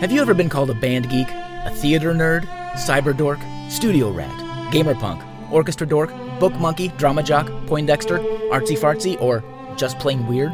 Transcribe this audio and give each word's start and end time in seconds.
Have 0.00 0.12
you 0.12 0.20
ever 0.20 0.32
been 0.32 0.48
called 0.48 0.70
a 0.70 0.74
band 0.74 1.10
geek, 1.10 1.26
a 1.28 1.72
theater 1.74 2.14
nerd, 2.14 2.46
cyber 2.74 3.16
dork, 3.16 3.40
studio 3.68 4.12
rat, 4.12 4.70
gamer 4.70 4.94
punk, 4.94 5.20
orchestra 5.50 5.88
dork, 5.88 6.12
book 6.38 6.54
monkey, 6.54 6.86
drama 6.98 7.20
jock, 7.20 7.50
poindexter, 7.66 8.18
artsy 8.52 8.78
fartsy, 8.78 9.20
or 9.20 9.42
just 9.76 9.98
plain 9.98 10.24
weird? 10.28 10.52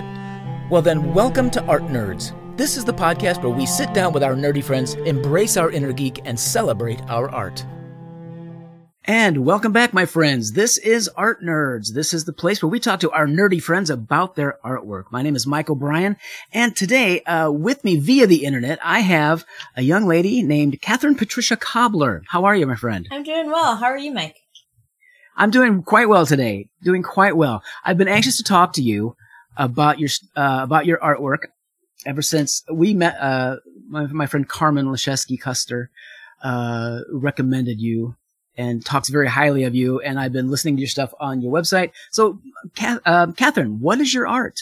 Well, 0.70 0.80
then, 0.80 1.12
welcome 1.12 1.50
to 1.50 1.64
Art 1.66 1.82
Nerds. 1.82 2.32
This 2.56 2.78
is 2.78 2.86
the 2.86 2.94
podcast 2.94 3.42
where 3.42 3.52
we 3.52 3.66
sit 3.66 3.92
down 3.92 4.14
with 4.14 4.22
our 4.22 4.34
nerdy 4.34 4.64
friends, 4.64 4.94
embrace 4.94 5.58
our 5.58 5.70
inner 5.70 5.92
geek, 5.92 6.22
and 6.24 6.40
celebrate 6.40 7.02
our 7.10 7.28
art. 7.28 7.66
And 9.06 9.44
welcome 9.44 9.72
back, 9.72 9.92
my 9.92 10.06
friends. 10.06 10.52
This 10.52 10.78
is 10.78 11.08
Art 11.08 11.42
Nerds. 11.42 11.92
This 11.92 12.14
is 12.14 12.24
the 12.24 12.32
place 12.32 12.62
where 12.62 12.70
we 12.70 12.80
talk 12.80 13.00
to 13.00 13.10
our 13.10 13.26
nerdy 13.26 13.62
friends 13.62 13.90
about 13.90 14.34
their 14.34 14.58
artwork. 14.64 15.04
My 15.10 15.20
name 15.20 15.36
is 15.36 15.46
Michael 15.46 15.74
Bryan, 15.74 16.16
and 16.54 16.74
today, 16.74 17.20
uh, 17.24 17.50
with 17.50 17.84
me 17.84 17.96
via 17.96 18.26
the 18.26 18.46
internet, 18.46 18.78
I 18.82 19.00
have 19.00 19.44
a 19.76 19.82
young 19.82 20.06
lady 20.06 20.42
named 20.42 20.80
Kathryn 20.80 21.18
Patricia 21.18 21.54
Cobbler. 21.54 22.22
How 22.28 22.46
are 22.46 22.56
you, 22.56 22.66
my 22.66 22.76
friend? 22.76 23.06
I'm 23.10 23.24
doing 23.24 23.48
well. 23.48 23.76
How 23.76 23.88
are 23.88 23.98
you, 23.98 24.10
Mike? 24.10 24.36
I'm 25.36 25.50
doing 25.50 25.82
quite 25.82 26.08
well 26.08 26.24
today. 26.24 26.70
Doing 26.82 27.02
quite 27.02 27.36
well. 27.36 27.62
I've 27.84 27.98
been 27.98 28.08
anxious 28.08 28.38
to 28.38 28.42
talk 28.42 28.72
to 28.74 28.82
you 28.82 29.16
about 29.54 29.98
your 29.98 30.08
uh, 30.34 30.60
about 30.62 30.86
your 30.86 30.96
artwork 31.00 31.48
ever 32.06 32.22
since 32.22 32.64
we 32.72 32.94
met. 32.94 33.20
Uh, 33.20 33.56
my, 33.86 34.06
my 34.06 34.24
friend 34.24 34.48
Carmen 34.48 34.86
Leszewski 34.86 35.38
Custer 35.38 35.90
uh, 36.42 37.00
recommended 37.12 37.82
you 37.82 38.16
and 38.56 38.84
talks 38.84 39.08
very 39.08 39.28
highly 39.28 39.64
of 39.64 39.74
you. 39.74 40.00
And 40.00 40.18
I've 40.18 40.32
been 40.32 40.50
listening 40.50 40.76
to 40.76 40.80
your 40.80 40.88
stuff 40.88 41.12
on 41.20 41.40
your 41.40 41.52
website. 41.52 41.92
So, 42.10 42.38
uh, 42.78 43.26
Kathryn, 43.28 43.78
what 43.80 44.00
is 44.00 44.14
your 44.14 44.26
art? 44.26 44.60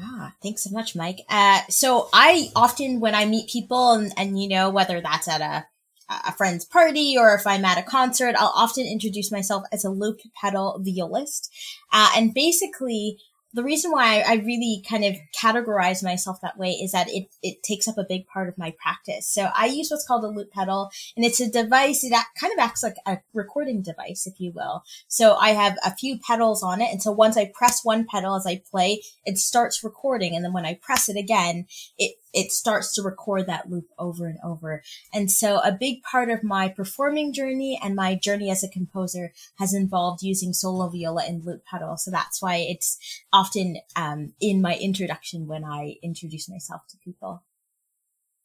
Ah, 0.00 0.34
thanks 0.42 0.64
so 0.64 0.70
much, 0.70 0.96
Mike. 0.96 1.20
Uh, 1.28 1.60
so 1.68 2.08
I 2.12 2.50
often, 2.56 3.00
when 3.00 3.14
I 3.14 3.26
meet 3.26 3.48
people 3.48 3.92
and, 3.92 4.12
and, 4.16 4.40
you 4.40 4.48
know, 4.48 4.70
whether 4.70 5.00
that's 5.00 5.28
at 5.28 5.40
a, 5.40 5.66
a 6.10 6.32
friend's 6.32 6.64
party 6.64 7.16
or 7.16 7.34
if 7.34 7.46
I'm 7.46 7.64
at 7.64 7.78
a 7.78 7.82
concert, 7.82 8.34
I'll 8.38 8.52
often 8.56 8.86
introduce 8.86 9.30
myself 9.30 9.64
as 9.70 9.84
a 9.84 9.90
loop 9.90 10.18
pedal 10.40 10.80
violist. 10.82 11.52
Uh, 11.92 12.10
and 12.16 12.34
basically 12.34 13.18
the 13.54 13.62
reason 13.62 13.92
why 13.92 14.20
I, 14.26 14.34
really 14.44 14.82
kind 14.88 15.04
of 15.04 15.14
categorize 15.40 16.02
myself 16.02 16.40
that 16.42 16.58
way 16.58 16.72
is 16.72 16.90
that 16.90 17.08
it, 17.08 17.28
it 17.40 17.62
takes 17.62 17.86
up 17.86 17.96
a 17.96 18.04
big 18.04 18.26
part 18.26 18.48
of 18.48 18.58
my 18.58 18.74
practice. 18.82 19.28
So 19.28 19.48
I 19.54 19.66
use 19.66 19.90
what's 19.90 20.06
called 20.06 20.24
a 20.24 20.28
loop 20.28 20.50
pedal 20.50 20.90
and 21.16 21.24
it's 21.24 21.40
a 21.40 21.48
device 21.48 22.02
that 22.10 22.26
kind 22.38 22.52
of 22.52 22.58
acts 22.58 22.82
like 22.82 22.96
a 23.06 23.18
recording 23.32 23.80
device, 23.80 24.26
if 24.26 24.40
you 24.40 24.50
will. 24.52 24.82
So 25.06 25.36
I 25.36 25.50
have 25.50 25.78
a 25.84 25.94
few 25.94 26.18
pedals 26.18 26.64
on 26.64 26.80
it. 26.80 26.90
And 26.90 27.00
so 27.00 27.12
once 27.12 27.36
I 27.36 27.52
press 27.54 27.84
one 27.84 28.06
pedal 28.06 28.34
as 28.34 28.46
I 28.46 28.60
play, 28.70 29.02
it 29.24 29.38
starts 29.38 29.84
recording. 29.84 30.34
And 30.34 30.44
then 30.44 30.52
when 30.52 30.66
I 30.66 30.74
press 30.74 31.08
it 31.08 31.16
again, 31.16 31.66
it 31.96 32.16
it 32.34 32.52
starts 32.52 32.92
to 32.94 33.02
record 33.02 33.46
that 33.46 33.70
loop 33.70 33.86
over 33.98 34.26
and 34.26 34.38
over. 34.44 34.82
And 35.12 35.30
so 35.30 35.58
a 35.60 35.72
big 35.72 36.02
part 36.02 36.28
of 36.28 36.42
my 36.42 36.68
performing 36.68 37.32
journey 37.32 37.78
and 37.82 37.94
my 37.94 38.16
journey 38.16 38.50
as 38.50 38.62
a 38.62 38.68
composer 38.68 39.32
has 39.58 39.72
involved 39.72 40.22
using 40.22 40.52
solo 40.52 40.88
viola 40.88 41.24
and 41.26 41.44
loop 41.44 41.64
pedal. 41.64 41.96
So 41.96 42.10
that's 42.10 42.42
why 42.42 42.56
it's 42.56 42.98
often 43.32 43.76
um, 43.96 44.32
in 44.40 44.60
my 44.60 44.76
introduction 44.76 45.46
when 45.46 45.64
I 45.64 45.96
introduce 46.02 46.48
myself 46.48 46.82
to 46.90 46.98
people. 46.98 47.44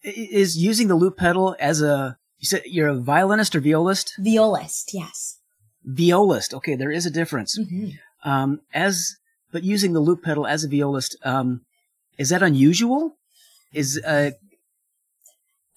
Is 0.02 0.56
using 0.56 0.88
the 0.88 0.96
loop 0.96 1.18
pedal 1.18 1.58
as 1.60 1.82
a 1.82 2.18
you 2.38 2.46
said 2.46 2.62
you're 2.66 2.88
a 2.88 2.96
violinist 2.96 3.54
or 3.54 3.60
violist? 3.60 4.14
Violist, 4.18 4.94
yes. 4.94 5.40
Violist. 5.84 6.54
Okay, 6.54 6.76
there 6.76 6.92
is 6.92 7.06
a 7.06 7.12
difference. 7.12 7.60
Mm-hmm. 7.60 7.90
Um, 8.30 8.62
as 8.74 9.18
but 9.52 9.64
using 9.64 9.92
the 9.94 10.00
loop 10.00 10.24
pedal 10.24 10.48
as 10.48 10.64
a 10.64 10.70
violist, 10.70 11.18
um, 11.24 11.62
is 12.18 12.30
that 12.30 12.44
unusual? 12.44 13.18
Is 13.74 14.02
uh 14.06 14.32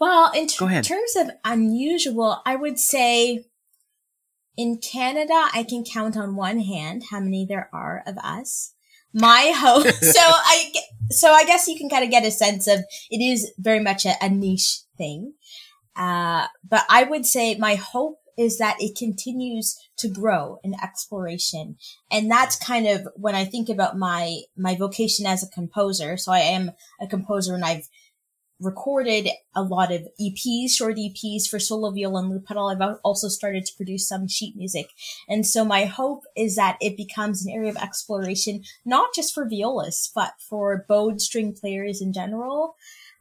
well 0.01 0.33
in 0.33 0.47
terms 0.47 1.17
of 1.17 1.31
unusual 1.45 2.41
i 2.47 2.57
would 2.57 2.79
say 2.79 3.45
in 4.57 4.79
canada 4.79 5.49
i 5.55 5.65
can 5.69 5.85
count 5.85 6.17
on 6.17 6.37
one 6.37 6.61
hand 6.61 7.05
how 7.11 7.21
many 7.21 7.47
there 7.47 7.69
are 7.73 8.03
of 8.07 8.17
us. 8.19 8.75
My 9.15 9.53
hope 9.55 9.87
so 10.01 10.21
i 10.21 10.73
so 11.11 11.31
i 11.33 11.45
guess 11.45 11.69
you 11.69 11.77
can 11.77 11.91
kind 11.91 12.05
of 12.05 12.11
get 12.11 12.25
a 12.25 12.31
sense 12.31 12.67
of 12.67 12.81
it 13.11 13.23
is 13.23 13.53
very 13.59 13.81
much 13.81 14.07
a, 14.07 14.15
a 14.23 14.29
niche 14.29 14.81
thing. 14.97 15.35
Uh, 15.95 16.47
but 16.67 16.85
i 16.89 17.05
would 17.05 17.27
say 17.27 17.55
my 17.57 17.75
hope 17.75 18.22
is 18.39 18.59
that 18.59 18.77
it 18.81 18.97
continues 18.97 19.79
to 19.97 20.09
grow 20.09 20.59
in 20.65 20.75
exploration 20.83 21.77
and 22.11 22.31
that's 22.31 22.57
kind 22.57 22.87
of 22.87 23.07
when 23.17 23.35
i 23.35 23.45
think 23.45 23.69
about 23.69 23.97
my 23.97 24.41
my 24.57 24.75
vocation 24.75 25.27
as 25.27 25.43
a 25.43 25.51
composer 25.51 26.17
so 26.17 26.33
i 26.33 26.39
am 26.39 26.71
a 27.01 27.07
composer 27.07 27.55
and 27.55 27.65
i've 27.65 27.89
recorded 28.63 29.29
a 29.55 29.63
lot 29.63 29.93
of 29.93 30.07
EPs, 30.21 30.71
short 30.71 30.97
EPs 30.97 31.49
for 31.49 31.59
solo 31.59 31.91
viola 31.91 32.21
and 32.21 32.31
loop 32.31 32.47
pedal. 32.47 32.69
I've 32.69 32.99
also 33.03 33.29
started 33.29 33.67
to 33.67 33.77
produce 33.77 34.09
some 34.09 34.29
sheet 34.29 34.57
music. 34.57 34.87
And 35.29 35.47
so 35.47 35.65
my 35.65 35.85
hope 35.85 36.25
is 36.37 36.57
that 36.57 36.79
it 36.81 36.97
becomes 36.97 37.45
an 37.45 37.53
area 37.53 37.71
of 37.71 37.77
exploration, 37.77 38.63
not 38.85 39.15
just 39.15 39.35
for 39.35 39.49
violists, 39.49 40.11
but 40.15 40.35
for 40.39 40.85
bowed 40.89 41.21
string 41.21 41.53
players 41.53 42.01
in 42.01 42.13
general. 42.13 42.77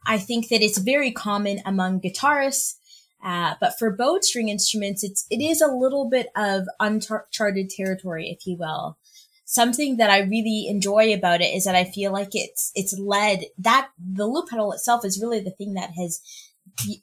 I 0.06 0.18
think 0.18 0.48
that 0.48 0.62
it's 0.62 0.78
very 0.78 1.12
common 1.12 1.60
among 1.64 2.00
guitarists 2.00 2.76
uh, 3.22 3.54
but 3.60 3.78
for 3.78 3.94
bowed 3.94 4.24
string 4.24 4.48
instruments, 4.48 5.04
it's 5.04 5.26
it 5.30 5.40
is 5.40 5.60
a 5.60 5.72
little 5.72 6.08
bit 6.08 6.28
of 6.36 6.66
uncharted 6.80 7.70
territory, 7.70 8.30
if 8.30 8.46
you 8.46 8.56
will. 8.58 8.98
Something 9.44 9.98
that 9.98 10.10
I 10.10 10.20
really 10.20 10.66
enjoy 10.68 11.12
about 11.12 11.40
it 11.40 11.54
is 11.54 11.64
that 11.64 11.74
I 11.74 11.84
feel 11.84 12.12
like 12.12 12.30
it's 12.32 12.72
it's 12.74 12.98
led 12.98 13.44
that 13.58 13.90
the 13.98 14.26
loop 14.26 14.48
pedal 14.48 14.72
itself 14.72 15.04
is 15.04 15.20
really 15.20 15.40
the 15.40 15.50
thing 15.50 15.74
that 15.74 15.90
has 15.96 16.20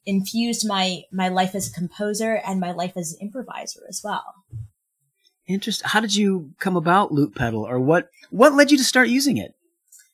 infused 0.05 0.67
my 0.67 1.03
my 1.11 1.29
life 1.29 1.55
as 1.55 1.69
a 1.69 1.73
composer 1.73 2.41
and 2.45 2.59
my 2.59 2.71
life 2.71 2.93
as 2.97 3.13
an 3.13 3.19
improviser 3.27 3.81
as 3.87 4.01
well. 4.03 4.33
Interesting. 5.47 5.87
How 5.87 5.99
did 5.99 6.15
you 6.15 6.51
come 6.59 6.75
about 6.75 7.11
loop 7.11 7.35
pedal, 7.35 7.65
or 7.65 7.79
what 7.79 8.09
what 8.29 8.53
led 8.53 8.71
you 8.71 8.77
to 8.77 8.83
start 8.83 9.09
using 9.09 9.37
it? 9.37 9.55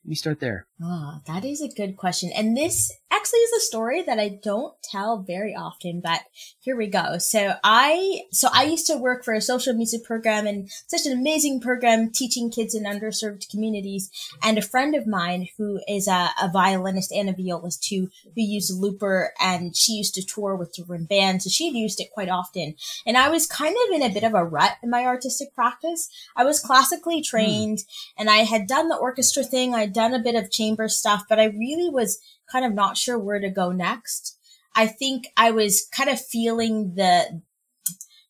Let 0.03 0.09
me 0.09 0.15
start 0.15 0.39
there. 0.39 0.67
Oh, 0.83 1.21
that 1.25 1.45
is 1.45 1.61
a 1.61 1.69
good 1.69 1.95
question. 1.95 2.31
And 2.35 2.57
this 2.57 2.91
actually 3.09 3.39
is 3.39 3.53
a 3.53 3.65
story 3.65 4.03
that 4.03 4.19
I 4.19 4.27
don't 4.43 4.73
tell 4.83 5.19
very 5.19 5.55
often, 5.55 6.01
but 6.01 6.19
here 6.59 6.75
we 6.75 6.87
go. 6.87 7.17
So 7.17 7.53
I, 7.63 8.23
so 8.31 8.49
I 8.53 8.65
used 8.65 8.85
to 8.87 8.97
work 8.97 9.23
for 9.23 9.33
a 9.33 9.39
social 9.39 9.73
music 9.73 10.03
program 10.03 10.45
and 10.45 10.69
such 10.87 11.05
an 11.05 11.17
amazing 11.17 11.61
program 11.61 12.11
teaching 12.11 12.51
kids 12.51 12.75
in 12.75 12.83
underserved 12.83 13.49
communities. 13.49 14.11
And 14.43 14.57
a 14.57 14.61
friend 14.61 14.95
of 14.95 15.07
mine 15.07 15.47
who 15.57 15.79
is 15.87 16.09
a, 16.09 16.31
a 16.41 16.49
violinist 16.51 17.11
and 17.13 17.29
a 17.29 17.33
violist 17.33 17.83
too, 17.83 18.09
who 18.23 18.41
used 18.41 18.77
Looper 18.77 19.31
and 19.39 19.77
she 19.77 19.93
used 19.93 20.15
to 20.15 20.25
tour 20.25 20.57
with 20.57 20.73
different 20.73 21.07
bands. 21.07 21.45
So 21.45 21.49
she'd 21.49 21.75
used 21.75 22.01
it 22.01 22.11
quite 22.13 22.29
often. 22.29 22.75
And 23.05 23.17
I 23.17 23.29
was 23.29 23.47
kind 23.47 23.75
of 23.87 23.95
in 23.95 24.03
a 24.03 24.13
bit 24.13 24.23
of 24.23 24.33
a 24.33 24.43
rut 24.43 24.73
in 24.83 24.89
my 24.89 25.05
artistic 25.05 25.55
practice. 25.55 26.09
I 26.35 26.43
was 26.43 26.59
classically 26.59 27.21
trained 27.21 27.77
mm. 27.77 27.83
and 28.17 28.29
I 28.29 28.39
had 28.39 28.67
done 28.67 28.89
the 28.89 28.97
orchestra 28.97 29.43
thing. 29.43 29.73
I'd 29.73 29.93
done 29.93 30.13
a 30.13 30.19
bit 30.19 30.35
of 30.35 30.51
chamber 30.65 30.87
stuff, 30.87 31.23
but 31.29 31.39
I 31.39 31.45
really 31.45 31.89
was 31.89 32.19
kind 32.51 32.65
of 32.65 32.73
not 32.73 32.97
sure 32.97 33.19
where 33.19 33.39
to 33.39 33.49
go 33.49 33.71
next. 33.71 34.37
I 34.75 34.87
think 34.87 35.27
I 35.37 35.51
was 35.51 35.87
kind 35.91 36.09
of 36.09 36.19
feeling 36.19 36.93
the, 36.95 37.41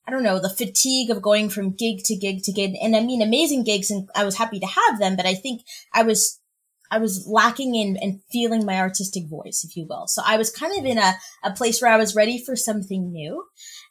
I 0.08 0.12
don't 0.12 0.24
know, 0.24 0.40
the 0.40 0.50
fatigue 0.50 1.10
of 1.10 1.22
going 1.22 1.50
from 1.50 1.76
gig 1.76 2.04
to 2.06 2.16
gig 2.16 2.44
to 2.44 2.52
gig. 2.52 2.76
And 2.82 2.96
I 2.96 3.02
mean, 3.02 3.22
amazing 3.22 3.64
gigs 3.64 3.90
and 3.90 4.08
I 4.16 4.24
was 4.24 4.38
happy 4.38 4.60
to 4.60 4.68
have 4.68 5.00
them, 5.00 5.16
but 5.16 5.26
I 5.26 5.34
think 5.34 5.62
I 5.94 6.04
was, 6.04 6.40
I 6.92 7.00
was 7.00 7.26
lacking 7.28 7.74
in 7.74 7.98
and 7.98 8.22
feeling 8.32 8.64
my 8.64 8.80
artistic 8.80 9.28
voice, 9.28 9.66
if 9.68 9.76
you 9.76 9.88
will. 9.90 10.06
So 10.08 10.22
I 10.24 10.38
was 10.38 10.52
kind 10.52 10.78
of 10.78 10.86
in 10.86 11.00
a, 11.00 11.14
a 11.44 11.52
place 11.52 11.82
where 11.82 11.92
I 11.92 11.98
was 11.98 12.16
ready 12.16 12.38
for 12.44 12.56
something 12.56 13.12
new. 13.12 13.44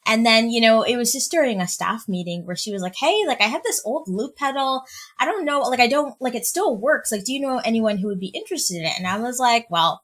And 0.07 0.25
then, 0.25 0.51
you 0.51 0.61
know, 0.61 0.83
it 0.83 0.97
was 0.97 1.13
just 1.13 1.31
during 1.31 1.61
a 1.61 1.69
staff 1.69 2.05
meeting 2.09 2.45
where 2.45 2.57
she 2.57 2.73
was 2.73 2.83
like, 2.83 2.95
Hey, 2.99 3.25
like 3.27 3.41
I 3.41 3.47
have 3.47 3.63
this 3.63 3.83
old 3.85 4.07
loop 4.07 4.37
pedal. 4.37 4.83
I 5.19 5.25
don't 5.25 5.45
know, 5.45 5.61
like 5.61 5.81
I 5.81 5.87
don't, 5.87 6.15
like 6.21 6.35
it 6.35 6.47
still 6.47 6.77
works. 6.77 7.11
Like, 7.11 7.25
do 7.25 7.33
you 7.33 7.41
know 7.41 7.59
anyone 7.65 7.99
who 7.99 8.09
would 8.09 8.21
be 8.21 8.33
interested 8.35 8.77
in 8.79 8.85
it? 8.85 8.99
And 8.99 9.07
I 9.07 9.19
was 9.19 9.39
like, 9.39 9.67
well, 9.71 10.03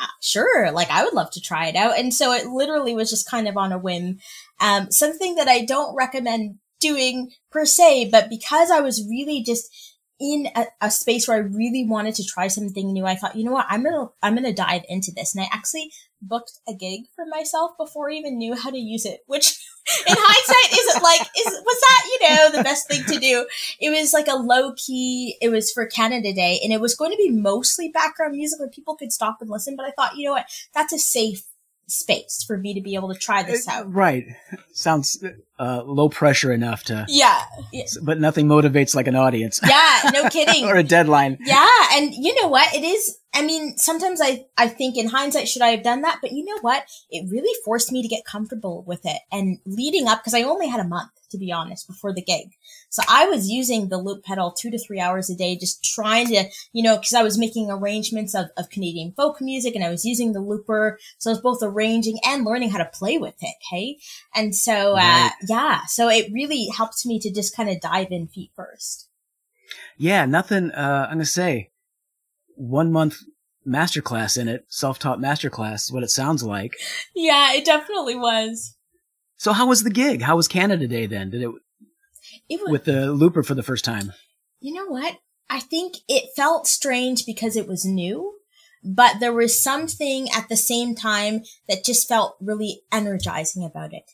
uh, 0.00 0.06
sure, 0.22 0.70
like 0.72 0.90
I 0.90 1.04
would 1.04 1.14
love 1.14 1.30
to 1.32 1.40
try 1.40 1.66
it 1.66 1.76
out. 1.76 1.98
And 1.98 2.14
so 2.14 2.32
it 2.32 2.46
literally 2.46 2.94
was 2.94 3.10
just 3.10 3.28
kind 3.28 3.48
of 3.48 3.56
on 3.56 3.72
a 3.72 3.78
whim. 3.78 4.18
Um, 4.60 4.90
something 4.90 5.34
that 5.34 5.48
I 5.48 5.64
don't 5.64 5.94
recommend 5.94 6.56
doing 6.80 7.30
per 7.50 7.66
se, 7.66 8.08
but 8.10 8.30
because 8.30 8.70
I 8.70 8.80
was 8.80 9.06
really 9.08 9.42
just 9.42 9.68
in 10.18 10.48
a, 10.54 10.66
a, 10.80 10.90
space 10.90 11.26
where 11.26 11.38
I 11.38 11.40
really 11.40 11.86
wanted 11.86 12.14
to 12.16 12.24
try 12.24 12.48
something 12.48 12.92
new, 12.92 13.06
I 13.06 13.14
thought, 13.14 13.36
you 13.36 13.44
know 13.44 13.52
what, 13.52 13.66
I'm 13.68 13.82
gonna 13.82 14.08
I'm 14.22 14.34
gonna 14.34 14.52
dive 14.52 14.82
into 14.88 15.12
this. 15.14 15.34
And 15.34 15.44
I 15.44 15.48
actually 15.52 15.90
booked 16.22 16.52
a 16.68 16.74
gig 16.74 17.02
for 17.14 17.24
myself 17.26 17.72
before 17.78 18.10
I 18.10 18.14
even 18.14 18.38
knew 18.38 18.54
how 18.54 18.70
to 18.70 18.78
use 18.78 19.04
it, 19.04 19.20
which 19.26 19.58
in 20.06 20.14
hindsight 20.16 20.78
isn't 20.78 21.02
like 21.02 21.20
is 21.20 21.62
was 21.64 21.80
that, 21.80 22.06
you 22.06 22.28
know, 22.28 22.58
the 22.58 22.64
best 22.64 22.88
thing 22.88 23.04
to 23.04 23.18
do. 23.18 23.46
It 23.80 23.90
was 23.90 24.12
like 24.12 24.28
a 24.28 24.36
low 24.36 24.72
key, 24.76 25.36
it 25.40 25.48
was 25.48 25.72
for 25.72 25.86
Canada 25.86 26.32
Day 26.32 26.60
and 26.62 26.72
it 26.72 26.80
was 26.80 26.94
going 26.94 27.10
to 27.10 27.16
be 27.16 27.30
mostly 27.30 27.88
background 27.88 28.36
music 28.36 28.60
where 28.60 28.68
people 28.68 28.96
could 28.96 29.12
stop 29.12 29.38
and 29.40 29.50
listen, 29.50 29.76
but 29.76 29.86
I 29.86 29.92
thought, 29.92 30.16
you 30.16 30.26
know 30.26 30.32
what, 30.32 30.46
that's 30.74 30.92
a 30.92 30.98
safe 30.98 31.44
space 31.86 32.44
for 32.46 32.56
me 32.56 32.74
to 32.74 32.80
be 32.80 32.94
able 32.94 33.12
to 33.12 33.18
try 33.18 33.42
this 33.42 33.66
uh, 33.68 33.72
out. 33.72 33.92
Right. 33.92 34.26
Sounds 34.72 35.22
uh, 35.60 35.82
low 35.84 36.08
pressure 36.08 36.52
enough 36.52 36.84
to. 36.84 37.04
Yeah. 37.08 37.42
yeah. 37.70 37.84
But 38.02 38.18
nothing 38.18 38.46
motivates 38.46 38.94
like 38.94 39.06
an 39.06 39.14
audience. 39.14 39.60
Yeah, 39.62 40.10
no 40.12 40.28
kidding. 40.30 40.64
or 40.64 40.76
a 40.76 40.82
deadline. 40.82 41.36
Yeah. 41.44 41.68
And 41.92 42.14
you 42.14 42.34
know 42.40 42.48
what? 42.48 42.74
It 42.74 42.82
is, 42.82 43.18
I 43.34 43.42
mean, 43.42 43.76
sometimes 43.76 44.20
I, 44.22 44.46
I 44.56 44.68
think 44.68 44.96
in 44.96 45.08
hindsight, 45.08 45.48
should 45.48 45.62
I 45.62 45.68
have 45.68 45.82
done 45.82 46.00
that? 46.02 46.18
But 46.22 46.32
you 46.32 46.44
know 46.46 46.58
what? 46.62 46.84
It 47.10 47.30
really 47.30 47.54
forced 47.62 47.92
me 47.92 48.00
to 48.00 48.08
get 48.08 48.24
comfortable 48.24 48.84
with 48.86 49.02
it. 49.04 49.20
And 49.30 49.58
leading 49.66 50.08
up, 50.08 50.20
because 50.20 50.34
I 50.34 50.42
only 50.42 50.66
had 50.66 50.80
a 50.80 50.88
month, 50.88 51.10
to 51.30 51.38
be 51.38 51.52
honest, 51.52 51.86
before 51.86 52.14
the 52.14 52.22
gig. 52.22 52.52
So 52.90 53.02
I 53.08 53.26
was 53.26 53.48
using 53.48 53.88
the 53.88 53.98
loop 53.98 54.24
pedal 54.24 54.50
two 54.50 54.70
to 54.70 54.78
three 54.78 54.98
hours 54.98 55.30
a 55.30 55.36
day, 55.36 55.56
just 55.56 55.84
trying 55.84 56.26
to, 56.28 56.44
you 56.72 56.82
know, 56.82 56.96
because 56.96 57.14
I 57.14 57.22
was 57.22 57.38
making 57.38 57.70
arrangements 57.70 58.34
of, 58.34 58.46
of 58.56 58.68
Canadian 58.68 59.12
folk 59.12 59.40
music 59.40 59.76
and 59.76 59.84
I 59.84 59.90
was 59.90 60.04
using 60.04 60.32
the 60.32 60.40
looper. 60.40 60.98
So 61.18 61.30
I 61.30 61.34
was 61.34 61.40
both 61.40 61.60
arranging 61.62 62.18
and 62.26 62.44
learning 62.44 62.70
how 62.70 62.78
to 62.78 62.84
play 62.92 63.16
with 63.16 63.36
it. 63.40 63.54
Hey. 63.70 63.98
And 64.34 64.56
so, 64.56 64.94
uh, 64.94 64.96
right. 64.96 65.32
Yeah. 65.50 65.84
So 65.86 66.08
it 66.08 66.32
really 66.32 66.68
helped 66.74 67.04
me 67.04 67.20
to 67.20 67.30
just 67.30 67.54
kind 67.54 67.68
of 67.68 67.80
dive 67.80 68.10
in 68.10 68.28
feet 68.28 68.52
first. 68.56 69.08
Yeah. 69.98 70.24
Nothing, 70.24 70.70
uh, 70.70 71.08
I'm 71.10 71.18
to 71.18 71.26
say 71.26 71.70
one 72.54 72.90
month 72.90 73.18
masterclass 73.66 74.38
in 74.40 74.48
it, 74.48 74.64
self-taught 74.68 75.18
masterclass, 75.18 75.92
what 75.92 76.02
it 76.02 76.10
sounds 76.10 76.42
like. 76.42 76.72
Yeah, 77.14 77.52
it 77.52 77.66
definitely 77.66 78.16
was. 78.16 78.74
So 79.36 79.52
how 79.52 79.66
was 79.66 79.82
the 79.82 79.90
gig? 79.90 80.22
How 80.22 80.36
was 80.36 80.48
Canada 80.48 80.88
Day 80.88 81.06
then? 81.06 81.30
Did 81.30 81.42
it, 81.42 81.50
it 82.48 82.60
was, 82.60 82.70
with 82.70 82.84
the 82.84 83.12
looper 83.12 83.42
for 83.42 83.54
the 83.54 83.62
first 83.62 83.84
time? 83.84 84.12
You 84.60 84.74
know 84.74 84.86
what? 84.86 85.18
I 85.48 85.60
think 85.60 85.96
it 86.08 86.30
felt 86.36 86.66
strange 86.66 87.26
because 87.26 87.56
it 87.56 87.66
was 87.66 87.84
new, 87.84 88.34
but 88.84 89.20
there 89.20 89.32
was 89.32 89.62
something 89.62 90.28
at 90.34 90.48
the 90.48 90.56
same 90.56 90.94
time 90.94 91.42
that 91.68 91.84
just 91.84 92.08
felt 92.08 92.36
really 92.40 92.82
energizing 92.92 93.64
about 93.64 93.92
it. 93.92 94.10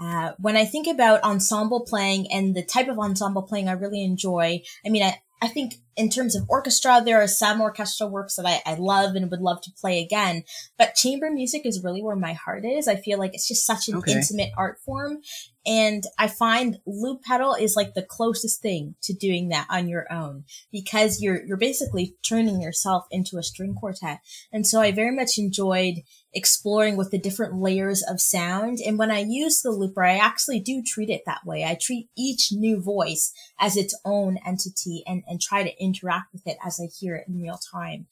Uh, 0.00 0.32
when 0.38 0.56
I 0.56 0.64
think 0.64 0.86
about 0.86 1.22
ensemble 1.22 1.80
playing 1.80 2.30
and 2.32 2.54
the 2.54 2.64
type 2.64 2.88
of 2.88 2.98
ensemble 2.98 3.42
playing 3.42 3.68
I 3.68 3.72
really 3.72 4.04
enjoy, 4.04 4.62
I 4.86 4.88
mean, 4.88 5.02
I, 5.02 5.18
I 5.40 5.48
think 5.48 5.74
in 5.96 6.08
terms 6.10 6.34
of 6.34 6.44
orchestra, 6.48 7.02
there 7.04 7.20
are 7.20 7.28
some 7.28 7.60
orchestral 7.60 8.10
works 8.10 8.36
that 8.36 8.46
I, 8.46 8.62
I 8.64 8.74
love 8.74 9.14
and 9.14 9.30
would 9.30 9.40
love 9.40 9.60
to 9.62 9.72
play 9.80 10.02
again. 10.02 10.44
But 10.76 10.94
chamber 10.94 11.30
music 11.30 11.62
is 11.64 11.82
really 11.82 12.02
where 12.02 12.16
my 12.16 12.32
heart 12.32 12.64
is. 12.64 12.88
I 12.88 12.96
feel 12.96 13.18
like 13.18 13.34
it's 13.34 13.46
just 13.46 13.66
such 13.66 13.88
an 13.88 13.96
okay. 13.96 14.12
intimate 14.12 14.50
art 14.56 14.78
form. 14.84 15.18
And 15.66 16.04
I 16.18 16.28
find 16.28 16.78
loop 16.86 17.22
pedal 17.22 17.54
is 17.54 17.76
like 17.76 17.94
the 17.94 18.02
closest 18.02 18.62
thing 18.62 18.94
to 19.02 19.12
doing 19.12 19.48
that 19.48 19.66
on 19.68 19.88
your 19.88 20.10
own 20.12 20.44
because 20.72 21.20
you're, 21.20 21.44
you're 21.44 21.56
basically 21.56 22.16
turning 22.26 22.60
yourself 22.60 23.06
into 23.10 23.36
a 23.36 23.42
string 23.42 23.74
quartet. 23.74 24.20
And 24.52 24.66
so 24.66 24.80
I 24.80 24.92
very 24.92 25.14
much 25.14 25.36
enjoyed 25.36 26.02
exploring 26.34 26.96
with 26.96 27.10
the 27.10 27.18
different 27.18 27.54
layers 27.54 28.02
of 28.02 28.20
sound. 28.20 28.78
And 28.84 28.98
when 28.98 29.10
I 29.10 29.20
use 29.20 29.62
the 29.62 29.70
looper, 29.70 30.04
I 30.04 30.16
actually 30.16 30.60
do 30.60 30.82
treat 30.82 31.10
it 31.10 31.22
that 31.26 31.44
way. 31.44 31.64
I 31.64 31.78
treat 31.80 32.08
each 32.16 32.52
new 32.52 32.80
voice 32.80 33.32
as 33.58 33.76
its 33.76 33.98
own 34.04 34.38
entity 34.46 35.02
and, 35.06 35.22
and 35.26 35.40
try 35.40 35.62
to 35.62 35.82
interact 35.82 36.32
with 36.32 36.46
it 36.46 36.58
as 36.64 36.78
I 36.80 36.86
hear 36.86 37.16
it 37.16 37.26
in 37.28 37.40
real 37.40 37.58
time. 37.72 38.06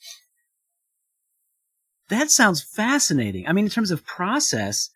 That 2.08 2.30
sounds 2.30 2.62
fascinating. 2.62 3.46
I 3.48 3.52
mean, 3.52 3.66
in 3.66 3.70
terms 3.70 3.90
of 3.90 4.06
process, 4.06 4.90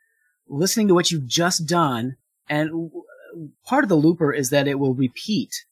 listening 0.49 0.89
to 0.89 0.95
what 0.95 1.11
you've 1.11 1.27
just 1.27 1.67
done 1.67 2.17
and 2.49 2.91
part 3.65 3.85
of 3.85 3.89
the 3.89 3.97
looper 3.97 4.33
is 4.33 4.51
that 4.51 4.67
it 4.67 4.79
will 4.79 4.95
repeat 4.95 5.65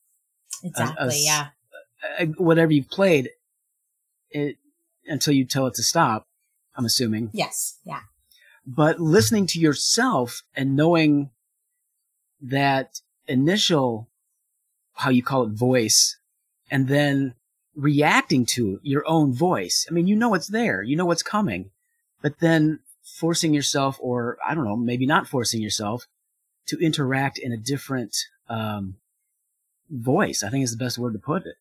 exactly 0.62 0.96
a, 0.98 1.08
a, 1.08 1.14
yeah 1.14 1.46
a, 2.18 2.26
whatever 2.42 2.72
you've 2.72 2.88
played 2.88 3.30
it, 4.30 4.56
until 5.06 5.34
you 5.34 5.44
tell 5.44 5.66
it 5.66 5.74
to 5.74 5.82
stop 5.82 6.27
i'm 6.78 6.84
assuming 6.84 7.30
yes 7.32 7.78
yeah 7.84 8.00
but 8.66 9.00
listening 9.00 9.46
to 9.46 9.60
yourself 9.60 10.42
and 10.54 10.76
knowing 10.76 11.30
that 12.40 13.00
initial 13.26 14.08
how 14.94 15.10
you 15.10 15.22
call 15.22 15.42
it 15.42 15.50
voice 15.50 16.18
and 16.70 16.88
then 16.88 17.34
reacting 17.74 18.46
to 18.46 18.80
your 18.82 19.06
own 19.06 19.32
voice 19.32 19.86
i 19.90 19.92
mean 19.92 20.06
you 20.06 20.16
know 20.16 20.34
it's 20.34 20.48
there 20.48 20.82
you 20.82 20.96
know 20.96 21.06
what's 21.06 21.22
coming 21.22 21.70
but 22.22 22.40
then 22.40 22.78
forcing 23.04 23.52
yourself 23.52 23.98
or 24.00 24.38
i 24.46 24.54
don't 24.54 24.64
know 24.64 24.76
maybe 24.76 25.06
not 25.06 25.28
forcing 25.28 25.60
yourself 25.60 26.06
to 26.66 26.78
interact 26.78 27.38
in 27.38 27.50
a 27.52 27.56
different 27.56 28.14
um, 28.48 28.96
voice. 29.90 30.42
I 30.42 30.50
think 30.50 30.64
is 30.64 30.70
the 30.70 30.84
best 30.84 30.98
word 30.98 31.14
to 31.14 31.18
put 31.18 31.46
it. 31.46 31.56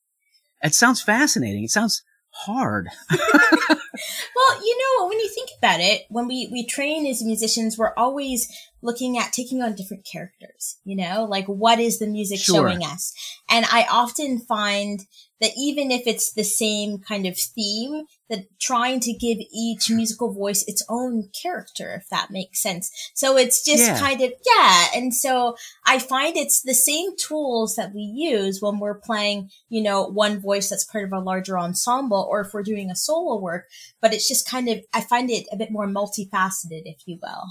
It 0.61 0.73
sounds 0.73 1.01
fascinating. 1.01 1.63
It 1.63 1.71
sounds 1.71 2.03
hard. 2.45 2.89
well, 3.11 4.65
you 4.65 4.77
know, 4.77 5.07
when 5.07 5.19
you 5.19 5.29
think 5.29 5.49
about 5.57 5.79
it, 5.79 6.05
when 6.09 6.27
we, 6.27 6.49
we 6.51 6.65
train 6.65 7.05
as 7.05 7.23
musicians, 7.23 7.77
we're 7.77 7.93
always 7.95 8.47
looking 8.87 9.17
at 9.17 9.33
taking 9.33 9.61
on 9.61 9.75
different 9.75 10.07
characters, 10.09 10.77
you 10.85 10.95
know, 10.95 11.27
like 11.29 11.45
what 11.45 11.77
is 11.77 11.99
the 11.99 12.07
music 12.07 12.39
sure. 12.39 12.55
showing 12.55 12.83
us? 12.83 13.13
And 13.49 13.65
I 13.65 13.85
often 13.91 14.39
find 14.39 15.01
that 15.41 15.51
even 15.57 15.91
if 15.91 16.07
it's 16.07 16.31
the 16.31 16.43
same 16.43 16.97
kind 16.97 17.27
of 17.27 17.37
theme, 17.37 18.05
that 18.29 18.45
trying 18.59 19.01
to 19.01 19.13
give 19.13 19.37
each 19.53 19.89
musical 19.89 20.33
voice 20.33 20.63
its 20.67 20.83
own 20.89 21.29
character, 21.41 21.93
if 22.01 22.07
that 22.09 22.31
makes 22.31 22.61
sense. 22.61 22.89
So 23.13 23.37
it's 23.37 23.63
just 23.63 23.85
yeah. 23.85 23.99
kind 23.99 24.21
of, 24.21 24.31
yeah. 24.45 24.85
And 24.95 25.13
so 25.13 25.55
I 25.85 25.99
find 25.99 26.35
it's 26.35 26.61
the 26.61 26.73
same 26.73 27.15
tools 27.17 27.75
that 27.75 27.93
we 27.93 28.01
use 28.01 28.61
when 28.61 28.79
we're 28.79 28.99
playing, 28.99 29.49
you 29.69 29.83
know, 29.83 30.07
one 30.07 30.39
voice 30.39 30.69
that's 30.69 30.85
part 30.85 31.03
of 31.03 31.11
a 31.11 31.19
larger 31.19 31.59
ensemble 31.59 32.25
or 32.29 32.41
if 32.41 32.53
we're 32.53 32.63
doing 32.63 32.89
a 32.89 32.95
solo 32.95 33.39
work, 33.39 33.65
but 34.01 34.13
it's 34.13 34.27
just 34.27 34.49
kind 34.49 34.69
of, 34.69 34.79
I 34.93 35.01
find 35.01 35.29
it 35.29 35.45
a 35.51 35.57
bit 35.57 35.71
more 35.71 35.87
multifaceted, 35.87 36.83
if 36.85 37.01
you 37.05 37.19
will. 37.21 37.43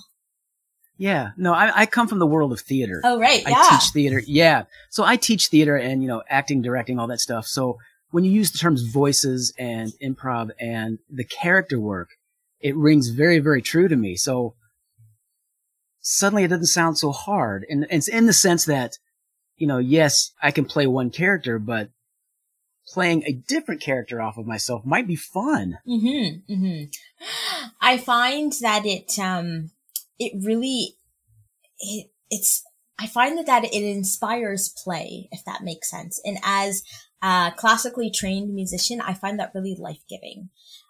Yeah, 0.98 1.30
no, 1.36 1.52
I, 1.52 1.82
I 1.82 1.86
come 1.86 2.08
from 2.08 2.18
the 2.18 2.26
world 2.26 2.52
of 2.52 2.60
theater. 2.60 3.00
Oh, 3.04 3.18
right. 3.18 3.46
I 3.46 3.50
yeah. 3.50 3.68
teach 3.70 3.90
theater. 3.90 4.22
Yeah. 4.26 4.64
So 4.90 5.04
I 5.04 5.16
teach 5.16 5.48
theater 5.48 5.76
and, 5.76 6.02
you 6.02 6.08
know, 6.08 6.22
acting, 6.28 6.62
directing, 6.62 6.98
all 6.98 7.06
that 7.08 7.20
stuff. 7.20 7.46
So 7.46 7.78
when 8.10 8.24
you 8.24 8.30
use 8.30 8.50
the 8.50 8.58
terms 8.58 8.82
voices 8.82 9.52
and 9.58 9.92
improv 10.02 10.50
and 10.58 10.98
the 11.10 11.24
character 11.24 11.78
work, 11.78 12.10
it 12.60 12.74
rings 12.76 13.08
very, 13.08 13.38
very 13.40 13.60
true 13.60 13.88
to 13.88 13.96
me. 13.96 14.16
So 14.16 14.54
suddenly 16.00 16.44
it 16.44 16.48
doesn't 16.48 16.66
sound 16.66 16.98
so 16.98 17.12
hard. 17.12 17.66
And 17.68 17.86
it's 17.90 18.08
in 18.08 18.26
the 18.26 18.32
sense 18.32 18.64
that, 18.64 18.96
you 19.56 19.66
know, 19.66 19.78
yes, 19.78 20.32
I 20.42 20.50
can 20.50 20.64
play 20.64 20.86
one 20.86 21.10
character, 21.10 21.58
but 21.58 21.90
playing 22.88 23.24
a 23.24 23.32
different 23.32 23.82
character 23.82 24.22
off 24.22 24.38
of 24.38 24.46
myself 24.46 24.86
might 24.86 25.06
be 25.06 25.16
fun. 25.16 25.78
Mm-hmm, 25.86 26.52
mm-hmm. 26.52 26.84
I 27.80 27.98
find 27.98 28.52
that 28.62 28.86
it, 28.86 29.18
um, 29.18 29.72
it 30.18 30.32
really 30.44 30.96
it 31.78 32.10
it's 32.30 32.64
I 32.98 33.06
find 33.06 33.36
that, 33.36 33.46
that 33.46 33.64
it 33.64 33.74
inspires 33.74 34.74
play, 34.82 35.28
if 35.30 35.44
that 35.44 35.62
makes 35.62 35.90
sense. 35.90 36.20
And 36.24 36.38
as 36.42 36.82
a 37.22 37.52
classically 37.56 38.10
trained 38.10 38.54
musician, 38.54 39.00
I 39.00 39.12
find 39.12 39.38
that 39.38 39.52
really 39.54 39.76
life 39.78 40.00
giving. 40.08 40.48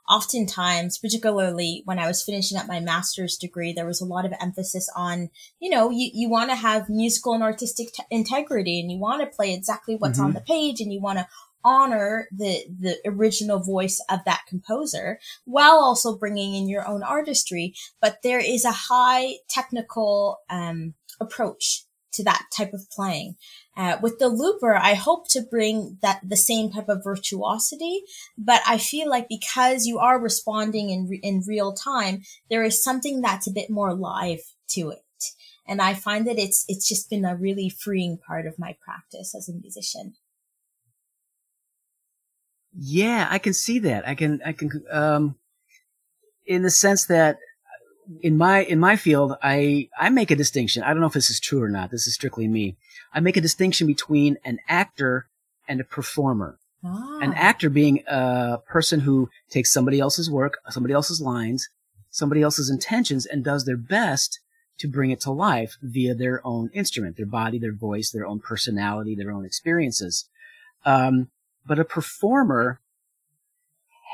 Oftentimes, 0.08 0.98
particularly 0.98 1.82
when 1.84 1.98
I 1.98 2.06
was 2.06 2.22
finishing 2.22 2.56
up 2.56 2.68
my 2.68 2.78
master's 2.78 3.36
degree, 3.36 3.72
there 3.72 3.86
was 3.86 4.00
a 4.00 4.04
lot 4.04 4.24
of 4.24 4.32
emphasis 4.40 4.88
on, 4.94 5.30
you 5.58 5.68
know, 5.68 5.90
you, 5.90 6.10
you 6.14 6.28
want 6.28 6.50
to 6.50 6.56
have 6.56 6.88
musical 6.88 7.34
and 7.34 7.42
artistic 7.42 7.92
t- 7.92 8.04
integrity 8.08 8.78
and 8.78 8.90
you 8.90 8.98
want 8.98 9.20
to 9.22 9.36
play 9.36 9.52
exactly 9.52 9.96
what's 9.96 10.18
mm-hmm. 10.18 10.26
on 10.26 10.32
the 10.34 10.40
page 10.40 10.80
and 10.80 10.92
you 10.92 11.00
want 11.00 11.18
to 11.18 11.26
honor 11.66 12.28
the 12.30 12.64
the 12.78 12.96
original 13.04 13.58
voice 13.58 14.00
of 14.08 14.20
that 14.24 14.42
composer 14.48 15.18
while 15.44 15.78
also 15.78 16.16
bringing 16.16 16.54
in 16.54 16.68
your 16.68 16.86
own 16.86 17.02
artistry 17.02 17.74
but 18.00 18.18
there 18.22 18.38
is 18.38 18.64
a 18.64 18.70
high 18.70 19.34
technical 19.50 20.38
um, 20.48 20.94
approach 21.20 21.82
to 22.12 22.24
that 22.24 22.46
type 22.56 22.72
of 22.72 22.88
playing. 22.90 23.36
Uh, 23.76 23.98
with 24.00 24.18
the 24.18 24.28
looper 24.28 24.74
i 24.74 24.94
hope 24.94 25.28
to 25.28 25.42
bring 25.42 25.98
that 26.00 26.18
the 26.26 26.36
same 26.36 26.70
type 26.70 26.88
of 26.88 27.04
virtuosity 27.04 28.00
but 28.38 28.62
i 28.66 28.78
feel 28.78 29.10
like 29.10 29.28
because 29.28 29.84
you 29.84 29.98
are 29.98 30.18
responding 30.18 30.88
in 30.88 31.06
re- 31.06 31.20
in 31.22 31.42
real 31.46 31.74
time 31.74 32.22
there 32.48 32.64
is 32.64 32.82
something 32.82 33.20
that's 33.20 33.46
a 33.46 33.52
bit 33.52 33.68
more 33.68 33.92
live 33.92 34.40
to 34.66 34.88
it. 34.88 35.02
And 35.66 35.82
i 35.82 35.92
find 35.92 36.26
that 36.26 36.38
it's 36.38 36.64
it's 36.68 36.88
just 36.88 37.10
been 37.10 37.26
a 37.26 37.36
really 37.36 37.68
freeing 37.68 38.16
part 38.16 38.46
of 38.46 38.58
my 38.58 38.76
practice 38.82 39.34
as 39.34 39.46
a 39.50 39.52
musician 39.52 40.14
yeah, 42.78 43.26
I 43.30 43.38
can 43.38 43.54
see 43.54 43.78
that. 43.80 44.06
I 44.06 44.14
can, 44.14 44.40
I 44.44 44.52
can, 44.52 44.70
um, 44.90 45.36
in 46.46 46.62
the 46.62 46.70
sense 46.70 47.06
that 47.06 47.38
in 48.22 48.36
my, 48.36 48.62
in 48.64 48.78
my 48.78 48.96
field, 48.96 49.36
I, 49.42 49.88
I 49.98 50.10
make 50.10 50.30
a 50.30 50.36
distinction. 50.36 50.82
I 50.82 50.88
don't 50.88 51.00
know 51.00 51.06
if 51.06 51.12
this 51.12 51.30
is 51.30 51.40
true 51.40 51.62
or 51.62 51.68
not. 51.68 51.90
This 51.90 52.06
is 52.06 52.14
strictly 52.14 52.46
me. 52.46 52.76
I 53.12 53.20
make 53.20 53.36
a 53.36 53.40
distinction 53.40 53.86
between 53.86 54.38
an 54.44 54.58
actor 54.68 55.26
and 55.68 55.80
a 55.80 55.84
performer. 55.84 56.58
Ah. 56.84 57.18
An 57.20 57.32
actor 57.34 57.70
being 57.70 58.04
a 58.06 58.58
person 58.66 59.00
who 59.00 59.30
takes 59.50 59.72
somebody 59.72 59.98
else's 59.98 60.30
work, 60.30 60.58
somebody 60.68 60.94
else's 60.94 61.20
lines, 61.20 61.68
somebody 62.10 62.42
else's 62.42 62.70
intentions 62.70 63.26
and 63.26 63.44
does 63.44 63.64
their 63.64 63.76
best 63.76 64.40
to 64.78 64.88
bring 64.88 65.10
it 65.10 65.20
to 65.20 65.30
life 65.30 65.76
via 65.82 66.14
their 66.14 66.46
own 66.46 66.70
instrument, 66.74 67.16
their 67.16 67.26
body, 67.26 67.58
their 67.58 67.74
voice, 67.74 68.10
their 68.10 68.26
own 68.26 68.40
personality, 68.40 69.14
their 69.14 69.30
own 69.30 69.44
experiences. 69.44 70.28
Um, 70.84 71.30
but 71.66 71.78
a 71.78 71.84
performer 71.84 72.80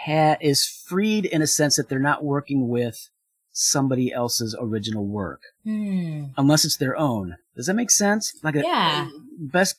ha- 0.05 0.37
is 0.41 0.67
freed 0.67 1.25
in 1.25 1.43
a 1.43 1.47
sense 1.47 1.77
that 1.77 1.89
they're 1.89 1.99
not 1.99 2.25
working 2.25 2.69
with 2.69 3.09
somebody 3.53 4.13
else's 4.13 4.57
original 4.59 5.05
work 5.07 5.43
mm. 5.67 6.31
unless 6.37 6.65
it's 6.65 6.79
their 6.79 6.97
own. 6.97 7.37
Does 7.55 7.67
that 7.67 7.75
make 7.75 7.91
sense? 7.91 8.35
Like 8.43 8.57
a 8.57 8.63
yeah. 8.63 9.09
best 9.39 9.77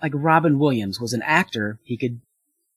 like 0.00 0.12
Robin 0.14 0.58
Williams 0.58 1.00
was 1.00 1.12
an 1.12 1.22
actor. 1.22 1.78
He 1.82 1.96
could 1.96 2.20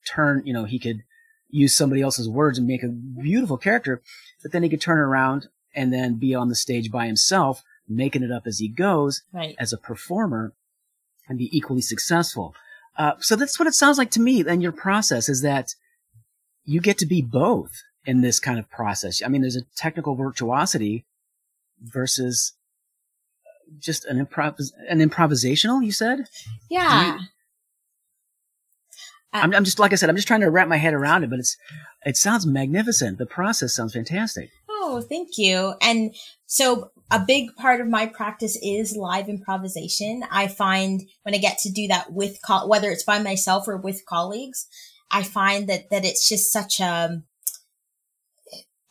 turn, 0.06 0.42
you 0.44 0.52
know, 0.52 0.64
he 0.64 0.78
could 0.78 1.04
use 1.48 1.74
somebody 1.74 2.02
else's 2.02 2.28
words 2.28 2.58
and 2.58 2.66
make 2.66 2.82
a 2.82 2.88
beautiful 2.88 3.56
character, 3.56 4.02
but 4.42 4.52
then 4.52 4.62
he 4.62 4.68
could 4.68 4.80
turn 4.80 4.98
around 4.98 5.46
and 5.74 5.92
then 5.92 6.14
be 6.14 6.34
on 6.34 6.48
the 6.48 6.54
stage 6.54 6.90
by 6.90 7.06
himself, 7.06 7.62
making 7.88 8.22
it 8.22 8.32
up 8.32 8.46
as 8.46 8.58
he 8.58 8.68
goes 8.68 9.22
Right. 9.32 9.54
as 9.58 9.72
a 9.72 9.78
performer 9.78 10.52
and 11.28 11.38
be 11.38 11.56
equally 11.56 11.80
successful. 11.80 12.54
Uh, 12.96 13.12
so 13.18 13.36
that's 13.36 13.58
what 13.58 13.68
it 13.68 13.74
sounds 13.74 13.98
like 13.98 14.10
to 14.12 14.20
me. 14.20 14.44
And 14.46 14.62
your 14.62 14.72
process 14.72 15.28
is 15.28 15.42
that 15.42 15.74
you 16.64 16.80
get 16.80 16.98
to 16.98 17.06
be 17.06 17.22
both 17.22 17.72
in 18.06 18.20
this 18.20 18.38
kind 18.38 18.58
of 18.58 18.70
process. 18.70 19.22
I 19.24 19.28
mean, 19.28 19.42
there's 19.42 19.56
a 19.56 19.64
technical 19.76 20.14
virtuosity 20.14 21.04
versus 21.80 22.52
just 23.78 24.04
an 24.04 24.24
improv, 24.24 24.60
an 24.88 24.98
improvisational, 24.98 25.84
you 25.84 25.92
said? 25.92 26.26
Yeah. 26.70 27.18
I'm, 29.32 29.52
I'm 29.52 29.64
just, 29.64 29.80
like 29.80 29.92
I 29.92 29.96
said, 29.96 30.08
I'm 30.08 30.16
just 30.16 30.28
trying 30.28 30.42
to 30.42 30.50
wrap 30.50 30.68
my 30.68 30.76
head 30.76 30.94
around 30.94 31.24
it, 31.24 31.30
but 31.30 31.40
it's, 31.40 31.56
it 32.04 32.16
sounds 32.16 32.46
magnificent. 32.46 33.18
The 33.18 33.26
process 33.26 33.74
sounds 33.74 33.94
fantastic. 33.94 34.50
Oh, 34.86 35.00
thank 35.00 35.38
you. 35.38 35.72
And 35.80 36.14
so 36.44 36.90
a 37.10 37.18
big 37.18 37.56
part 37.56 37.80
of 37.80 37.88
my 37.88 38.04
practice 38.04 38.58
is 38.62 38.98
live 38.98 39.30
improvisation. 39.30 40.24
I 40.30 40.46
find 40.46 41.00
when 41.22 41.34
I 41.34 41.38
get 41.38 41.56
to 41.60 41.72
do 41.72 41.88
that 41.88 42.12
with, 42.12 42.38
co- 42.46 42.66
whether 42.66 42.90
it's 42.90 43.02
by 43.02 43.18
myself 43.18 43.66
or 43.66 43.78
with 43.78 44.04
colleagues, 44.04 44.66
I 45.10 45.22
find 45.22 45.70
that, 45.70 45.88
that 45.88 46.04
it's 46.04 46.28
just 46.28 46.52
such 46.52 46.80
a, 46.80 47.22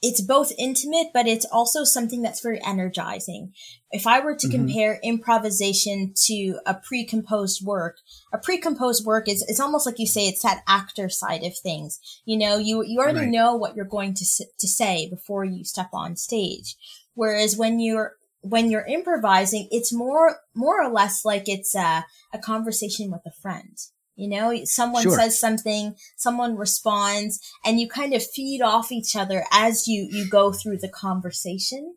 it's 0.05 0.21
both 0.21 0.51
intimate, 0.59 1.07
but 1.13 1.27
it's 1.27 1.45
also 1.45 1.85
something 1.85 2.21
that's 2.21 2.41
very 2.41 2.61
energizing. 2.63 3.53
If 3.89 4.05
I 4.05 4.19
were 4.19 4.35
to 4.35 4.47
Mhm. 4.47 4.51
compare 4.51 4.99
improvisation 5.01 6.13
to 6.27 6.59
a 6.65 6.73
pre-composed 6.73 7.65
work, 7.65 7.97
a 8.33 8.37
pre-composed 8.37 9.05
work 9.05 9.29
is, 9.29 9.43
it's 9.47 9.61
almost 9.61 9.85
like 9.85 9.97
you 9.99 10.05
say, 10.05 10.27
it's 10.27 10.43
that 10.43 10.61
actor 10.67 11.07
side 11.09 11.43
of 11.43 11.57
things. 11.57 11.99
You 12.25 12.37
know, 12.37 12.57
you, 12.57 12.83
you 12.83 12.99
already 12.99 13.21
Right. 13.21 13.29
know 13.29 13.55
what 13.55 13.75
you're 13.75 13.85
going 13.85 14.13
to, 14.15 14.25
to 14.59 14.67
say 14.67 15.09
before 15.09 15.45
you 15.45 15.63
step 15.63 15.89
on 15.93 16.17
stage. 16.17 16.75
Whereas 17.15 17.55
when 17.55 17.79
you're, 17.79 18.17
when 18.41 18.69
you're 18.69 18.85
improvising, 18.85 19.69
it's 19.71 19.93
more, 19.93 20.41
more 20.53 20.83
or 20.83 20.89
less 20.91 21.23
like 21.23 21.47
it's 21.47 21.73
a, 21.75 22.05
a 22.33 22.39
conversation 22.39 23.09
with 23.09 23.21
a 23.25 23.31
friend. 23.31 23.77
You 24.15 24.29
know, 24.29 24.63
someone 24.65 25.03
Sure. 25.03 25.17
says 25.17 25.39
something, 25.39 25.95
someone 26.15 26.55
responds, 26.55 27.39
and 27.65 27.79
you 27.79 27.87
kind 27.87 28.13
of 28.13 28.25
feed 28.25 28.61
off 28.61 28.91
each 28.91 29.15
other 29.15 29.43
as 29.51 29.87
you, 29.87 30.07
you 30.11 30.29
go 30.29 30.51
through 30.53 30.77
the 30.77 30.89
conversation. 30.89 31.95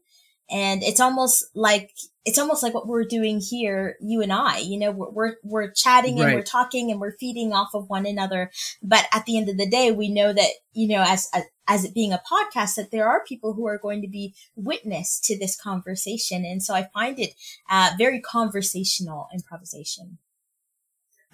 And 0.48 0.82
it's 0.84 1.00
almost 1.00 1.44
like, 1.54 1.90
it's 2.24 2.38
almost 2.38 2.62
like 2.62 2.72
what 2.72 2.86
we're 2.86 3.04
doing 3.04 3.40
here, 3.40 3.96
you 4.00 4.22
and 4.22 4.32
I, 4.32 4.58
you 4.58 4.78
know, 4.78 4.92
we're, 4.92 5.10
we're, 5.10 5.34
we're 5.42 5.70
chatting 5.72 6.20
and 6.20 6.34
we're 6.34 6.42
talking 6.42 6.90
and 6.90 7.00
we're 7.00 7.16
feeding 7.18 7.52
off 7.52 7.70
of 7.74 7.88
one 7.88 8.06
another. 8.06 8.52
But 8.80 9.06
at 9.12 9.26
the 9.26 9.36
end 9.36 9.48
of 9.48 9.56
the 9.56 9.68
day, 9.68 9.90
we 9.90 10.08
know 10.08 10.32
that, 10.32 10.50
you 10.72 10.86
know, 10.88 11.04
as, 11.06 11.28
as, 11.34 11.44
as 11.66 11.84
it 11.84 11.94
being 11.94 12.12
a 12.12 12.22
podcast, 12.32 12.76
that 12.76 12.92
there 12.92 13.08
are 13.08 13.24
people 13.24 13.54
who 13.54 13.66
are 13.66 13.78
going 13.78 14.02
to 14.02 14.08
be 14.08 14.34
witness 14.54 15.18
to 15.24 15.36
this 15.36 15.60
conversation. 15.60 16.44
And 16.44 16.62
so 16.62 16.74
I 16.74 16.88
find 16.94 17.18
it, 17.18 17.34
uh, 17.68 17.90
very 17.98 18.20
conversational 18.20 19.26
improvisation. 19.34 20.18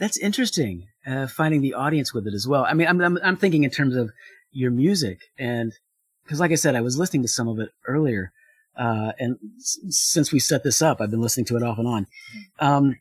That's 0.03 0.17
interesting. 0.17 0.89
Uh, 1.07 1.29
finding 1.29 1.61
the 1.63 1.75
audience 1.75 2.13
with 2.13 2.27
it 2.27 2.35
as 2.35 2.49
well. 2.49 2.65
I 2.65 2.75
mean, 2.75 2.89
I'm, 2.89 3.01
I'm, 3.01 3.19
I'm 3.23 3.37
thinking 3.37 3.63
in 3.63 3.71
terms 3.71 3.95
of 3.95 4.11
your 4.51 4.73
music 4.73 5.21
and 5.39 5.73
because 6.25 6.41
like 6.41 6.51
I 6.51 6.57
said, 6.57 6.75
I 6.75 6.81
was 6.81 6.99
listening 6.99 7.23
to 7.23 7.29
some 7.29 7.47
of 7.47 7.61
it 7.61 7.71
earlier. 7.87 8.33
Uh, 8.77 9.13
and 9.21 9.37
s- 9.61 9.79
since 9.91 10.33
we 10.33 10.41
set 10.41 10.65
this 10.65 10.83
up, 10.83 11.01
I've 11.01 11.13
been 11.13 11.21
listening 11.21 11.47
to 11.47 11.57
it 11.57 11.63
off 11.63 11.79
and 11.79 11.87
on. 11.87 12.07
Um, 12.59 12.97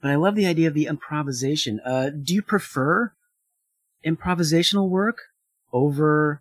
but 0.00 0.12
I 0.12 0.14
love 0.14 0.36
the 0.36 0.46
idea 0.46 0.68
of 0.68 0.74
the 0.74 0.86
improvisation. 0.86 1.80
Uh, 1.84 2.10
do 2.10 2.34
you 2.34 2.42
prefer 2.42 3.12
improvisational 4.06 4.88
work 4.88 5.18
over, 5.72 6.40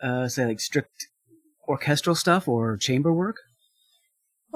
uh, 0.00 0.28
say 0.28 0.46
like 0.46 0.60
strict 0.60 1.08
orchestral 1.66 2.14
stuff 2.14 2.46
or 2.46 2.76
chamber 2.76 3.12
work? 3.12 3.38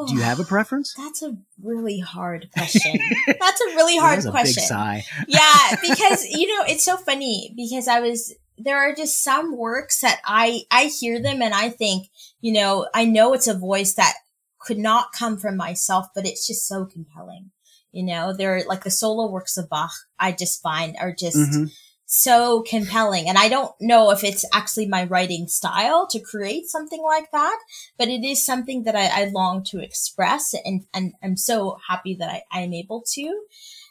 Do 0.07 0.15
you 0.15 0.23
have 0.23 0.41
a 0.41 0.45
preference? 0.45 0.95
That's 0.97 1.23
a 1.23 1.37
really 1.63 1.99
hard 2.01 2.49
question. 2.57 2.99
That's 3.27 3.61
a 3.61 3.67
really 3.77 3.97
hard 3.97 4.25
a 4.25 4.31
question. 4.31 4.63
big 4.63 4.69
sigh. 4.69 5.05
yeah, 5.29 5.77
because 5.83 6.25
you 6.25 6.47
know, 6.47 6.65
it's 6.67 6.85
so 6.85 6.97
funny 6.97 7.53
because 7.57 7.89
I 7.89 8.01
was 8.01 8.35
there 8.59 8.77
are 8.77 8.95
just 8.95 9.23
some 9.25 9.57
works 9.57 10.01
that 10.03 10.21
I 10.25 10.63
I 10.71 10.85
hear 10.87 11.21
them 11.23 11.41
and 11.43 11.55
I 11.55 11.71
think, 11.71 12.09
you 12.41 12.53
know, 12.53 12.87
I 12.95 13.05
know 13.05 13.33
it's 13.33 13.49
a 13.49 13.55
voice 13.59 13.95
that 13.95 14.15
could 14.61 14.79
not 14.79 15.13
come 15.13 15.39
from 15.39 15.57
myself, 15.57 16.07
but 16.15 16.27
it's 16.27 16.47
just 16.47 16.67
so 16.69 16.85
compelling. 16.85 17.51
You 17.93 18.05
know, 18.05 18.33
they're 18.33 18.63
like 18.69 18.85
the 18.85 18.91
solo 18.91 19.31
works 19.31 19.57
of 19.57 19.69
Bach, 19.69 19.91
I 20.19 20.33
just 20.33 20.63
find 20.63 20.97
are 21.01 21.13
just 21.15 21.37
Mhm. 21.37 21.71
So 22.13 22.63
compelling. 22.63 23.29
And 23.29 23.39
I 23.39 23.49
don't 23.49 23.73
know 23.81 24.11
if 24.11 24.25
it's 24.25 24.45
actually 24.53 24.87
my 24.87 25.05
writing 25.05 25.47
style 25.47 26.09
to 26.09 26.19
create 26.19 26.67
something 26.67 27.01
like 27.01 27.31
that, 27.31 27.57
but 27.97 28.09
it 28.09 28.25
is 28.25 28.45
something 28.45 28.83
that 28.83 28.97
I, 28.97 29.07
I 29.07 29.25
long 29.33 29.63
to 29.67 29.79
express 29.79 30.53
and, 30.65 30.87
and 30.93 31.15
I'm 31.23 31.37
so 31.37 31.79
happy 31.89 32.17
that 32.17 32.29
I, 32.29 32.43
I'm 32.51 32.75
able 32.75 33.05
to. 33.13 33.43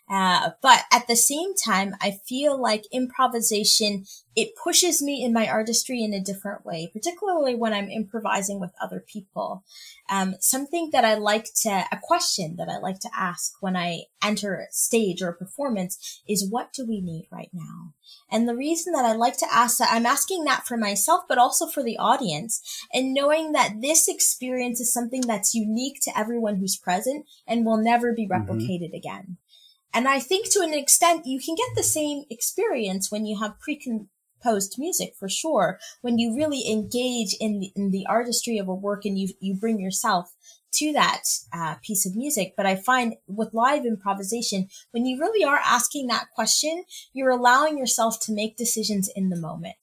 Uh, 0.09 0.51
but 0.61 0.85
at 0.91 1.07
the 1.07 1.15
same 1.15 1.53
time, 1.53 1.95
I 2.01 2.17
feel 2.27 2.59
like 2.59 2.85
improvisation, 2.91 4.05
it 4.35 4.55
pushes 4.61 5.03
me 5.03 5.23
in 5.23 5.31
my 5.31 5.47
artistry 5.47 6.03
in 6.03 6.13
a 6.13 6.23
different 6.23 6.65
way, 6.65 6.89
particularly 6.91 7.55
when 7.55 7.73
I'm 7.73 7.89
improvising 7.89 8.59
with 8.59 8.71
other 8.81 9.03
people. 9.05 9.63
Um, 10.09 10.35
something 10.39 10.89
that 10.93 11.05
I 11.05 11.13
like 11.13 11.53
to, 11.61 11.85
a 11.91 11.99
question 12.01 12.55
that 12.57 12.69
I 12.69 12.79
like 12.79 12.99
to 13.01 13.09
ask 13.15 13.53
when 13.61 13.75
I 13.75 14.05
enter 14.23 14.55
a 14.55 14.73
stage 14.73 15.21
or 15.21 15.29
a 15.29 15.37
performance 15.37 16.21
is 16.27 16.49
what 16.49 16.73
do 16.73 16.87
we 16.87 17.01
need 17.01 17.27
right 17.31 17.51
now? 17.53 17.93
And 18.31 18.47
the 18.47 18.55
reason 18.55 18.93
that 18.93 19.05
I 19.05 19.13
like 19.13 19.37
to 19.37 19.53
ask 19.53 19.77
that, 19.77 19.89
I'm 19.91 20.07
asking 20.07 20.45
that 20.45 20.65
for 20.65 20.77
myself, 20.77 21.25
but 21.29 21.37
also 21.37 21.67
for 21.67 21.83
the 21.83 21.97
audience 21.97 22.61
and 22.91 23.13
knowing 23.13 23.51
that 23.51 23.81
this 23.81 24.07
experience 24.07 24.79
is 24.79 24.91
something 24.91 25.21
that's 25.21 25.53
unique 25.53 25.99
to 26.01 26.17
everyone 26.17 26.55
who's 26.55 26.77
present 26.77 27.27
and 27.47 27.65
will 27.65 27.77
never 27.77 28.11
be 28.11 28.27
Mhm. 28.27 28.47
replicated 28.47 28.95
again. 28.95 29.37
And 29.93 30.07
I 30.07 30.19
think 30.19 30.51
to 30.51 30.61
an 30.61 30.73
extent 30.73 31.25
you 31.25 31.39
can 31.39 31.55
get 31.55 31.75
the 31.75 31.83
same 31.83 32.23
experience 32.29 33.11
when 33.11 33.25
you 33.25 33.39
have 33.39 33.59
pre-composed 33.59 34.75
music 34.77 35.13
for 35.17 35.27
sure. 35.27 35.79
When 36.01 36.17
you 36.17 36.35
really 36.35 36.69
engage 36.69 37.35
in 37.39 37.59
the, 37.59 37.71
in 37.75 37.91
the 37.91 38.05
artistry 38.07 38.57
of 38.57 38.67
a 38.67 38.73
work 38.73 39.05
and 39.05 39.17
you, 39.17 39.29
you 39.39 39.55
bring 39.55 39.79
yourself 39.79 40.33
to 40.71 40.93
that 40.93 41.23
uh, 41.51 41.75
piece 41.81 42.05
of 42.05 42.15
music. 42.15 42.53
But 42.55 42.67
I 42.67 42.75
find 42.75 43.15
with 43.27 43.53
live 43.53 43.85
improvisation, 43.85 44.67
when 44.91 45.05
you 45.05 45.19
really 45.19 45.43
are 45.43 45.59
asking 45.65 46.07
that 46.07 46.27
question, 46.35 46.83
you're 47.11 47.31
allowing 47.31 47.77
yourself 47.77 48.19
to 48.21 48.33
make 48.33 48.55
decisions 48.55 49.09
in 49.15 49.29
the 49.29 49.35
moment. 49.35 49.75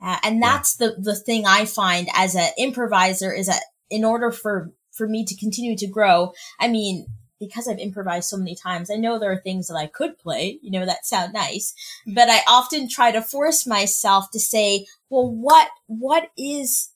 Uh, 0.00 0.18
and 0.22 0.36
Yeah. 0.36 0.52
that's 0.52 0.76
the, 0.76 0.96
the 0.98 1.16
thing 1.16 1.44
I 1.46 1.64
find 1.64 2.08
as 2.14 2.36
an 2.36 2.50
improviser 2.56 3.32
is 3.32 3.46
that 3.46 3.62
in 3.90 4.04
order 4.04 4.30
for, 4.30 4.72
for 4.92 5.08
me 5.08 5.24
to 5.24 5.36
continue 5.36 5.76
to 5.76 5.86
grow, 5.88 6.32
I 6.60 6.68
mean, 6.68 7.06
because 7.42 7.66
I've 7.66 7.80
improvised 7.80 8.28
so 8.28 8.36
many 8.36 8.54
times, 8.54 8.88
I 8.88 8.94
know 8.94 9.18
there 9.18 9.32
are 9.32 9.40
things 9.40 9.66
that 9.66 9.74
I 9.74 9.88
could 9.88 10.16
play, 10.16 10.60
you 10.62 10.70
know, 10.70 10.86
that 10.86 11.04
sound 11.04 11.32
nice, 11.32 11.74
but 12.06 12.30
I 12.30 12.38
often 12.48 12.88
try 12.88 13.10
to 13.10 13.20
force 13.20 13.66
myself 13.66 14.30
to 14.30 14.38
say, 14.38 14.86
well, 15.10 15.28
what, 15.28 15.68
what 15.88 16.30
is, 16.38 16.90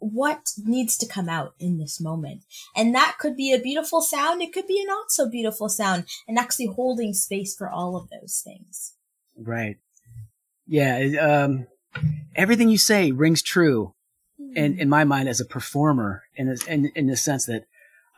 what 0.00 0.50
needs 0.64 0.98
to 0.98 1.06
come 1.06 1.28
out 1.28 1.54
in 1.60 1.78
this 1.78 2.00
moment? 2.00 2.42
And 2.74 2.92
that 2.96 3.18
could 3.20 3.36
be 3.36 3.52
a 3.52 3.60
beautiful 3.60 4.00
sound. 4.00 4.42
It 4.42 4.52
could 4.52 4.66
be 4.66 4.82
a 4.82 4.86
not 4.86 5.12
so 5.12 5.30
beautiful 5.30 5.68
sound 5.68 6.06
and 6.26 6.40
actually 6.40 6.66
holding 6.66 7.14
space 7.14 7.54
for 7.54 7.70
all 7.70 7.94
of 7.94 8.10
those 8.10 8.42
things. 8.44 8.94
Right. 9.38 9.76
Yeah. 10.66 10.98
Um, 11.20 11.68
everything 12.34 12.68
you 12.68 12.78
say 12.78 13.12
rings 13.12 13.42
true 13.42 13.94
in, 14.56 14.76
in 14.76 14.88
my 14.88 15.04
mind 15.04 15.28
as 15.28 15.40
a 15.40 15.44
performer 15.44 16.24
in, 16.34 16.48
this, 16.48 16.66
in, 16.66 16.90
in 16.96 17.06
the 17.06 17.16
sense 17.16 17.46
that, 17.46 17.66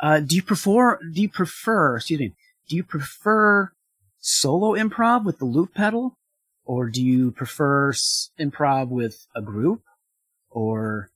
uh, 0.00 0.20
do 0.20 0.36
you 0.36 0.42
prefer, 0.42 0.98
do 1.12 1.22
you 1.22 1.28
prefer, 1.28 1.96
excuse 1.96 2.20
me, 2.20 2.34
do 2.68 2.76
you 2.76 2.82
prefer 2.84 3.72
solo 4.18 4.74
improv 4.74 5.24
with 5.24 5.38
the 5.38 5.44
loop 5.44 5.74
pedal? 5.74 6.16
Or 6.64 6.88
do 6.90 7.02
you 7.02 7.30
prefer 7.30 7.90
s- 7.90 8.30
improv 8.40 8.88
with 8.88 9.26
a 9.36 9.40
group? 9.42 9.82
Or, 10.50 11.10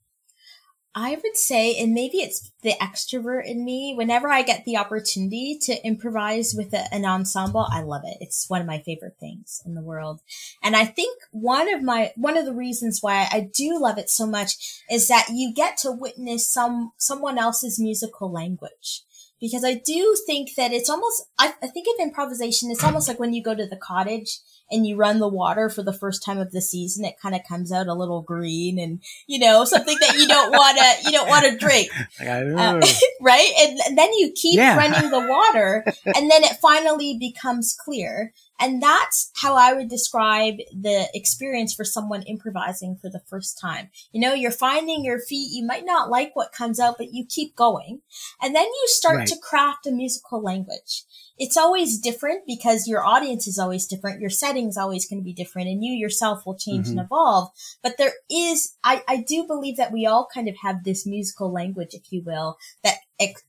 I 0.94 1.18
would 1.22 1.36
say, 1.36 1.76
and 1.76 1.94
maybe 1.94 2.18
it's 2.18 2.50
the 2.62 2.74
extrovert 2.80 3.46
in 3.46 3.64
me, 3.64 3.94
whenever 3.96 4.28
I 4.28 4.42
get 4.42 4.64
the 4.64 4.76
opportunity 4.76 5.56
to 5.62 5.86
improvise 5.86 6.52
with 6.56 6.74
a, 6.74 6.92
an 6.92 7.04
ensemble, 7.04 7.66
I 7.70 7.82
love 7.82 8.02
it. 8.04 8.18
It's 8.20 8.50
one 8.50 8.60
of 8.60 8.66
my 8.66 8.80
favorite 8.80 9.16
things 9.20 9.62
in 9.64 9.74
the 9.74 9.82
world. 9.82 10.20
And 10.62 10.74
I 10.74 10.84
think 10.84 11.22
one 11.30 11.72
of 11.72 11.82
my, 11.82 12.12
one 12.16 12.36
of 12.36 12.44
the 12.44 12.52
reasons 12.52 13.02
why 13.02 13.28
I 13.30 13.50
do 13.54 13.80
love 13.80 13.98
it 13.98 14.10
so 14.10 14.26
much 14.26 14.82
is 14.90 15.06
that 15.06 15.28
you 15.30 15.54
get 15.54 15.76
to 15.78 15.92
witness 15.92 16.48
some, 16.48 16.92
someone 16.96 17.38
else's 17.38 17.78
musical 17.78 18.30
language. 18.30 19.02
Because 19.40 19.64
I 19.64 19.74
do 19.74 20.16
think 20.26 20.50
that 20.56 20.72
it's 20.72 20.90
almost, 20.90 21.22
I, 21.38 21.54
I 21.62 21.68
think 21.68 21.86
of 21.88 22.02
improvisation, 22.02 22.70
it's 22.70 22.84
almost 22.84 23.08
like 23.08 23.18
when 23.18 23.32
you 23.32 23.42
go 23.42 23.54
to 23.54 23.66
the 23.66 23.76
cottage 23.76 24.38
and 24.70 24.86
you 24.86 24.96
run 24.96 25.18
the 25.18 25.28
water 25.28 25.68
for 25.68 25.82
the 25.82 25.92
first 25.92 26.22
time 26.24 26.38
of 26.38 26.52
the 26.52 26.60
season, 26.60 27.04
it 27.04 27.14
kind 27.20 27.34
of 27.34 27.40
comes 27.48 27.72
out 27.72 27.88
a 27.88 27.94
little 27.94 28.22
green 28.22 28.78
and, 28.78 29.00
you 29.26 29.38
know, 29.38 29.64
something 29.64 29.96
that 30.00 30.16
you 30.18 30.28
don't 30.28 30.52
want 30.52 30.78
to, 30.78 31.04
you 31.06 31.12
don't 31.12 31.28
want 31.28 31.44
to 31.46 31.56
drink, 31.56 31.88
Uh, 32.20 32.80
right? 33.20 33.50
And, 33.60 33.80
and 33.86 33.98
then 33.98 34.12
you 34.12 34.32
keep 34.36 34.58
Yeah. 34.58 34.76
running 34.76 35.10
the 35.10 35.26
water 35.26 35.84
and 36.06 36.30
then 36.30 36.44
it 36.44 36.58
finally 36.60 37.16
becomes 37.18 37.76
clear. 37.84 38.32
And 38.60 38.82
that's 38.82 39.30
how 39.36 39.54
I 39.54 39.72
would 39.72 39.88
describe 39.88 40.56
the 40.70 41.08
experience 41.14 41.74
for 41.74 41.84
someone 41.84 42.22
improvising 42.22 42.96
for 43.00 43.08
the 43.08 43.22
first 43.26 43.58
time. 43.58 43.90
You 44.12 44.20
know, 44.20 44.34
you're 44.34 44.50
finding 44.50 45.04
your 45.04 45.18
feet. 45.18 45.50
You 45.52 45.66
might 45.66 45.84
not 45.84 46.10
like 46.10 46.32
what 46.34 46.52
comes 46.52 46.78
out, 46.78 46.96
but 46.98 47.12
you 47.12 47.24
keep 47.28 47.56
going. 47.56 48.02
And 48.42 48.54
then 48.54 48.66
you 48.66 48.84
start 48.86 49.16
right. 49.16 49.26
to 49.28 49.36
craft 49.38 49.86
a 49.86 49.90
musical 49.90 50.42
language 50.42 51.04
it's 51.40 51.56
always 51.56 51.98
different 51.98 52.42
because 52.46 52.86
your 52.86 53.02
audience 53.02 53.48
is 53.48 53.58
always 53.58 53.86
different. 53.86 54.20
Your 54.20 54.28
setting's 54.28 54.76
always 54.76 55.08
going 55.08 55.20
to 55.20 55.24
be 55.24 55.32
different 55.32 55.68
and 55.68 55.82
you 55.82 55.94
yourself 55.94 56.44
will 56.44 56.54
change 56.54 56.86
mm-hmm. 56.86 56.98
and 56.98 57.06
evolve. 57.06 57.48
But 57.82 57.96
there 57.96 58.12
is, 58.30 58.76
I, 58.84 59.02
I 59.08 59.24
do 59.26 59.46
believe 59.46 59.78
that 59.78 59.90
we 59.90 60.04
all 60.04 60.28
kind 60.32 60.48
of 60.48 60.56
have 60.62 60.84
this 60.84 61.06
musical 61.06 61.50
language, 61.50 61.94
if 61.94 62.12
you 62.12 62.22
will, 62.22 62.58
that 62.84 62.96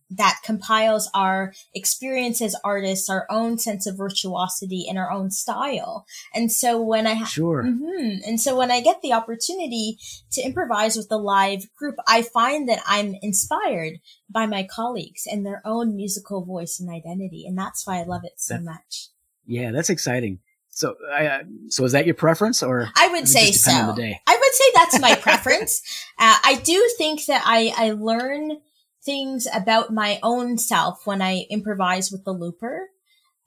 that 0.09 0.39
compiles 0.43 1.09
our 1.13 1.53
experience 1.73 2.41
as 2.41 2.55
artists, 2.63 3.09
our 3.09 3.25
own 3.29 3.57
sense 3.57 3.87
of 3.87 3.97
virtuosity 3.97 4.85
and 4.87 4.97
our 4.97 5.09
own 5.09 5.31
style. 5.31 6.05
And 6.33 6.51
so 6.51 6.81
when 6.81 7.07
I, 7.07 7.13
ha- 7.13 7.25
sure. 7.25 7.63
Mm-hmm, 7.63 8.19
and 8.27 8.39
so 8.39 8.57
when 8.57 8.71
I 8.71 8.81
get 8.81 9.01
the 9.01 9.13
opportunity 9.13 9.97
to 10.33 10.41
improvise 10.41 10.97
with 10.97 11.07
the 11.07 11.17
live 11.17 11.73
group, 11.75 11.95
I 12.07 12.23
find 12.23 12.67
that 12.67 12.81
I'm 12.85 13.15
inspired 13.21 13.99
by 14.29 14.45
my 14.45 14.67
colleagues 14.69 15.23
and 15.25 15.45
their 15.45 15.61
own 15.65 15.95
musical 15.95 16.43
voice 16.43 16.79
and 16.79 16.89
identity. 16.89 17.45
And 17.47 17.57
that's 17.57 17.87
why 17.87 17.99
I 17.99 18.03
love 18.03 18.21
it 18.25 18.33
so 18.37 18.55
that, 18.55 18.63
much. 18.63 19.07
Yeah, 19.45 19.71
that's 19.71 19.89
exciting. 19.89 20.39
So, 20.73 20.95
uh, 21.13 21.39
so 21.67 21.83
is 21.83 21.91
that 21.91 22.05
your 22.05 22.15
preference, 22.15 22.63
or 22.63 22.87
I 22.95 23.09
would 23.09 23.27
say 23.27 23.51
so. 23.51 23.71
I 23.71 23.85
would 23.87 24.53
say 24.53 24.63
that's 24.73 24.99
my 25.01 25.15
preference. 25.21 25.81
Uh, 26.17 26.37
I 26.43 26.61
do 26.63 26.89
think 26.97 27.25
that 27.25 27.43
I 27.45 27.73
I 27.75 27.91
learn 27.91 28.57
things 29.03 29.47
about 29.53 29.93
my 29.93 30.19
own 30.23 30.57
self 30.57 31.05
when 31.05 31.21
I 31.21 31.45
improvise 31.49 32.11
with 32.11 32.23
the 32.23 32.33
looper. 32.33 32.89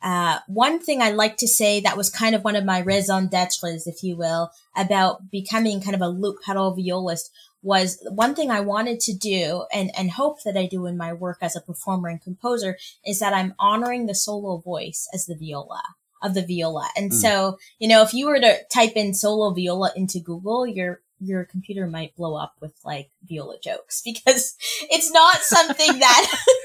Uh, 0.03 0.41
one 0.49 0.81
thing 0.81 1.01
I 1.01 1.11
like 1.11 1.39
to 1.39 1.49
say 1.49 1.81
that 1.81 1.97
was 1.97 2.11
kind 2.11 2.35
of 2.35 2.45
one 2.45 2.57
of 2.57 2.65
my 2.65 2.81
raison 2.81 3.27
d'etres, 3.27 3.87
if 3.87 4.03
you 4.03 4.17
will, 4.17 4.51
about 4.77 5.31
becoming 5.31 5.81
kind 5.81 5.95
of 5.95 6.03
a 6.03 6.09
loop 6.09 6.43
pedal 6.45 6.75
violist 6.75 7.31
was 7.63 8.07
one 8.11 8.35
thing 8.35 8.51
I 8.51 8.61
wanted 8.61 9.01
to 9.01 9.15
do 9.15 9.65
and, 9.73 9.91
and 9.97 10.11
hope 10.11 10.43
that 10.43 10.57
I 10.57 10.67
do 10.67 10.85
in 10.85 10.99
my 10.99 11.15
work 11.15 11.39
as 11.41 11.57
a 11.57 11.63
performer 11.63 12.11
and 12.11 12.21
composer 12.21 12.77
is 13.07 13.21
that 13.21 13.33
I'm 13.33 13.55
honoring 13.59 14.05
the 14.05 14.15
solo 14.15 14.59
voice 14.59 15.09
as 15.15 15.25
the 15.25 15.35
viola 15.35 15.83
of 16.23 16.35
the 16.35 16.45
viola. 16.45 16.89
And 16.95 17.11
mm. 17.11 17.15
so, 17.15 17.59
you 17.79 17.89
know, 17.89 18.03
if 18.03 18.13
you 18.13 18.27
were 18.27 18.39
to 18.39 18.59
type 18.73 18.93
in 18.97 19.15
solo 19.15 19.55
viola 19.55 19.93
into 19.97 20.21
Google, 20.21 20.67
you're 20.67 21.01
your 21.21 21.45
computer 21.45 21.87
might 21.87 22.17
blow 22.17 22.37
up 22.37 22.55
with 22.61 22.73
like 22.85 23.11
viola 23.23 23.57
jokes 23.63 24.03
because 24.05 24.57
it's 24.91 25.11
not 25.13 25.37
something 25.39 25.99
that 25.99 26.37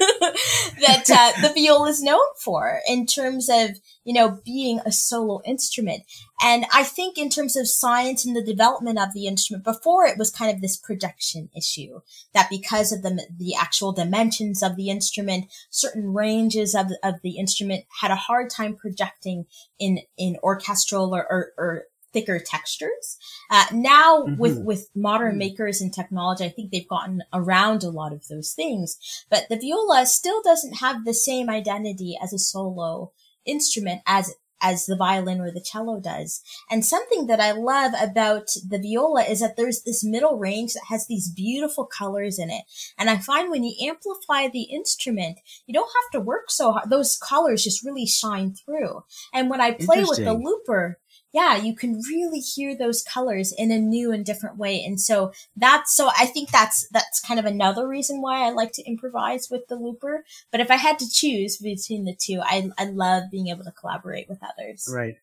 that 0.80 1.10
uh, 1.10 1.40
the 1.42 1.52
viola 1.54 1.88
is 1.88 2.02
known 2.02 2.18
for 2.42 2.80
in 2.88 3.06
terms 3.06 3.48
of 3.48 3.70
you 4.04 4.12
know 4.12 4.40
being 4.44 4.80
a 4.84 4.92
solo 4.92 5.40
instrument. 5.44 6.02
And 6.42 6.64
i 6.72 6.82
think 6.82 7.18
in 7.18 7.28
terms 7.28 7.56
of 7.56 7.68
science 7.68 8.24
and 8.24 8.34
the 8.34 8.42
development 8.42 8.98
of 8.98 9.12
the 9.12 9.26
instrument 9.26 9.64
before 9.64 10.06
it 10.06 10.18
was 10.18 10.30
kind 10.30 10.54
of 10.54 10.60
this 10.60 10.76
projection 10.76 11.50
issue 11.56 12.00
that 12.34 12.48
because 12.50 12.92
of 12.92 13.02
the 13.02 13.26
the 13.36 13.54
actual 13.54 13.92
dimensions 13.92 14.62
of 14.62 14.76
the 14.76 14.88
instrument 14.90 15.46
certain 15.70 16.12
ranges 16.12 16.74
of, 16.74 16.86
of 17.02 17.16
the 17.22 17.38
instrument 17.38 17.84
had 18.00 18.10
a 18.10 18.16
hard 18.16 18.50
time 18.50 18.74
projecting 18.74 19.46
in 19.78 20.00
in 20.16 20.36
orchestral 20.42 21.14
or, 21.14 21.26
or, 21.30 21.52
or 21.56 21.84
thicker 22.12 22.40
textures. 22.44 23.18
Uh, 23.50 23.66
now 23.72 24.22
mm-hmm. 24.22 24.36
with, 24.36 24.58
with 24.62 24.88
modern 24.94 25.32
mm-hmm. 25.32 25.38
makers 25.38 25.80
and 25.80 25.92
technology, 25.92 26.44
I 26.44 26.48
think 26.48 26.70
they've 26.70 26.88
gotten 26.88 27.22
around 27.32 27.82
a 27.82 27.90
lot 27.90 28.12
of 28.12 28.26
those 28.28 28.52
things, 28.52 28.98
but 29.30 29.46
the 29.48 29.58
viola 29.58 30.06
still 30.06 30.42
doesn't 30.42 30.78
have 30.78 31.04
the 31.04 31.14
same 31.14 31.48
identity 31.50 32.16
as 32.22 32.32
a 32.32 32.38
solo 32.38 33.12
instrument 33.46 34.02
as 34.06 34.34
as 34.60 34.86
the 34.86 34.96
violin 34.96 35.40
or 35.40 35.50
the 35.50 35.60
cello 35.60 36.00
does. 36.00 36.42
And 36.70 36.84
something 36.84 37.26
that 37.26 37.40
I 37.40 37.52
love 37.52 37.92
about 38.00 38.48
the 38.66 38.78
viola 38.78 39.22
is 39.22 39.40
that 39.40 39.56
there's 39.56 39.82
this 39.82 40.04
middle 40.04 40.38
range 40.38 40.74
that 40.74 40.84
has 40.88 41.06
these 41.06 41.30
beautiful 41.30 41.86
colors 41.86 42.38
in 42.38 42.50
it. 42.50 42.64
And 42.98 43.08
I 43.08 43.18
find 43.18 43.50
when 43.50 43.64
you 43.64 43.74
amplify 43.88 44.48
the 44.48 44.64
instrument, 44.64 45.38
you 45.66 45.74
don't 45.74 45.90
have 46.02 46.10
to 46.12 46.24
work 46.24 46.50
so 46.50 46.72
hard. 46.72 46.90
Those 46.90 47.16
colors 47.16 47.64
just 47.64 47.84
really 47.84 48.06
shine 48.06 48.54
through. 48.54 49.04
And 49.32 49.50
when 49.50 49.60
I 49.60 49.72
play 49.72 50.02
with 50.02 50.22
the 50.22 50.34
looper, 50.34 50.98
yeah, 51.32 51.56
you 51.56 51.76
can 51.76 52.00
really 52.08 52.40
hear 52.40 52.76
those 52.76 53.02
colors 53.02 53.52
in 53.56 53.70
a 53.70 53.78
new 53.78 54.10
and 54.12 54.24
different 54.24 54.56
way. 54.56 54.82
And 54.84 55.00
so 55.00 55.32
that's, 55.56 55.94
so 55.94 56.10
I 56.18 56.26
think 56.26 56.50
that's, 56.50 56.88
that's 56.88 57.20
kind 57.20 57.38
of 57.38 57.46
another 57.46 57.86
reason 57.86 58.20
why 58.20 58.46
I 58.46 58.50
like 58.50 58.72
to 58.72 58.82
improvise 58.84 59.48
with 59.48 59.68
the 59.68 59.76
looper. 59.76 60.24
But 60.50 60.60
if 60.60 60.70
I 60.70 60.76
had 60.76 60.98
to 60.98 61.08
choose 61.08 61.58
between 61.58 62.04
the 62.04 62.16
two, 62.16 62.40
I, 62.42 62.70
I 62.76 62.86
love 62.86 63.24
being 63.30 63.48
able 63.48 63.64
to 63.64 63.70
collaborate 63.72 64.28
with 64.28 64.40
others. 64.42 64.88
Right. 64.92 65.14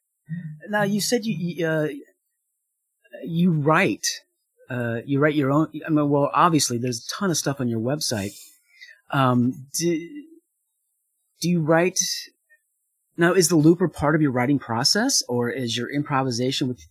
Now 0.69 0.83
you 0.83 1.01
said 1.01 1.25
you, 1.25 1.67
uh, 1.67 1.87
you 3.23 3.51
write, 3.51 4.07
uh, 4.69 4.99
you 5.05 5.19
write 5.19 5.35
your 5.35 5.51
own, 5.51 5.71
I 5.85 5.89
mean, 5.89 6.09
well, 6.09 6.31
obviously 6.33 6.77
there's 6.77 7.05
a 7.05 7.19
ton 7.19 7.31
of 7.31 7.37
stuff 7.37 7.59
on 7.59 7.67
your 7.67 7.79
website. 7.81 8.37
Um, 9.11 9.67
do, 9.73 10.07
do 11.41 11.49
you 11.49 11.61
write 11.61 11.99
now, 13.17 13.33
is 13.33 13.49
the 13.49 13.55
looper 13.55 13.87
part 13.87 14.15
of 14.15 14.21
your 14.21 14.31
writing 14.31 14.59
process, 14.59 15.23
or 15.27 15.49
is 15.49 15.75
your 15.75 15.91
improvisation 15.91 16.67
with 16.67 16.87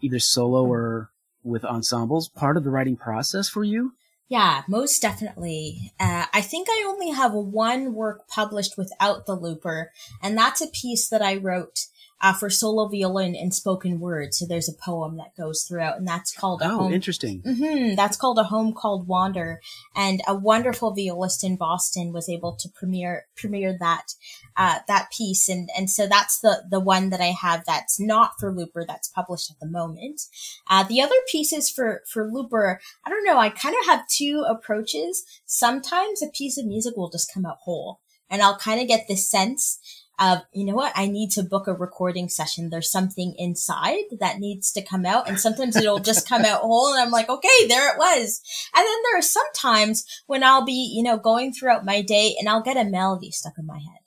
either 0.00 0.18
solo 0.18 0.66
or 0.66 1.10
with 1.42 1.64
ensembles 1.64 2.28
part 2.28 2.56
of 2.56 2.64
the 2.64 2.70
writing 2.70 2.96
process 2.96 3.48
for 3.48 3.64
you? 3.64 3.92
Yeah, 4.28 4.62
most 4.68 5.02
definitely. 5.02 5.92
Uh, 5.98 6.26
I 6.32 6.40
think 6.40 6.68
I 6.70 6.84
only 6.86 7.10
have 7.10 7.32
one 7.32 7.94
work 7.94 8.28
published 8.28 8.78
without 8.78 9.26
the 9.26 9.34
looper, 9.34 9.90
and 10.22 10.36
that's 10.36 10.60
a 10.60 10.68
piece 10.68 11.08
that 11.08 11.22
I 11.22 11.36
wrote 11.36 11.86
uh, 12.20 12.34
for 12.34 12.50
solo 12.50 12.86
violin 12.86 13.34
and 13.34 13.54
spoken 13.54 13.98
word. 13.98 14.34
So 14.34 14.46
there's 14.46 14.68
a 14.68 14.74
poem 14.74 15.16
that 15.16 15.36
goes 15.36 15.62
throughout, 15.62 15.96
and 15.96 16.06
that's 16.06 16.32
called. 16.32 16.60
Oh, 16.62 16.78
home, 16.78 16.92
interesting. 16.92 17.42
Mm-hmm, 17.42 17.94
that's 17.94 18.16
called 18.16 18.38
a 18.38 18.44
home 18.44 18.72
called 18.72 19.06
Wander, 19.06 19.60
and 19.96 20.20
a 20.28 20.34
wonderful 20.34 20.94
violist 20.94 21.42
in 21.44 21.56
Boston 21.56 22.12
was 22.12 22.28
able 22.28 22.56
to 22.56 22.68
premiere 22.68 23.26
premiere 23.36 23.76
that 23.80 24.14
uh, 24.56 24.80
that 24.86 25.10
piece, 25.16 25.48
and 25.48 25.70
and 25.76 25.88
so 25.90 26.06
that's 26.06 26.40
the 26.40 26.64
the 26.70 26.80
one 26.80 27.10
that 27.10 27.20
I 27.20 27.32
have 27.40 27.64
that's 27.64 27.98
not 27.98 28.32
for 28.38 28.52
Looper 28.52 28.84
that's 28.86 29.08
published 29.08 29.50
at 29.50 29.58
the 29.60 29.66
moment. 29.66 30.22
Uh, 30.68 30.84
the 30.84 31.00
other 31.00 31.14
pieces 31.30 31.70
for 31.70 32.02
for 32.06 32.30
Looper, 32.30 32.80
I 33.04 33.10
don't 33.10 33.24
know. 33.24 33.38
I 33.38 33.48
kind 33.48 33.74
of 33.80 33.86
have 33.86 34.06
two 34.08 34.44
approaches. 34.46 35.24
Sometimes 35.46 36.22
a 36.22 36.28
piece 36.28 36.58
of 36.58 36.66
music 36.66 36.96
will 36.96 37.10
just 37.10 37.32
come 37.32 37.46
out 37.46 37.58
whole, 37.62 38.00
and 38.28 38.42
I'll 38.42 38.58
kind 38.58 38.80
of 38.80 38.88
get 38.88 39.08
this 39.08 39.30
sense 39.30 39.78
of, 40.18 40.40
you 40.52 40.66
know 40.66 40.74
what, 40.74 40.92
I 40.94 41.06
need 41.06 41.30
to 41.32 41.42
book 41.42 41.66
a 41.66 41.72
recording 41.72 42.28
session. 42.28 42.68
There's 42.68 42.90
something 42.90 43.34
inside 43.38 44.04
that 44.20 44.38
needs 44.38 44.70
to 44.72 44.82
come 44.82 45.06
out. 45.06 45.28
And 45.28 45.40
sometimes 45.40 45.76
it'll 45.76 45.98
just 45.98 46.28
come 46.28 46.44
out 46.44 46.60
whole. 46.60 46.92
And 46.92 47.00
I'm 47.00 47.10
like, 47.10 47.28
okay, 47.28 47.66
there 47.68 47.90
it 47.90 47.98
was. 47.98 48.42
And 48.74 48.84
then 48.84 48.96
there 49.04 49.18
are 49.18 49.22
some 49.22 49.46
times 49.54 50.04
when 50.26 50.44
I'll 50.44 50.64
be, 50.64 50.92
you 50.94 51.02
know, 51.02 51.16
going 51.16 51.52
throughout 51.52 51.86
my 51.86 52.02
day 52.02 52.34
and 52.38 52.48
I'll 52.48 52.62
get 52.62 52.76
a 52.76 52.84
melody 52.84 53.30
stuck 53.30 53.54
in 53.58 53.66
my 53.66 53.78
head. 53.78 54.02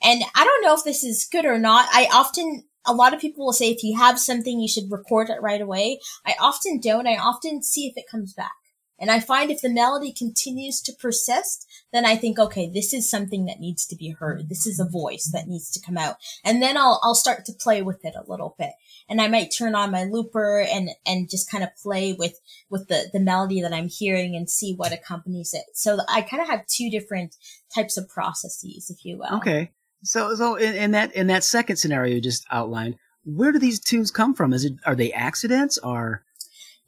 And 0.00 0.22
I 0.34 0.44
don't 0.44 0.62
know 0.62 0.74
if 0.74 0.84
this 0.84 1.02
is 1.02 1.28
good 1.30 1.44
or 1.44 1.58
not. 1.58 1.88
I 1.92 2.08
often, 2.12 2.64
a 2.86 2.94
lot 2.94 3.12
of 3.12 3.20
people 3.20 3.44
will 3.44 3.52
say 3.52 3.70
if 3.70 3.82
you 3.82 3.98
have 3.98 4.20
something, 4.20 4.60
you 4.60 4.68
should 4.68 4.92
record 4.92 5.28
it 5.28 5.42
right 5.42 5.60
away. 5.60 5.98
I 6.24 6.34
often 6.40 6.78
don't. 6.78 7.08
I 7.08 7.16
often 7.16 7.64
see 7.64 7.88
if 7.88 7.96
it 7.96 8.08
comes 8.08 8.32
back. 8.32 8.52
And 8.98 9.10
I 9.10 9.20
find 9.20 9.50
if 9.50 9.60
the 9.60 9.68
melody 9.68 10.12
continues 10.12 10.80
to 10.82 10.92
persist, 10.92 11.66
then 11.92 12.04
I 12.04 12.16
think, 12.16 12.38
okay, 12.38 12.68
this 12.68 12.92
is 12.92 13.08
something 13.08 13.46
that 13.46 13.60
needs 13.60 13.86
to 13.86 13.96
be 13.96 14.10
heard. 14.10 14.48
This 14.48 14.66
is 14.66 14.80
a 14.80 14.88
voice 14.88 15.30
that 15.32 15.46
needs 15.46 15.70
to 15.70 15.80
come 15.80 15.96
out. 15.96 16.16
And 16.44 16.60
then 16.60 16.76
I'll, 16.76 17.00
I'll 17.02 17.14
start 17.14 17.44
to 17.46 17.52
play 17.52 17.80
with 17.80 18.04
it 18.04 18.14
a 18.16 18.28
little 18.28 18.54
bit. 18.58 18.72
And 19.08 19.22
I 19.22 19.28
might 19.28 19.54
turn 19.56 19.74
on 19.74 19.90
my 19.90 20.04
looper 20.04 20.60
and, 20.60 20.90
and 21.06 21.30
just 21.30 21.50
kind 21.50 21.64
of 21.64 21.70
play 21.76 22.12
with, 22.12 22.40
with 22.68 22.88
the, 22.88 23.08
the 23.12 23.20
melody 23.20 23.62
that 23.62 23.72
I'm 23.72 23.88
hearing 23.88 24.34
and 24.34 24.50
see 24.50 24.74
what 24.74 24.92
accompanies 24.92 25.54
it. 25.54 25.64
So 25.74 25.98
I 26.08 26.22
kind 26.22 26.42
of 26.42 26.48
have 26.48 26.66
two 26.66 26.90
different 26.90 27.36
types 27.74 27.96
of 27.96 28.08
processes, 28.08 28.90
if 28.90 29.04
you 29.04 29.18
will. 29.18 29.36
Okay. 29.38 29.70
So, 30.02 30.34
so 30.34 30.56
in, 30.56 30.74
in 30.74 30.90
that, 30.90 31.14
in 31.14 31.28
that 31.28 31.44
second 31.44 31.76
scenario 31.76 32.16
you 32.16 32.20
just 32.20 32.46
outlined, 32.50 32.96
where 33.24 33.52
do 33.52 33.58
these 33.58 33.80
tunes 33.80 34.10
come 34.10 34.34
from? 34.34 34.52
Is 34.52 34.64
it, 34.64 34.74
are 34.84 34.94
they 34.94 35.12
accidents 35.12 35.78
or? 35.78 36.24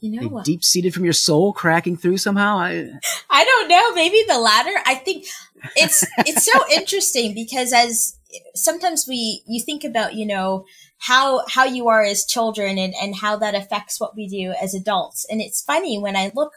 You 0.00 0.20
know 0.20 0.28
what? 0.28 0.44
Deep 0.44 0.64
seated 0.64 0.94
from 0.94 1.04
your 1.04 1.12
soul, 1.12 1.52
cracking 1.52 1.96
through 1.96 2.18
somehow. 2.18 2.58
I 2.58 2.90
I 3.30 3.44
don't 3.44 3.68
know. 3.68 3.94
Maybe 3.94 4.22
the 4.26 4.38
latter. 4.38 4.72
I 4.86 4.94
think 4.94 5.26
it's 5.76 6.04
it's 6.18 6.50
so 6.50 6.58
interesting 6.72 7.34
because 7.34 7.72
as 7.72 8.16
sometimes 8.54 9.06
we 9.06 9.42
you 9.46 9.60
think 9.60 9.84
about 9.84 10.14
you 10.14 10.26
know 10.26 10.64
how 10.98 11.44
how 11.48 11.64
you 11.64 11.88
are 11.88 12.02
as 12.02 12.24
children 12.24 12.78
and 12.78 12.94
and 13.00 13.16
how 13.16 13.36
that 13.36 13.54
affects 13.54 14.00
what 14.00 14.16
we 14.16 14.26
do 14.26 14.54
as 14.60 14.74
adults. 14.74 15.26
And 15.30 15.40
it's 15.40 15.62
funny 15.62 15.98
when 15.98 16.16
I 16.16 16.32
look 16.34 16.52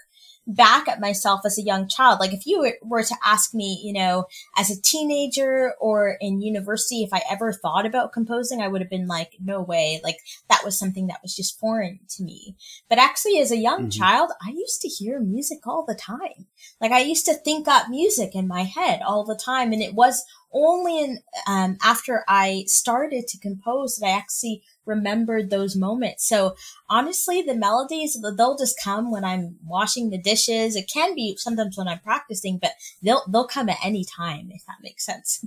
back 0.46 0.88
at 0.88 1.00
myself 1.00 1.42
as 1.46 1.58
a 1.58 1.64
young 1.64 1.88
child. 1.88 2.20
Like 2.20 2.34
if 2.34 2.46
you 2.46 2.74
were 2.82 3.04
to 3.04 3.16
ask 3.24 3.54
me, 3.54 3.82
you 3.84 3.94
know, 3.94 4.26
as 4.58 4.70
a 4.70 4.82
teenager 4.82 5.74
or 5.80 6.18
in 6.20 6.42
university, 6.42 7.04
if 7.04 7.14
I 7.14 7.22
ever 7.30 7.54
thought 7.54 7.86
about 7.86 8.12
composing, 8.12 8.62
I 8.62 8.68
would 8.68 8.82
have 8.82 8.90
been 8.90 9.08
like, 9.08 9.34
no 9.44 9.62
way. 9.62 10.02
Like 10.04 10.18
that 10.50 10.64
was 10.64 10.78
something 10.78 11.08
that 11.08 11.22
was 11.22 11.36
just 11.36 11.60
foreign 11.60 12.00
to 12.10 12.24
me. 12.24 12.56
But 12.90 13.00
actually 13.00 13.40
as 13.40 13.52
a 13.52 13.58
young 13.58 13.82
mm-hmm. 13.88 14.02
child, 14.02 14.32
I 14.46 14.50
used 14.52 14.82
to 14.82 14.88
hear 14.88 15.20
music 15.20 15.66
all 15.66 15.86
the 15.86 15.96
time. 15.96 16.48
Like 16.82 16.92
I 16.92 17.00
used 17.00 17.26
to 17.26 17.34
think 17.34 17.68
up 17.68 17.90
music 17.90 18.36
in 18.36 18.48
my 18.48 18.64
head 18.64 19.02
all 19.06 19.24
the 19.24 19.36
time. 19.36 19.72
And 19.72 19.82
it 19.82 19.94
was 19.94 20.24
only 20.54 21.00
in, 21.00 21.20
um, 21.48 21.78
after 21.84 22.24
I 22.28 22.66
started 22.68 23.28
to 23.28 23.40
compose 23.40 23.98
that 23.98 24.08
I 24.08 24.12
actually 24.12 24.64
remembered 24.86 25.50
those 25.50 25.76
moments. 25.76 26.28
So 26.28 26.56
honestly, 26.90 27.42
the 27.42 27.56
melodies, 27.56 28.20
they'll 28.38 28.58
just 28.58 28.80
come 28.84 29.12
when 29.12 29.24
I'm 29.24 29.58
washing 29.66 30.10
the 30.10 30.18
dishes. 30.18 30.76
It 30.76 30.90
can 30.92 31.16
be 31.16 31.36
sometimes 31.38 31.78
when 31.78 31.88
I'm 31.88 32.00
practicing, 32.00 32.60
but 32.62 32.72
they'll, 33.02 33.24
they'll 33.32 33.48
come 33.48 33.70
at 33.70 33.78
any 33.84 34.06
time, 34.06 34.50
if 34.52 34.66
that 34.66 34.78
makes 34.82 35.06
sense. 35.06 35.46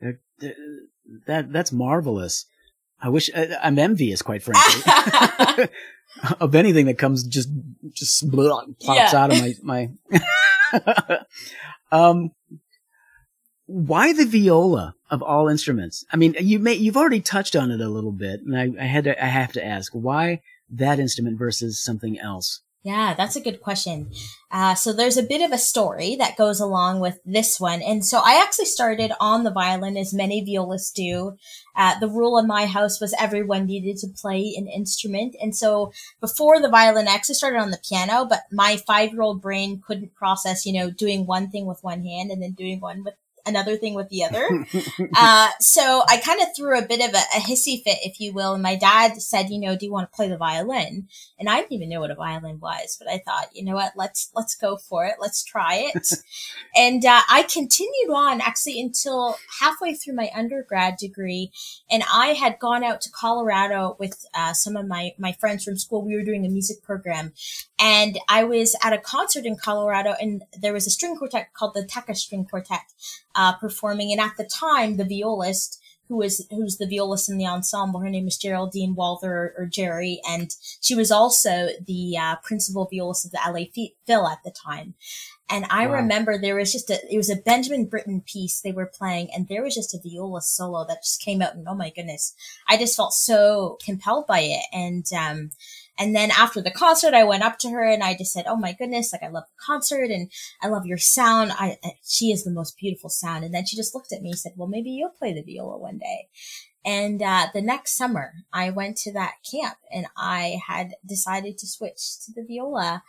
That, 1.26 1.50
that's 1.50 1.72
marvelous. 1.72 2.44
I 3.00 3.08
wish 3.08 3.30
I'm 3.34 3.78
envious, 3.78 4.22
quite 4.22 4.42
frankly, 4.42 5.68
of 6.40 6.54
anything 6.54 6.86
that 6.86 6.98
comes 6.98 7.24
just 7.24 7.48
just 7.92 8.30
blah, 8.30 8.64
pops 8.84 9.12
yeah. 9.12 9.12
out 9.14 9.32
of 9.32 9.40
my 9.40 9.54
my. 9.62 9.90
um, 11.92 12.30
why 13.66 14.12
the 14.12 14.24
viola 14.24 14.94
of 15.10 15.22
all 15.22 15.48
instruments? 15.48 16.04
I 16.12 16.16
mean, 16.16 16.34
you 16.40 16.58
may 16.58 16.74
you've 16.74 16.96
already 16.96 17.20
touched 17.20 17.56
on 17.56 17.70
it 17.70 17.80
a 17.80 17.88
little 17.88 18.12
bit, 18.12 18.40
and 18.40 18.56
I, 18.56 18.82
I 18.82 18.86
had 18.86 19.04
to 19.04 19.24
I 19.24 19.26
have 19.26 19.52
to 19.52 19.64
ask 19.64 19.92
why 19.92 20.40
that 20.70 20.98
instrument 20.98 21.38
versus 21.38 21.78
something 21.78 22.18
else. 22.18 22.60
Yeah, 22.86 23.14
that's 23.14 23.34
a 23.34 23.40
good 23.40 23.62
question. 23.62 24.12
Uh, 24.48 24.76
so 24.76 24.92
there's 24.92 25.16
a 25.16 25.22
bit 25.24 25.42
of 25.42 25.50
a 25.50 25.58
story 25.58 26.14
that 26.20 26.36
goes 26.36 26.60
along 26.60 27.00
with 27.00 27.18
this 27.26 27.58
one. 27.58 27.82
And 27.82 28.06
so 28.06 28.20
I 28.24 28.40
actually 28.40 28.66
started 28.66 29.10
on 29.18 29.42
the 29.42 29.50
violin 29.50 29.96
as 29.96 30.14
many 30.14 30.40
violists 30.40 30.92
do. 30.92 31.36
Uh, 31.74 31.98
the 31.98 32.08
rule 32.08 32.38
in 32.38 32.46
my 32.46 32.66
house 32.66 33.00
was 33.00 33.12
everyone 33.18 33.66
needed 33.66 33.96
to 33.96 34.06
play 34.06 34.54
an 34.56 34.68
instrument. 34.68 35.34
And 35.42 35.56
so 35.56 35.92
before 36.20 36.60
the 36.60 36.68
violin, 36.68 37.08
I 37.08 37.14
actually 37.14 37.34
started 37.34 37.58
on 37.58 37.72
the 37.72 37.82
piano, 37.88 38.24
but 38.24 38.42
my 38.52 38.76
five 38.76 39.10
year 39.10 39.22
old 39.22 39.42
brain 39.42 39.82
couldn't 39.84 40.14
process, 40.14 40.64
you 40.64 40.72
know, 40.72 40.88
doing 40.88 41.26
one 41.26 41.50
thing 41.50 41.66
with 41.66 41.82
one 41.82 42.04
hand 42.04 42.30
and 42.30 42.40
then 42.40 42.52
doing 42.52 42.78
one 42.78 43.02
with 43.02 43.14
another 43.46 43.76
thing 43.76 43.94
with 43.94 44.08
the 44.08 44.24
other. 44.24 44.48
uh, 45.16 45.48
so 45.60 46.02
I 46.08 46.18
kind 46.18 46.40
of 46.42 46.48
threw 46.56 46.78
a 46.78 46.86
bit 46.86 47.00
of 47.06 47.14
a, 47.14 47.18
a, 47.36 47.40
hissy 47.40 47.82
fit, 47.82 47.98
if 48.02 48.20
you 48.20 48.32
will. 48.32 48.54
And 48.54 48.62
my 48.62 48.76
dad 48.76 49.20
said, 49.22 49.50
you 49.50 49.60
know, 49.60 49.76
do 49.76 49.86
you 49.86 49.92
want 49.92 50.10
to 50.10 50.16
play 50.16 50.28
the 50.28 50.36
violin? 50.36 51.08
And 51.38 51.48
I 51.48 51.60
didn't 51.60 51.72
even 51.72 51.88
know 51.88 52.00
what 52.00 52.10
a 52.10 52.14
violin 52.14 52.58
was, 52.60 52.96
but 52.98 53.08
I 53.08 53.18
thought, 53.18 53.48
you 53.54 53.64
know 53.64 53.74
what, 53.74 53.92
let's, 53.96 54.30
let's 54.34 54.56
go 54.56 54.76
for 54.76 55.06
it. 55.06 55.14
Let's 55.20 55.44
try 55.44 55.90
it. 55.94 56.08
and, 56.76 57.04
uh, 57.04 57.20
I 57.30 57.44
continued 57.44 58.10
on 58.12 58.40
actually 58.40 58.80
until 58.80 59.36
halfway 59.60 59.94
through 59.94 60.14
my 60.14 60.30
undergrad 60.34 60.96
degree. 60.96 61.52
And 61.90 62.02
I 62.12 62.28
had 62.28 62.58
gone 62.58 62.84
out 62.84 63.00
to 63.02 63.10
Colorado 63.10 63.96
with, 63.98 64.26
uh, 64.34 64.52
some 64.52 64.76
of 64.76 64.86
my, 64.86 65.12
my 65.18 65.32
friends 65.32 65.64
from 65.64 65.78
school. 65.78 66.04
We 66.04 66.16
were 66.16 66.24
doing 66.24 66.44
a 66.44 66.50
music 66.50 66.82
program 66.82 67.32
and 67.78 68.18
I 68.28 68.44
was 68.44 68.74
at 68.82 68.92
a 68.92 68.98
concert 68.98 69.44
in 69.44 69.56
Colorado 69.56 70.14
and 70.20 70.42
there 70.58 70.72
was 70.72 70.86
a 70.86 70.90
string 70.90 71.16
quartet 71.16 71.52
called 71.54 71.74
the 71.74 71.82
Takács 71.82 72.18
String 72.18 72.46
Quartet 72.46 72.80
uh, 73.34 73.54
performing. 73.56 74.12
And 74.12 74.20
at 74.20 74.36
the 74.38 74.44
time, 74.44 74.96
the 74.96 75.04
violist 75.04 75.80
who 76.08 76.16
was 76.16 76.46
who's 76.50 76.76
the 76.78 76.88
violist 76.88 77.28
in 77.28 77.38
the 77.38 77.46
ensemble. 77.46 78.00
Her 78.00 78.10
name 78.10 78.28
is 78.28 78.38
Geraldine 78.38 78.94
Walther 78.94 79.32
or, 79.32 79.54
or 79.58 79.66
Jerry, 79.66 80.20
and 80.28 80.54
she 80.80 80.94
was 80.94 81.10
also 81.10 81.68
the 81.84 82.16
uh, 82.16 82.36
principal 82.42 82.88
violist 82.90 83.26
of 83.26 83.32
the 83.32 83.40
LA 83.44 83.66
Phil 84.06 84.26
at 84.26 84.38
the 84.44 84.52
time. 84.52 84.94
And 85.48 85.64
I 85.70 85.86
wow. 85.86 85.94
remember 85.94 86.38
there 86.38 86.56
was 86.56 86.72
just 86.72 86.90
a 86.90 86.98
it 87.12 87.16
was 87.16 87.30
a 87.30 87.36
Benjamin 87.36 87.86
Britten 87.86 88.20
piece 88.20 88.60
they 88.60 88.72
were 88.72 88.86
playing, 88.86 89.30
and 89.34 89.48
there 89.48 89.62
was 89.62 89.74
just 89.74 89.94
a 89.94 90.00
viola 90.02 90.42
solo 90.42 90.84
that 90.86 91.02
just 91.02 91.22
came 91.22 91.42
out, 91.42 91.54
and 91.54 91.66
oh 91.68 91.74
my 91.74 91.90
goodness, 91.90 92.34
I 92.68 92.76
just 92.76 92.96
felt 92.96 93.12
so 93.12 93.78
compelled 93.84 94.26
by 94.26 94.40
it, 94.40 94.64
and 94.72 95.04
um, 95.12 95.50
and 95.98 96.14
then 96.14 96.30
after 96.30 96.60
the 96.60 96.70
concert, 96.70 97.14
I 97.14 97.24
went 97.24 97.42
up 97.42 97.58
to 97.60 97.70
her 97.70 97.84
and 97.84 98.02
I 98.02 98.14
just 98.14 98.32
said, 98.32 98.46
"Oh 98.46 98.56
my 98.56 98.72
goodness, 98.72 99.12
like 99.12 99.22
I 99.22 99.28
love 99.28 99.44
the 99.44 99.64
concert 99.64 100.10
and 100.10 100.30
I 100.62 100.68
love 100.68 100.86
your 100.86 100.98
sound. 100.98 101.52
I 101.52 101.78
she 102.06 102.32
is 102.32 102.44
the 102.44 102.50
most 102.50 102.76
beautiful 102.78 103.10
sound." 103.10 103.44
And 103.44 103.54
then 103.54 103.66
she 103.66 103.76
just 103.76 103.94
looked 103.94 104.12
at 104.12 104.22
me 104.22 104.30
and 104.30 104.38
said, 104.38 104.52
"Well, 104.56 104.68
maybe 104.68 104.90
you'll 104.90 105.10
play 105.10 105.32
the 105.32 105.42
viola 105.42 105.78
one 105.78 105.98
day." 105.98 106.28
And 106.86 107.20
uh, 107.20 107.48
the 107.52 107.62
next 107.62 107.96
summer, 107.96 108.32
I 108.52 108.70
went 108.70 108.96
to 108.98 109.12
that 109.14 109.34
camp 109.50 109.76
and 109.92 110.06
I 110.16 110.60
had 110.68 110.94
decided 111.04 111.58
to 111.58 111.66
switch 111.66 112.20
to 112.24 112.32
the 112.32 112.44
viola. 112.46 113.02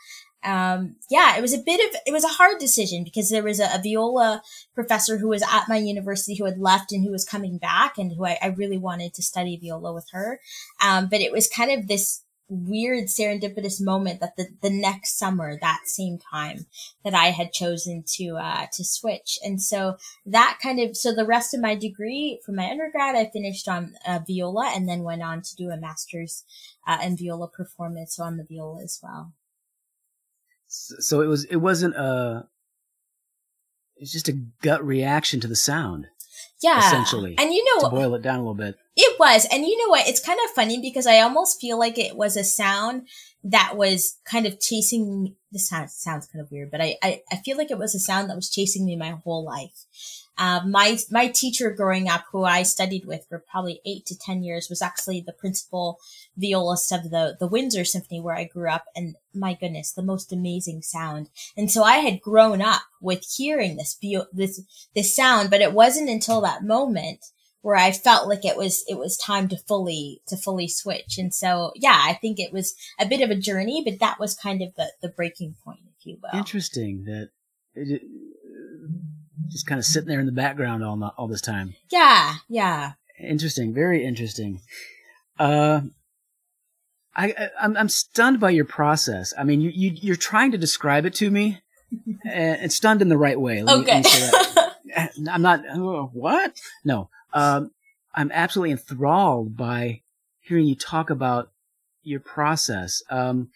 Um, 0.43 0.95
yeah, 1.11 1.37
it 1.37 1.41
was 1.41 1.53
a 1.53 1.59
bit 1.59 1.79
of, 1.87 1.99
it 2.07 2.11
was 2.11 2.23
a 2.23 2.29
hard 2.29 2.57
decision 2.57 3.03
because 3.03 3.29
there 3.29 3.43
was 3.43 3.59
a, 3.59 3.65
a, 3.65 3.81
viola 3.81 4.41
professor 4.73 5.17
who 5.17 5.27
was 5.29 5.43
at 5.43 5.67
my 5.67 5.77
university 5.77 6.35
who 6.35 6.45
had 6.45 6.57
left 6.59 6.91
and 6.91 7.03
who 7.03 7.11
was 7.11 7.25
coming 7.25 7.57
back 7.57 7.97
and 7.97 8.13
who 8.15 8.25
I, 8.25 8.37
I 8.41 8.47
really 8.47 8.77
wanted 8.77 9.13
to 9.15 9.23
study 9.23 9.59
viola 9.61 9.93
with 9.93 10.07
her. 10.11 10.39
Um, 10.83 11.07
but 11.09 11.21
it 11.21 11.31
was 11.31 11.47
kind 11.47 11.71
of 11.71 11.87
this 11.87 12.23
weird 12.49 13.05
serendipitous 13.05 13.81
moment 13.81 14.21
that 14.21 14.37
the, 14.37 14.47
the 14.61 14.69
next 14.69 15.17
summer, 15.17 15.57
that 15.59 15.81
same 15.85 16.17
time 16.17 16.65
that 17.03 17.13
I 17.13 17.27
had 17.31 17.51
chosen 17.51 18.03
to, 18.15 18.37
uh, 18.37 18.67
to 18.73 18.83
switch. 18.85 19.37
And 19.43 19.61
so 19.61 19.97
that 20.25 20.57
kind 20.63 20.79
of, 20.79 20.95
so 20.95 21.13
the 21.13 21.25
rest 21.25 21.53
of 21.53 21.59
my 21.59 21.75
degree 21.75 22.39
from 22.45 22.55
my 22.55 22.69
undergrad, 22.69 23.15
I 23.15 23.29
finished 23.29 23.67
on 23.67 23.95
uh, 24.07 24.19
viola 24.25 24.71
and 24.73 24.87
then 24.87 25.03
went 25.03 25.23
on 25.23 25.41
to 25.41 25.55
do 25.55 25.71
a 25.71 25.77
master's, 25.77 26.45
uh, 26.87 26.99
in 27.03 27.17
viola 27.17 27.49
performance. 27.49 28.17
On 28.17 28.37
the 28.37 28.45
viola 28.45 28.81
as 28.81 28.99
well. 29.03 29.33
So 30.67 31.21
it 31.21 31.27
was, 31.27 31.43
it 31.45 31.57
wasn't 31.57 31.95
a, 31.95 32.47
it's 33.97 34.11
just 34.11 34.29
a 34.29 34.39
gut 34.61 34.85
reaction 34.85 35.39
to 35.41 35.47
the 35.47 35.55
sound. 35.55 36.07
Yeah. 36.61 36.79
Essentially. 36.79 37.35
And 37.37 37.53
you 37.53 37.63
know, 37.65 37.89
to 37.89 37.95
boil 37.95 38.15
it 38.15 38.21
down 38.21 38.35
a 38.35 38.41
little 38.41 38.55
bit. 38.55 38.77
It 38.99 39.19
was. 39.19 39.45
And 39.51 39.63
you 39.63 39.77
know 39.77 39.89
what? 39.89 40.07
It's 40.07 40.25
kind 40.25 40.39
of 40.43 40.55
funny 40.55 40.81
because 40.81 41.05
I 41.05 41.19
almost 41.19 41.61
feel 41.61 41.77
like 41.77 41.99
it 41.99 42.17
was 42.17 42.35
a 42.35 42.43
sound 42.43 43.07
that 43.43 43.77
was 43.77 44.17
kind 44.25 44.47
of 44.47 44.59
chasing 44.59 45.23
me. 45.23 45.35
this 45.51 45.69
sounds 45.69 45.93
sounds 45.93 46.25
kind 46.25 46.43
of 46.43 46.51
weird, 46.51 46.71
but 46.71 46.81
I, 46.81 46.97
I, 47.03 47.21
I 47.31 47.35
feel 47.37 47.57
like 47.57 47.69
it 47.69 47.77
was 47.77 47.93
a 47.93 47.99
sound 47.99 48.27
that 48.29 48.35
was 48.35 48.49
chasing 48.49 48.85
me 48.85 48.95
my 48.95 49.11
whole 49.11 49.45
life. 49.45 49.85
Uh, 50.35 50.61
my 50.65 50.97
my 51.11 51.27
teacher 51.27 51.69
growing 51.69 52.09
up, 52.09 52.25
who 52.31 52.43
I 52.43 52.63
studied 52.63 53.05
with 53.05 53.27
for 53.29 53.37
probably 53.39 53.81
eight 53.85 54.07
to 54.07 54.17
ten 54.17 54.41
years, 54.43 54.67
was 54.67 54.81
actually 54.81 55.21
the 55.21 55.31
principal 55.31 55.99
violist 56.35 56.91
of 56.91 57.11
the 57.11 57.37
the 57.39 57.47
Windsor 57.47 57.85
Symphony 57.85 58.19
where 58.19 58.35
I 58.35 58.45
grew 58.45 58.69
up, 58.69 58.85
and 58.95 59.15
my 59.33 59.53
goodness, 59.53 59.91
the 59.91 60.01
most 60.01 60.33
amazing 60.33 60.81
sound. 60.81 61.29
And 61.55 61.71
so 61.71 61.83
I 61.83 61.97
had 61.97 62.21
grown 62.21 62.63
up 62.63 62.81
with 62.99 63.23
hearing 63.37 63.77
this 63.77 63.97
this 64.33 64.61
this 64.95 65.15
sound, 65.15 65.51
but 65.51 65.61
it 65.61 65.73
wasn't 65.73 66.09
until 66.09 66.41
that 66.41 66.63
moment 66.63 67.25
where 67.67 67.75
I 67.75 67.91
felt 67.91 68.29
like 68.29 68.45
it 68.45 68.55
was 68.55 68.85
it 68.87 68.97
was 68.97 69.17
time 69.17 69.49
to 69.49 69.57
fully 69.57 70.21
to 70.27 70.37
fully 70.37 70.69
switch. 70.69 71.17
And 71.17 71.33
so 71.33 71.73
yeah, 71.75 72.01
I 72.01 72.13
think 72.13 72.39
it 72.39 72.53
was 72.53 72.73
a 72.97 73.05
bit 73.05 73.19
of 73.19 73.29
a 73.29 73.35
journey, 73.35 73.83
but 73.85 73.99
that 73.99 74.21
was 74.21 74.33
kind 74.33 74.61
of 74.61 74.73
the 74.75 74.93
the 75.01 75.09
breaking 75.09 75.55
point, 75.65 75.81
if 75.99 76.05
you 76.05 76.17
will. 76.23 76.39
Interesting 76.39 77.03
that. 77.03 77.31
It, 77.75 78.03
just 79.49 79.67
kind 79.67 79.79
of 79.79 79.85
sitting 79.85 80.07
there 80.07 80.21
in 80.21 80.25
the 80.25 80.31
background 80.31 80.81
all 80.81 81.13
all 81.17 81.27
this 81.27 81.41
time. 81.41 81.73
Yeah, 81.91 82.35
yeah. 82.47 82.93
Interesting, 83.19 83.73
very 83.73 84.05
interesting. 84.05 84.61
Uh, 85.37 85.81
I, 87.17 87.49
I'm 87.59 87.75
I'm 87.75 87.89
stunned 87.89 88.39
by 88.39 88.51
your 88.51 88.65
process. 88.65 89.33
I 89.37 89.43
mean, 89.43 89.59
you, 89.59 89.71
you 89.73 89.91
you're 89.93 90.15
trying 90.15 90.51
to 90.53 90.57
describe 90.57 91.05
it 91.05 91.15
to 91.15 91.29
me, 91.29 91.59
and, 92.23 92.61
and 92.61 92.71
stunned 92.71 93.01
in 93.01 93.09
the 93.09 93.17
right 93.17 93.39
way. 93.39 93.61
Let 93.61 93.79
okay. 93.79 94.03
Me, 94.03 95.27
I'm 95.29 95.41
not. 95.41 95.63
Oh, 95.69 96.09
what? 96.13 96.53
No. 96.85 97.09
Um, 97.37 97.71
I'm 98.15 98.31
absolutely 98.33 98.71
enthralled 98.71 99.55
by 99.55 100.01
hearing 100.41 100.65
you 100.65 100.75
talk 100.75 101.09
about 101.11 101.51
your 102.01 102.19
process. 102.19 103.03
Um, 103.09 103.49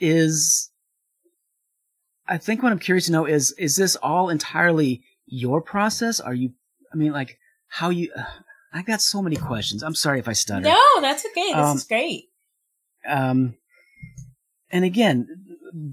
is 0.00 0.70
I 2.26 2.38
think 2.38 2.62
what 2.62 2.72
I'm 2.72 2.78
curious 2.78 3.06
to 3.06 3.12
know 3.12 3.26
is 3.26 3.52
is 3.58 3.76
this 3.76 3.96
all 3.96 4.30
entirely 4.30 5.02
your 5.26 5.60
process? 5.60 6.18
Are 6.18 6.32
you? 6.32 6.52
I 6.92 6.96
mean, 6.96 7.12
like 7.12 7.38
how 7.68 7.90
you? 7.90 8.12
Uh, 8.74 8.78
I 8.78 8.80
got 8.80 9.02
so 9.02 9.20
many 9.20 9.36
questions. 9.36 9.82
I'm 9.82 9.94
sorry 9.94 10.18
if 10.18 10.26
I 10.26 10.32
stutter. 10.32 10.62
No, 10.62 10.82
that's 11.02 11.26
okay. 11.26 11.48
This 11.48 11.56
um, 11.56 11.76
is 11.76 11.84
great. 11.84 12.30
Um, 13.06 13.54
and 14.70 14.82
again, 14.82 15.28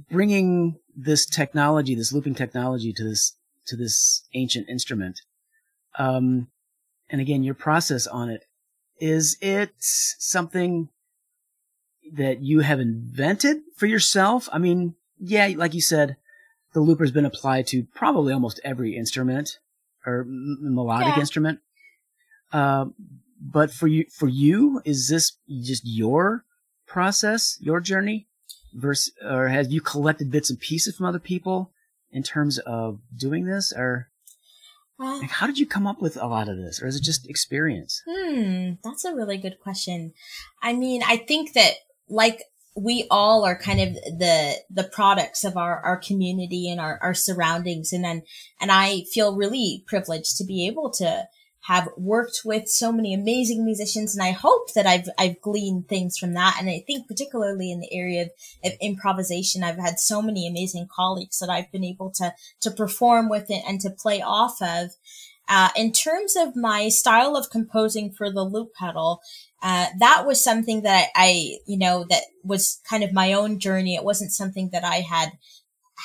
bringing 0.10 0.80
this 0.96 1.26
technology, 1.26 1.94
this 1.94 2.14
looping 2.14 2.36
technology, 2.36 2.94
to 2.94 3.04
this 3.04 3.36
to 3.66 3.76
this 3.76 4.24
ancient 4.34 4.70
instrument. 4.70 5.20
Um, 5.98 6.48
and 7.10 7.22
again, 7.22 7.44
your 7.44 7.56
process 7.56 8.08
on 8.08 8.30
it 8.30 8.46
is 9.00 9.38
it 9.42 9.72
something 9.78 10.90
that 12.14 12.42
you 12.42 12.60
have 12.60 12.80
invented 12.80 13.62
for 13.76 13.86
yourself? 13.86 14.50
I 14.52 14.58
mean, 14.58 14.96
yeah, 15.20 15.52
like 15.56 15.74
you 15.74 15.82
said, 15.82 16.18
the 16.74 16.82
looper's 16.82 17.12
been 17.12 17.26
applied 17.26 17.68
to 17.68 17.84
probably 17.96 18.34
almost 18.34 18.60
every 18.64 18.96
instrument 18.96 19.60
or 20.06 20.22
m- 20.22 20.58
melodic 20.62 21.16
yeah. 21.16 21.20
instrument. 21.20 21.60
Uh, 22.52 22.86
but 23.42 23.72
for 23.72 23.88
you, 23.88 24.06
for 24.12 24.28
you, 24.28 24.82
is 24.86 25.08
this 25.08 25.38
just 25.62 25.84
your 25.86 26.44
process, 26.86 27.58
your 27.62 27.80
journey, 27.80 28.28
versus, 28.74 29.14
or 29.24 29.48
have 29.48 29.72
you 29.72 29.82
collected 29.82 30.32
bits 30.32 30.50
and 30.50 30.60
pieces 30.60 30.96
from 30.96 31.06
other 31.06 31.20
people 31.20 31.72
in 32.12 32.24
terms 32.24 32.58
of 32.60 33.00
doing 33.16 33.46
this, 33.46 33.72
or 33.76 34.10
uh, 35.00 35.22
how 35.30 35.48
did 35.48 35.58
you 35.58 35.66
come 35.66 35.88
up 35.88 36.02
with 36.02 36.18
a 36.18 36.28
lot 36.28 36.50
of 36.50 36.58
this, 36.58 36.82
or 36.82 36.88
is 36.88 36.96
it 36.96 37.04
just 37.04 37.30
experience? 37.30 38.02
Hmm, 38.08 38.74
that's 38.84 39.06
a 39.06 39.16
really 39.16 39.38
good 39.38 39.60
question. 39.60 40.14
I 40.62 40.74
mean, 40.74 41.02
I 41.06 41.18
think 41.18 41.54
that 41.54 41.74
like 42.10 42.44
we 42.76 43.08
all 43.10 43.46
are 43.46 43.58
kind 43.58 43.80
of 43.80 43.94
the 43.94 44.56
the 44.70 44.84
products 44.84 45.44
of 45.44 45.58
our 45.58 45.80
our 45.82 45.98
community 45.98 46.70
and 46.70 46.80
our 46.80 47.00
our 47.02 47.14
surroundings 47.14 47.92
and 47.92 48.04
then 48.04 48.24
and 48.62 48.72
I 48.72 49.04
feel 49.12 49.36
really 49.36 49.84
privileged 49.88 50.38
to 50.38 50.46
be 50.46 50.68
able 50.68 50.90
to 50.92 51.28
have 51.70 51.88
worked 51.98 52.42
with 52.44 52.68
so 52.68 52.92
many 52.92 53.14
amazing 53.14 53.64
musicians 53.64 54.16
and 54.16 54.24
I 54.24 54.32
hope 54.32 54.74
that 54.74 54.88
I've 54.88 55.08
I've 55.20 55.40
gleaned 55.40 55.88
things 55.88 56.18
from 56.18 56.34
that 56.34 56.58
and 56.60 56.68
I 56.68 56.84
think 56.88 57.08
particularly 57.08 57.72
in 57.72 57.80
the 57.80 57.94
area 57.94 58.24
of, 58.24 58.30
of 58.66 58.72
improvisation 58.82 59.64
I've 59.64 59.78
had 59.78 60.00
so 60.00 60.20
many 60.20 60.48
amazing 60.48 60.88
colleagues 60.92 61.38
that 61.38 61.50
I've 61.52 61.72
been 61.72 61.84
able 61.84 62.10
to 62.16 62.34
to 62.62 62.72
perform 62.72 63.30
with 63.30 63.52
it 63.52 63.62
and 63.68 63.80
to 63.82 63.92
play 63.92 64.20
off 64.20 64.60
of 64.64 64.90
uh, 65.48 65.70
in 65.76 65.92
terms 65.92 66.36
of 66.36 66.56
my 66.56 66.90
style 66.90 67.36
of 67.36 67.52
composing 67.52 68.12
for 68.12 68.32
the 68.32 68.44
loop 68.44 68.74
pedal, 68.74 69.20
uh, 69.64 69.88
that 70.00 70.24
was 70.26 70.44
something 70.44 70.84
that 70.84 71.08
I, 71.16 71.58
you 71.66 71.78
know, 71.78 72.06
that 72.08 72.22
was 72.44 72.80
kind 72.88 73.04
of 73.04 73.14
my 73.14 73.34
own 73.34 73.58
journey. 73.58 73.96
It 73.96 74.04
wasn't 74.04 74.32
something 74.32 74.70
that 74.74 74.84
I 74.84 74.98
had 74.98 75.32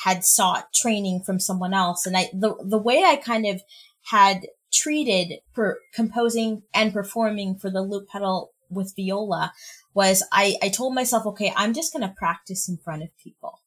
had 0.03 0.25
sought 0.25 0.73
training 0.73 1.21
from 1.23 1.39
someone 1.39 1.75
else. 1.75 2.07
And 2.07 2.17
I, 2.17 2.29
the 2.33 2.55
the 2.63 2.79
way 2.79 3.03
I 3.03 3.17
kind 3.17 3.45
of 3.45 3.61
had 4.09 4.47
treated 4.75 5.39
for 5.53 5.79
composing 5.93 6.63
and 6.73 6.93
performing 6.93 7.57
for 7.57 7.69
the 7.69 7.81
loop 7.81 8.07
pedal 8.09 8.51
with 8.69 8.93
viola 8.95 9.53
was 9.93 10.23
I, 10.31 10.57
I 10.61 10.69
told 10.69 10.93
myself, 10.93 11.25
okay, 11.25 11.53
I'm 11.55 11.73
just 11.73 11.93
going 11.93 12.07
to 12.07 12.13
practice 12.17 12.67
in 12.67 12.77
front 12.77 13.03
of 13.03 13.09
people. 13.17 13.59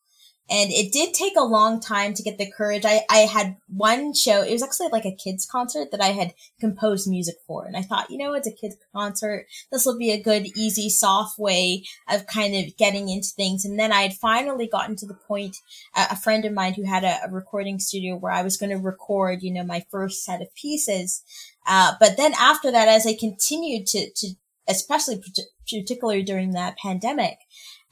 And 0.50 0.70
it 0.70 0.92
did 0.92 1.12
take 1.12 1.36
a 1.36 1.44
long 1.44 1.78
time 1.78 2.14
to 2.14 2.22
get 2.22 2.38
the 2.38 2.50
courage. 2.50 2.84
I, 2.86 3.02
I 3.10 3.18
had 3.18 3.56
one 3.68 4.14
show, 4.14 4.42
it 4.42 4.52
was 4.52 4.62
actually 4.62 4.88
like 4.88 5.04
a 5.04 5.14
kids 5.14 5.46
concert 5.46 5.90
that 5.90 6.00
I 6.00 6.08
had 6.08 6.32
composed 6.58 7.08
music 7.08 7.36
for. 7.46 7.66
And 7.66 7.76
I 7.76 7.82
thought, 7.82 8.10
you 8.10 8.16
know, 8.16 8.32
it's 8.32 8.46
a 8.46 8.52
kids 8.52 8.76
concert. 8.94 9.46
This 9.70 9.84
will 9.84 9.98
be 9.98 10.10
a 10.10 10.22
good, 10.22 10.46
easy, 10.56 10.88
soft 10.88 11.38
way 11.38 11.84
of 12.08 12.26
kind 12.26 12.54
of 12.54 12.76
getting 12.78 13.10
into 13.10 13.28
things. 13.28 13.64
And 13.64 13.78
then 13.78 13.92
I 13.92 14.02
had 14.02 14.14
finally 14.14 14.66
gotten 14.66 14.96
to 14.96 15.06
the 15.06 15.18
point, 15.28 15.56
uh, 15.94 16.08
a 16.10 16.16
friend 16.16 16.44
of 16.46 16.54
mine 16.54 16.74
who 16.74 16.84
had 16.84 17.04
a, 17.04 17.26
a 17.26 17.30
recording 17.30 17.78
studio 17.78 18.16
where 18.16 18.32
I 18.32 18.42
was 18.42 18.56
going 18.56 18.70
to 18.70 18.82
record, 18.82 19.42
you 19.42 19.52
know, 19.52 19.64
my 19.64 19.84
first 19.90 20.24
set 20.24 20.40
of 20.40 20.54
pieces. 20.54 21.22
Uh, 21.66 21.92
but 22.00 22.16
then 22.16 22.32
after 22.40 22.72
that, 22.72 22.88
as 22.88 23.06
I 23.06 23.14
continued 23.14 23.86
to, 23.88 24.10
to, 24.16 24.28
especially 24.66 25.22
particularly 25.68 26.22
during 26.22 26.52
that 26.52 26.78
pandemic, 26.78 27.38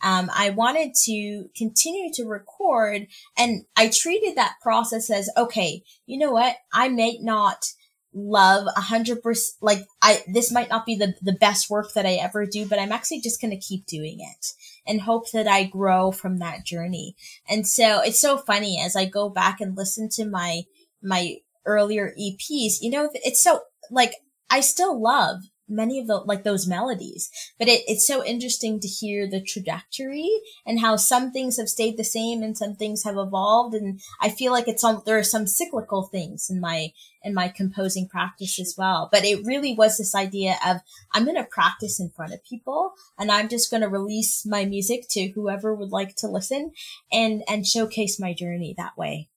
um, 0.02 0.30
I 0.35 0.50
wanted 0.50 0.94
to 1.04 1.48
continue 1.56 2.12
to 2.14 2.24
record 2.24 3.06
and 3.37 3.64
I 3.76 3.88
treated 3.88 4.37
that 4.37 4.56
process 4.62 5.11
as, 5.11 5.30
okay, 5.37 5.82
you 6.06 6.18
know 6.18 6.32
what? 6.32 6.56
I 6.72 6.88
may 6.88 7.18
not 7.20 7.72
love 8.12 8.66
a 8.76 8.80
hundred 8.80 9.22
percent, 9.22 9.56
like 9.61 9.87
I, 10.00 10.22
this 10.26 10.50
might 10.52 10.70
not 10.70 10.87
be 10.87 10.96
the, 10.96 11.14
the 11.22 11.32
best 11.32 11.68
work 11.68 11.92
that 11.94 12.06
I 12.06 12.14
ever 12.14 12.46
do, 12.46 12.66
but 12.66 12.78
I'm 12.78 12.92
actually 12.92 13.20
just 13.20 13.40
going 13.40 13.50
to 13.50 13.56
keep 13.56 13.87
doing 13.87 14.18
it 14.20 14.52
and 14.87 15.00
hope 15.00 15.30
that 15.32 15.46
I 15.46 15.64
grow 15.64 16.12
from 16.12 16.38
that 16.38 16.64
journey. 16.64 17.16
And 17.48 17.66
so 17.66 18.00
it's 18.00 18.20
so 18.20 18.38
funny 18.38 18.80
as 18.80 18.96
I 18.96 19.04
go 19.06 19.28
back 19.28 19.61
and 19.61 19.76
listen 19.76 20.09
to 20.11 20.24
my, 20.24 20.62
my 21.02 21.37
earlier 21.64 22.14
EPs, 22.18 22.80
you 22.80 22.90
know, 22.90 23.11
it's 23.14 23.42
so 23.42 23.61
like, 23.90 24.14
I 24.48 24.61
still 24.61 25.00
love 25.00 25.42
many 25.68 26.00
of 26.00 26.07
the 26.07 26.16
like 26.16 26.44
those 26.44 26.66
melodies. 26.66 27.31
But 27.59 27.68
it, 27.68 27.83
it's 27.87 28.07
so 28.07 28.24
interesting 28.24 28.81
to 28.81 28.88
hear 28.88 29.29
the 29.29 29.40
trajectory 29.40 30.29
and 30.64 30.81
how 30.81 30.96
some 30.96 31.33
things 31.33 31.57
have 31.57 31.68
stayed 31.68 31.96
the 31.96 32.05
same 32.05 32.42
and 32.42 32.57
some 32.57 32.74
things 32.74 33.05
have 33.05 33.16
evolved. 33.16 33.74
And 33.74 34.00
i 34.20 34.29
feel 34.29 34.52
like 34.52 34.68
it's 34.68 34.85
on 34.85 35.02
there 35.07 35.18
are 35.18 35.22
some 35.22 35.46
cyclical 35.46 36.05
things 36.05 36.48
in 36.50 36.61
my 36.61 36.92
in 37.22 37.35
my 37.35 37.48
composing 37.48 38.09
practice 38.09 38.61
as 38.61 38.74
well. 38.79 39.09
But 39.11 39.24
it 39.24 39.44
really 39.44 39.74
was 39.74 39.96
this 39.96 40.14
idea 40.14 40.57
of 40.64 40.79
i'm 41.12 41.24
going 41.24 41.37
to 41.37 41.44
practice 41.44 42.00
in 42.00 42.11
front 42.11 42.33
of 42.33 42.44
people 42.44 42.92
and 43.18 43.31
i'm 43.31 43.48
just 43.48 43.70
going 43.70 43.83
to 43.83 43.88
release 43.88 44.44
my 44.46 44.64
music 44.64 45.07
to 45.11 45.29
whoever 45.29 45.74
would 45.74 45.90
like 45.90 46.14
to 46.16 46.29
listen 46.29 46.72
and 47.12 47.42
and 47.48 47.66
showcase 47.66 48.20
my 48.20 48.33
journey 48.33 48.74
that 48.76 48.96
way. 48.96 49.29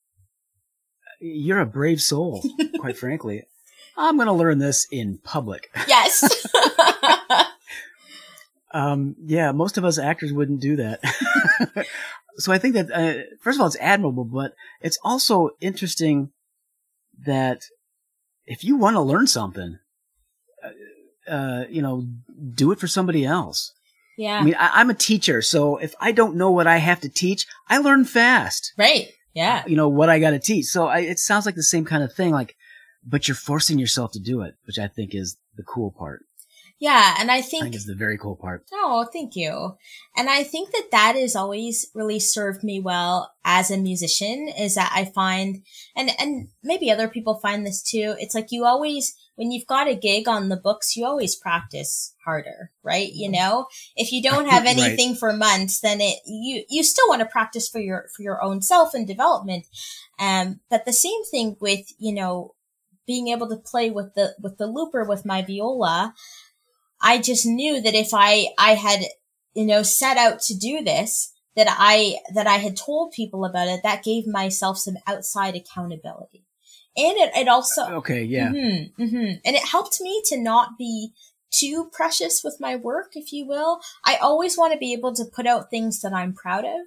You're 1.20 1.60
a 1.60 1.66
brave 1.66 2.00
soul 2.00 2.42
quite 2.78 2.96
frankly 3.04 3.44
I'm 4.00 4.16
going 4.16 4.26
to 4.26 4.32
learn 4.32 4.58
this 4.58 4.86
in 4.90 5.18
public. 5.18 5.70
Yes. 5.88 6.46
um, 8.72 9.16
yeah, 9.24 9.52
most 9.52 9.76
of 9.76 9.84
us 9.84 9.98
actors 9.98 10.32
wouldn't 10.32 10.60
do 10.60 10.76
that. 10.76 11.00
so 12.36 12.52
I 12.52 12.58
think 12.58 12.74
that, 12.74 12.90
uh, 12.90 13.22
first 13.42 13.56
of 13.56 13.60
all, 13.60 13.66
it's 13.66 13.76
admirable, 13.80 14.24
but 14.24 14.54
it's 14.80 14.98
also 15.04 15.50
interesting 15.60 16.30
that 17.26 17.64
if 18.46 18.64
you 18.64 18.76
want 18.76 18.94
to 18.94 19.00
learn 19.00 19.26
something, 19.26 19.78
uh, 20.64 21.30
uh, 21.30 21.64
you 21.68 21.82
know, 21.82 22.06
do 22.54 22.72
it 22.72 22.80
for 22.80 22.86
somebody 22.86 23.24
else. 23.24 23.72
Yeah. 24.16 24.38
I 24.38 24.42
mean, 24.42 24.56
I, 24.58 24.80
am 24.80 24.90
a 24.90 24.94
teacher, 24.94 25.42
so 25.42 25.76
if 25.76 25.94
I 26.00 26.12
don't 26.12 26.36
know 26.36 26.50
what 26.50 26.66
I 26.66 26.76
have 26.76 27.00
to 27.00 27.08
teach, 27.08 27.46
I 27.68 27.78
learn 27.78 28.04
fast. 28.04 28.72
Right. 28.78 29.08
Yeah. 29.34 29.64
You 29.66 29.76
know, 29.76 29.88
what 29.88 30.08
I 30.08 30.18
got 30.18 30.30
to 30.30 30.38
teach. 30.38 30.66
So 30.66 30.86
I, 30.86 31.00
it 31.00 31.18
sounds 31.18 31.46
like 31.46 31.54
the 31.54 31.62
same 31.62 31.84
kind 31.84 32.02
of 32.02 32.12
thing. 32.12 32.32
Like, 32.32 32.54
but 33.04 33.28
you're 33.28 33.34
forcing 33.34 33.78
yourself 33.78 34.12
to 34.12 34.20
do 34.20 34.42
it, 34.42 34.54
which 34.64 34.78
I 34.78 34.88
think 34.88 35.14
is 35.14 35.36
the 35.56 35.62
cool 35.62 35.90
part. 35.90 36.24
Yeah, 36.80 37.16
and 37.18 37.30
I 37.30 37.42
think, 37.42 37.62
I 37.62 37.64
think 37.64 37.74
is 37.74 37.84
the 37.84 37.94
very 37.94 38.16
cool 38.16 38.36
part. 38.36 38.64
Oh, 38.72 39.06
thank 39.12 39.36
you. 39.36 39.76
And 40.16 40.30
I 40.30 40.42
think 40.42 40.70
that 40.70 40.88
that 40.92 41.14
has 41.14 41.36
always 41.36 41.90
really 41.94 42.18
served 42.18 42.64
me 42.64 42.80
well 42.80 43.34
as 43.44 43.70
a 43.70 43.76
musician 43.76 44.48
is 44.48 44.76
that 44.76 44.90
I 44.94 45.04
find, 45.04 45.62
and, 45.94 46.10
and 46.18 46.48
maybe 46.62 46.90
other 46.90 47.06
people 47.06 47.34
find 47.34 47.66
this 47.66 47.82
too. 47.82 48.14
It's 48.18 48.34
like 48.34 48.46
you 48.50 48.64
always, 48.64 49.14
when 49.34 49.52
you've 49.52 49.66
got 49.66 49.88
a 49.88 49.94
gig 49.94 50.26
on 50.26 50.48
the 50.48 50.56
books, 50.56 50.96
you 50.96 51.04
always 51.04 51.36
practice 51.36 52.14
harder, 52.24 52.70
right? 52.82 53.12
You 53.12 53.28
mm-hmm. 53.28 53.38
know, 53.42 53.66
if 53.94 54.10
you 54.10 54.22
don't 54.22 54.48
have 54.48 54.64
anything 54.64 55.10
right. 55.10 55.18
for 55.18 55.34
months, 55.34 55.80
then 55.80 56.00
it, 56.00 56.20
you, 56.24 56.64
you 56.70 56.82
still 56.82 57.08
want 57.08 57.20
to 57.20 57.26
practice 57.26 57.68
for 57.68 57.78
your, 57.78 58.06
for 58.16 58.22
your 58.22 58.42
own 58.42 58.62
self 58.62 58.94
and 58.94 59.06
development. 59.06 59.66
Um, 60.18 60.60
but 60.70 60.86
the 60.86 60.94
same 60.94 61.24
thing 61.30 61.58
with, 61.60 61.92
you 61.98 62.14
know, 62.14 62.54
being 63.10 63.26
able 63.26 63.48
to 63.48 63.56
play 63.56 63.90
with 63.90 64.14
the 64.14 64.36
with 64.40 64.56
the 64.56 64.68
looper 64.68 65.04
with 65.04 65.26
my 65.26 65.42
viola, 65.42 66.14
I 67.02 67.18
just 67.18 67.44
knew 67.44 67.82
that 67.82 67.94
if 67.94 68.10
I 68.12 68.50
I 68.56 68.74
had 68.74 69.00
you 69.52 69.66
know 69.66 69.82
set 69.82 70.16
out 70.16 70.40
to 70.42 70.54
do 70.56 70.84
this, 70.84 71.32
that 71.56 71.66
I 71.68 72.18
that 72.36 72.46
I 72.46 72.58
had 72.58 72.76
told 72.76 73.10
people 73.10 73.44
about 73.44 73.66
it, 73.66 73.80
that 73.82 74.04
gave 74.04 74.28
myself 74.28 74.78
some 74.78 74.94
outside 75.08 75.56
accountability, 75.56 76.44
and 76.96 77.16
it 77.16 77.32
it 77.34 77.48
also 77.48 77.82
okay 77.96 78.22
yeah, 78.22 78.50
mm-hmm, 78.50 79.02
mm-hmm. 79.02 79.32
and 79.44 79.56
it 79.56 79.66
helped 79.66 80.00
me 80.00 80.22
to 80.26 80.40
not 80.40 80.78
be 80.78 81.12
too 81.52 81.90
precious 81.92 82.42
with 82.44 82.58
my 82.60 82.76
work, 82.76 83.16
if 83.16 83.32
you 83.32 83.44
will. 83.44 83.80
I 84.04 84.18
always 84.18 84.56
want 84.56 84.72
to 84.72 84.78
be 84.78 84.92
able 84.92 85.12
to 85.16 85.24
put 85.24 85.48
out 85.48 85.68
things 85.68 86.00
that 86.02 86.12
I'm 86.12 86.32
proud 86.32 86.64
of 86.64 86.86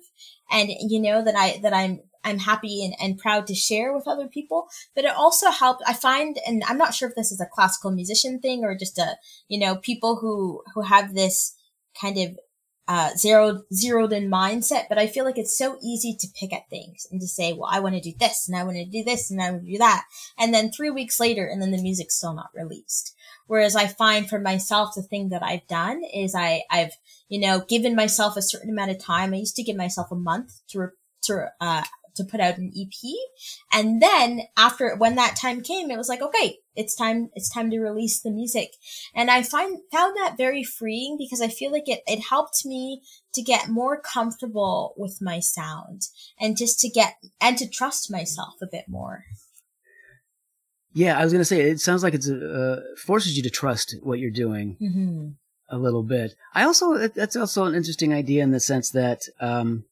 and 0.49 0.69
you 0.79 1.01
know 1.01 1.21
that 1.21 1.35
I 1.35 1.59
that 1.63 1.73
I'm 1.73 1.99
I'm 2.23 2.39
happy 2.39 2.83
and, 2.83 2.95
and 2.99 3.17
proud 3.17 3.47
to 3.47 3.55
share 3.55 3.93
with 3.93 4.07
other 4.07 4.27
people. 4.27 4.67
But 4.95 5.05
it 5.05 5.15
also 5.15 5.51
helped. 5.51 5.83
I 5.85 5.93
find, 5.93 6.37
and 6.47 6.63
I'm 6.67 6.77
not 6.77 6.93
sure 6.93 7.09
if 7.09 7.15
this 7.15 7.31
is 7.31 7.41
a 7.41 7.45
classical 7.45 7.91
musician 7.91 8.39
thing 8.39 8.63
or 8.63 8.75
just 8.75 8.97
a, 8.97 9.17
you 9.47 9.59
know, 9.59 9.75
people 9.75 10.17
who, 10.17 10.63
who 10.73 10.81
have 10.81 11.13
this 11.13 11.55
kind 11.99 12.17
of, 12.17 12.39
uh, 12.85 13.11
zeroed, 13.15 13.61
zeroed 13.73 14.11
in 14.11 14.29
mindset, 14.29 14.89
but 14.89 14.97
I 14.97 15.07
feel 15.07 15.23
like 15.23 15.37
it's 15.37 15.57
so 15.57 15.77
easy 15.81 16.17
to 16.19 16.27
pick 16.37 16.51
at 16.51 16.69
things 16.69 17.07
and 17.09 17.21
to 17.21 17.27
say, 17.27 17.53
well, 17.53 17.69
I 17.71 17.79
want 17.79 17.95
to 17.95 18.01
do 18.01 18.13
this 18.19 18.49
and 18.49 18.57
I 18.57 18.63
want 18.65 18.75
to 18.75 18.83
do 18.85 19.05
this 19.05 19.31
and 19.31 19.41
I 19.41 19.51
want 19.51 19.63
to 19.63 19.71
do 19.71 19.77
that. 19.77 20.03
And 20.37 20.53
then 20.53 20.69
three 20.69 20.89
weeks 20.89 21.17
later, 21.17 21.45
and 21.45 21.61
then 21.61 21.71
the 21.71 21.81
music's 21.81 22.15
still 22.15 22.33
not 22.33 22.49
released. 22.53 23.15
Whereas 23.47 23.75
I 23.75 23.87
find 23.87 24.27
for 24.27 24.39
myself, 24.39 24.95
the 24.95 25.01
thing 25.01 25.29
that 25.29 25.43
I've 25.43 25.65
done 25.67 26.01
is 26.13 26.35
I, 26.35 26.63
I've, 26.69 26.91
you 27.29 27.39
know, 27.39 27.61
given 27.61 27.95
myself 27.95 28.35
a 28.35 28.41
certain 28.41 28.69
amount 28.69 28.91
of 28.91 28.99
time. 28.99 29.33
I 29.33 29.37
used 29.37 29.55
to 29.55 29.63
give 29.63 29.77
myself 29.77 30.11
a 30.11 30.15
month 30.15 30.61
to, 30.69 30.89
to, 31.23 31.51
uh, 31.61 31.83
to 32.15 32.23
put 32.23 32.39
out 32.39 32.57
an 32.57 32.71
EP. 32.77 33.11
And 33.71 34.01
then 34.01 34.41
after 34.57 34.95
when 34.95 35.15
that 35.15 35.35
time 35.35 35.61
came, 35.61 35.89
it 35.89 35.97
was 35.97 36.09
like, 36.09 36.21
okay, 36.21 36.59
it's 36.75 36.95
time, 36.95 37.29
it's 37.33 37.49
time 37.49 37.69
to 37.71 37.79
release 37.79 38.21
the 38.21 38.31
music. 38.31 38.71
And 39.15 39.29
I 39.29 39.43
find, 39.43 39.79
found 39.91 40.15
that 40.17 40.37
very 40.37 40.63
freeing 40.63 41.17
because 41.17 41.41
I 41.41 41.47
feel 41.47 41.71
like 41.71 41.87
it, 41.87 42.01
it 42.05 42.23
helped 42.29 42.65
me 42.65 43.01
to 43.33 43.41
get 43.41 43.69
more 43.69 43.99
comfortable 43.99 44.93
with 44.97 45.19
my 45.21 45.39
sound 45.39 46.03
and 46.39 46.57
just 46.57 46.79
to 46.79 46.89
get, 46.89 47.15
and 47.41 47.57
to 47.57 47.69
trust 47.69 48.11
myself 48.11 48.55
a 48.61 48.67
bit 48.71 48.85
more. 48.87 49.25
Yeah, 50.93 51.17
I 51.17 51.23
was 51.23 51.33
going 51.33 51.41
to 51.41 51.45
say, 51.45 51.61
it 51.61 51.79
sounds 51.79 52.03
like 52.03 52.13
it 52.13 52.25
uh, 52.27 52.81
forces 52.97 53.35
you 53.35 53.43
to 53.43 53.49
trust 53.49 53.95
what 54.03 54.19
you're 54.19 54.29
doing. 54.29 54.77
Mm-hmm. 54.81 55.29
A 55.69 55.77
little 55.77 56.03
bit. 56.03 56.35
I 56.53 56.65
also, 56.65 57.07
that's 57.07 57.35
also 57.35 57.65
an 57.65 57.73
interesting 57.73 58.13
idea 58.13 58.43
in 58.43 58.51
the 58.51 58.59
sense 58.59 58.91
that, 58.91 59.23
um, 59.39 59.85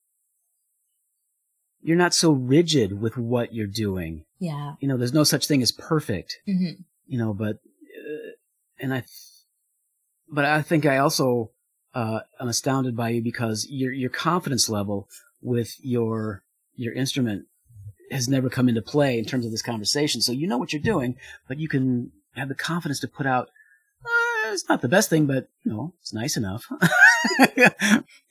you're 1.82 1.98
not 1.98 2.14
so 2.14 2.32
rigid 2.32 3.02
with 3.02 3.18
what 3.18 3.54
you're 3.54 3.68
doing. 3.68 4.26
Yeah. 4.40 4.74
You 4.80 4.88
know, 4.88 4.98
there's 4.98 5.14
no 5.14 5.24
such 5.24 5.48
thing 5.48 5.62
as 5.62 5.72
perfect. 5.72 6.38
Mm-hmm. 6.48 6.82
You 7.08 7.18
know, 7.18 7.34
but 7.34 7.58
uh, 7.58 8.32
and 8.80 8.94
I, 8.94 9.04
but 10.32 10.46
I 10.46 10.62
think 10.62 10.86
I 10.86 10.98
also 10.98 11.52
uh, 11.94 12.22
am 12.40 12.48
astounded 12.48 12.96
by 12.96 13.10
you 13.10 13.22
because 13.22 13.68
your 13.70 13.92
your 13.92 14.10
confidence 14.10 14.70
level 14.70 15.08
with 15.42 15.76
your 15.82 16.44
your 16.76 16.94
instrument 16.94 17.46
has 18.12 18.28
never 18.28 18.50
come 18.50 18.70
into 18.70 18.82
play 18.82 19.18
in 19.18 19.26
terms 19.26 19.46
of 19.46 19.52
this 19.52 19.62
conversation. 19.62 20.22
So 20.22 20.32
you 20.32 20.48
know 20.48 20.58
what 20.58 20.74
you're 20.74 20.82
doing, 20.82 21.16
but 21.48 21.60
you 21.60 21.68
can 21.68 22.12
have 22.36 22.50
the 22.50 22.56
confidence 22.56 23.00
to 23.02 23.08
put 23.08 23.26
out. 23.26 23.50
Uh, 24.04 24.52
it's 24.52 24.68
not 24.68 24.82
the 24.82 24.88
best 24.88 25.10
thing, 25.10 25.28
but 25.28 25.48
you 25.64 25.72
know, 25.72 25.94
it's 26.02 26.14
nice 26.14 26.38
enough. 26.38 26.66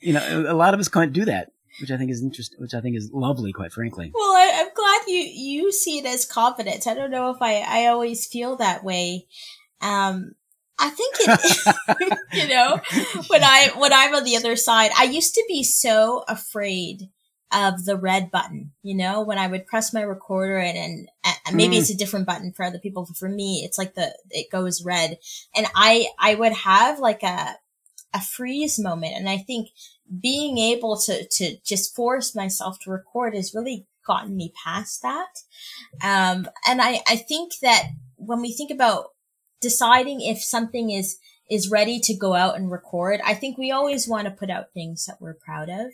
you 0.00 0.12
know, 0.12 0.46
a 0.48 0.54
lot 0.54 0.74
of 0.74 0.80
us 0.80 0.88
can't 0.88 1.12
do 1.12 1.24
that, 1.24 1.50
which 1.80 1.90
I 1.90 1.96
think 1.96 2.10
is 2.10 2.22
interesting, 2.22 2.58
which 2.60 2.74
I 2.74 2.80
think 2.80 2.96
is 2.96 3.10
lovely, 3.12 3.52
quite 3.52 3.72
frankly. 3.72 4.10
Well, 4.14 4.32
I, 4.32 4.44
am 4.54 4.68
glad 4.74 5.02
you 5.06 5.18
you 5.18 5.72
see 5.72 5.98
it 5.98 6.06
as 6.06 6.24
confidence. 6.24 6.86
I 6.86 6.94
don't 6.94 7.10
know 7.10 7.30
if 7.30 7.40
I 7.40 7.60
I 7.60 7.86
always 7.86 8.26
feel 8.26 8.56
that 8.56 8.84
way. 8.84 9.26
Um, 9.80 10.32
I 10.78 10.90
think 10.90 11.14
it, 11.20 12.18
you 12.32 12.48
know, 12.48 12.80
when 13.28 13.42
I 13.44 13.70
when 13.76 13.92
I'm 13.92 14.14
on 14.14 14.24
the 14.24 14.36
other 14.36 14.56
side, 14.56 14.90
I 14.96 15.04
used 15.04 15.34
to 15.34 15.44
be 15.48 15.62
so 15.62 16.24
afraid 16.28 17.08
of 17.52 17.84
the 17.84 17.96
red 17.96 18.30
button, 18.30 18.72
you 18.82 18.94
know, 18.94 19.22
when 19.22 19.38
I 19.38 19.48
would 19.48 19.66
press 19.66 19.92
my 19.92 20.02
recorder 20.02 20.58
and, 20.58 20.78
and, 20.78 21.08
and 21.46 21.56
maybe 21.56 21.76
mm. 21.76 21.80
it's 21.80 21.90
a 21.90 21.96
different 21.96 22.26
button 22.26 22.52
for 22.52 22.64
other 22.64 22.78
people. 22.78 23.04
But 23.06 23.16
for 23.16 23.28
me, 23.28 23.62
it's 23.64 23.76
like 23.76 23.94
the, 23.94 24.16
it 24.30 24.50
goes 24.52 24.84
red 24.84 25.18
and 25.56 25.66
I, 25.74 26.06
I 26.18 26.36
would 26.36 26.52
have 26.52 27.00
like 27.00 27.22
a, 27.24 27.56
a 28.14 28.20
freeze 28.20 28.78
moment. 28.78 29.14
And 29.16 29.28
I 29.28 29.38
think 29.38 29.70
being 30.18 30.58
able 30.58 30.98
to, 30.98 31.26
to 31.28 31.56
just 31.64 31.94
force 31.94 32.34
myself 32.34 32.78
to 32.80 32.90
record 32.90 33.34
has 33.34 33.54
really 33.54 33.86
gotten 34.06 34.36
me 34.36 34.52
past 34.64 35.02
that. 35.02 35.42
Um, 36.02 36.48
and 36.66 36.80
I, 36.80 37.00
I 37.06 37.16
think 37.16 37.52
that 37.62 37.84
when 38.16 38.40
we 38.40 38.52
think 38.52 38.70
about 38.70 39.10
deciding 39.60 40.20
if 40.20 40.42
something 40.42 40.90
is, 40.90 41.18
is 41.50 41.70
ready 41.70 42.00
to 42.00 42.14
go 42.14 42.34
out 42.34 42.56
and 42.56 42.70
record, 42.70 43.20
I 43.24 43.34
think 43.34 43.56
we 43.56 43.70
always 43.70 44.08
want 44.08 44.26
to 44.26 44.32
put 44.32 44.50
out 44.50 44.72
things 44.72 45.04
that 45.06 45.20
we're 45.20 45.34
proud 45.34 45.68
of. 45.68 45.92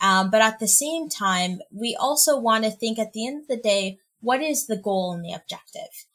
Um, 0.00 0.30
but 0.30 0.40
at 0.40 0.60
the 0.60 0.68
same 0.68 1.08
time, 1.08 1.58
we 1.72 1.96
also 1.98 2.38
want 2.38 2.64
to 2.64 2.70
think 2.70 2.98
at 2.98 3.12
the 3.12 3.26
end 3.26 3.42
of 3.42 3.48
the 3.48 3.56
day, 3.56 3.98
what 4.20 4.42
is 4.42 4.66
the 4.66 4.76
goal 4.76 5.12
and 5.12 5.24
the 5.24 5.32
objective? 5.32 6.06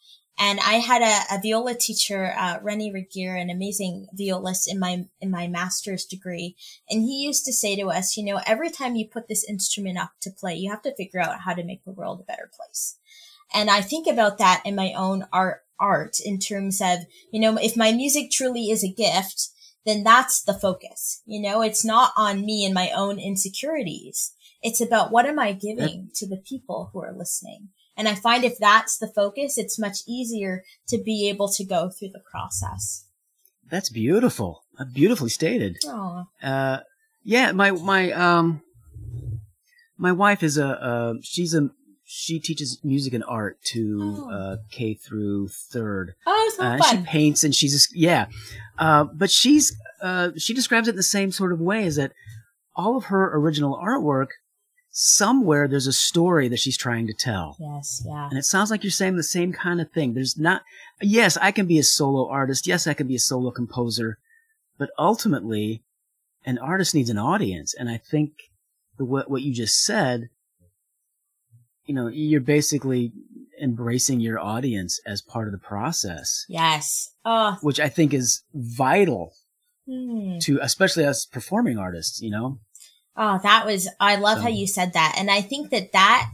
And 0.45 0.59
I 0.59 0.73
had 0.73 1.01
a, 1.01 1.35
a 1.35 1.41
viola 1.41 1.73
teacher, 1.73 2.33
uh, 2.37 2.57
Rennie 2.61 2.91
Regier, 2.91 3.33
an 3.33 3.49
amazing 3.49 4.07
violist 4.11 4.69
in 4.69 4.77
my, 4.77 5.05
in 5.21 5.31
my 5.31 5.47
master's 5.47 6.03
degree. 6.03 6.57
And 6.89 7.01
he 7.01 7.23
used 7.23 7.45
to 7.45 7.53
say 7.53 7.77
to 7.77 7.87
us, 7.87 8.17
you 8.17 8.25
know, 8.25 8.41
every 8.45 8.69
time 8.69 8.97
you 8.97 9.07
put 9.07 9.29
this 9.29 9.47
instrument 9.47 9.97
up 9.97 10.11
to 10.21 10.31
play, 10.31 10.55
you 10.55 10.69
have 10.69 10.81
to 10.81 10.93
figure 10.95 11.21
out 11.21 11.39
how 11.39 11.53
to 11.53 11.63
make 11.63 11.85
the 11.85 11.93
world 11.93 12.19
a 12.19 12.25
better 12.25 12.51
place. 12.53 12.97
And 13.53 13.69
I 13.69 13.79
think 13.79 14.05
about 14.05 14.37
that 14.39 14.61
in 14.65 14.75
my 14.75 14.91
own 14.97 15.25
art, 15.31 15.61
art 15.79 16.17
in 16.19 16.39
terms 16.39 16.81
of, 16.81 16.99
you 17.31 17.39
know, 17.39 17.55
if 17.55 17.77
my 17.77 17.93
music 17.93 18.29
truly 18.29 18.69
is 18.69 18.83
a 18.83 18.91
gift, 18.91 19.47
then 19.85 20.03
that's 20.03 20.43
the 20.43 20.53
focus. 20.53 21.21
You 21.25 21.41
know, 21.41 21.61
it's 21.61 21.85
not 21.85 22.11
on 22.17 22.45
me 22.45 22.65
and 22.65 22.73
my 22.73 22.91
own 22.93 23.17
insecurities. 23.17 24.33
It's 24.61 24.81
about 24.81 25.09
what 25.09 25.25
am 25.25 25.39
I 25.39 25.53
giving 25.53 26.09
to 26.15 26.27
the 26.27 26.43
people 26.45 26.89
who 26.91 27.01
are 27.01 27.15
listening? 27.17 27.69
And 27.95 28.07
I 28.07 28.15
find 28.15 28.43
if 28.43 28.57
that's 28.57 28.97
the 28.97 29.07
focus, 29.07 29.57
it's 29.57 29.79
much 29.79 29.99
easier 30.07 30.63
to 30.87 30.97
be 30.97 31.29
able 31.29 31.47
to 31.49 31.63
go 31.63 31.89
through 31.89 32.09
the 32.09 32.21
process. 32.31 33.05
That's 33.69 33.89
beautiful. 33.89 34.63
Uh, 34.77 34.85
beautifully 34.85 35.29
stated. 35.29 35.77
Aww. 35.85 36.25
Uh, 36.41 36.79
yeah, 37.23 37.51
my, 37.51 37.71
my, 37.71 38.11
um, 38.11 38.61
my 39.97 40.11
wife 40.11 40.43
is 40.43 40.57
a, 40.57 40.67
uh, 40.67 41.13
she's 41.21 41.53
a 41.53 41.69
she 42.05 42.39
teaches 42.39 42.79
music 42.83 43.13
and 43.13 43.23
art 43.27 43.57
to 43.63 43.99
oh. 44.01 44.31
uh, 44.31 44.57
K 44.69 44.93
through 44.93 45.47
third. 45.47 46.13
Oh, 46.27 46.51
so 46.55 46.63
uh, 46.63 46.77
fun! 46.77 46.97
She 46.99 47.03
paints 47.05 47.43
and 47.43 47.55
she's 47.55 47.89
yeah, 47.91 48.27
uh, 48.77 49.05
but 49.05 49.31
she's 49.31 49.75
uh, 50.01 50.29
she 50.37 50.53
describes 50.53 50.87
it 50.87 50.91
in 50.91 50.95
the 50.95 51.01
same 51.01 51.31
sort 51.31 51.53
of 51.53 51.59
way 51.59 51.85
as 51.85 51.95
that 51.95 52.11
all 52.75 52.97
of 52.97 53.05
her 53.05 53.35
original 53.35 53.79
artwork 53.83 54.27
somewhere 54.95 55.67
there's 55.67 55.87
a 55.87 55.93
story 55.93 56.47
that 56.47 56.59
she's 56.59 56.77
trying 56.77 57.07
to 57.07 57.13
tell. 57.13 57.57
Yes, 57.59 58.03
yeah. 58.05 58.29
And 58.29 58.37
it 58.37 58.45
sounds 58.45 58.71
like 58.71 58.83
you're 58.83 58.91
saying 58.91 59.17
the 59.17 59.23
same 59.23 59.51
kind 59.51 59.81
of 59.81 59.91
thing. 59.91 60.13
There's 60.13 60.37
not 60.37 60.63
yes, 61.01 61.35
I 61.37 61.51
can 61.51 61.65
be 61.65 61.79
a 61.79 61.83
solo 61.83 62.29
artist. 62.29 62.67
Yes, 62.67 62.87
I 62.87 62.93
can 62.93 63.07
be 63.07 63.15
a 63.15 63.19
solo 63.19 63.51
composer, 63.51 64.17
but 64.77 64.91
ultimately 64.97 65.81
an 66.45 66.57
artist 66.57 66.93
needs 66.93 67.09
an 67.09 67.17
audience 67.17 67.73
and 67.73 67.89
I 67.89 67.97
think 67.97 68.31
the, 68.97 69.05
what 69.05 69.29
what 69.29 69.41
you 69.41 69.53
just 69.53 69.83
said 69.83 70.29
you 71.85 71.93
know, 71.93 72.07
you're 72.07 72.41
basically 72.41 73.11
embracing 73.61 74.19
your 74.19 74.39
audience 74.39 74.99
as 75.05 75.21
part 75.21 75.47
of 75.47 75.51
the 75.51 75.57
process. 75.57 76.45
Yes. 76.47 77.11
Oh. 77.25 77.57
Which 77.61 77.79
I 77.79 77.89
think 77.89 78.13
is 78.13 78.43
vital 78.53 79.33
hmm. 79.85 80.37
to, 80.39 80.59
especially 80.61 81.05
as 81.05 81.25
performing 81.25 81.77
artists, 81.77 82.21
you 82.21 82.31
know? 82.31 82.59
Oh, 83.15 83.39
that 83.43 83.65
was, 83.65 83.87
I 83.99 84.15
love 84.15 84.37
so. 84.39 84.43
how 84.43 84.49
you 84.49 84.67
said 84.67 84.93
that. 84.93 85.15
And 85.17 85.29
I 85.29 85.41
think 85.41 85.69
that 85.69 85.91
that 85.91 86.31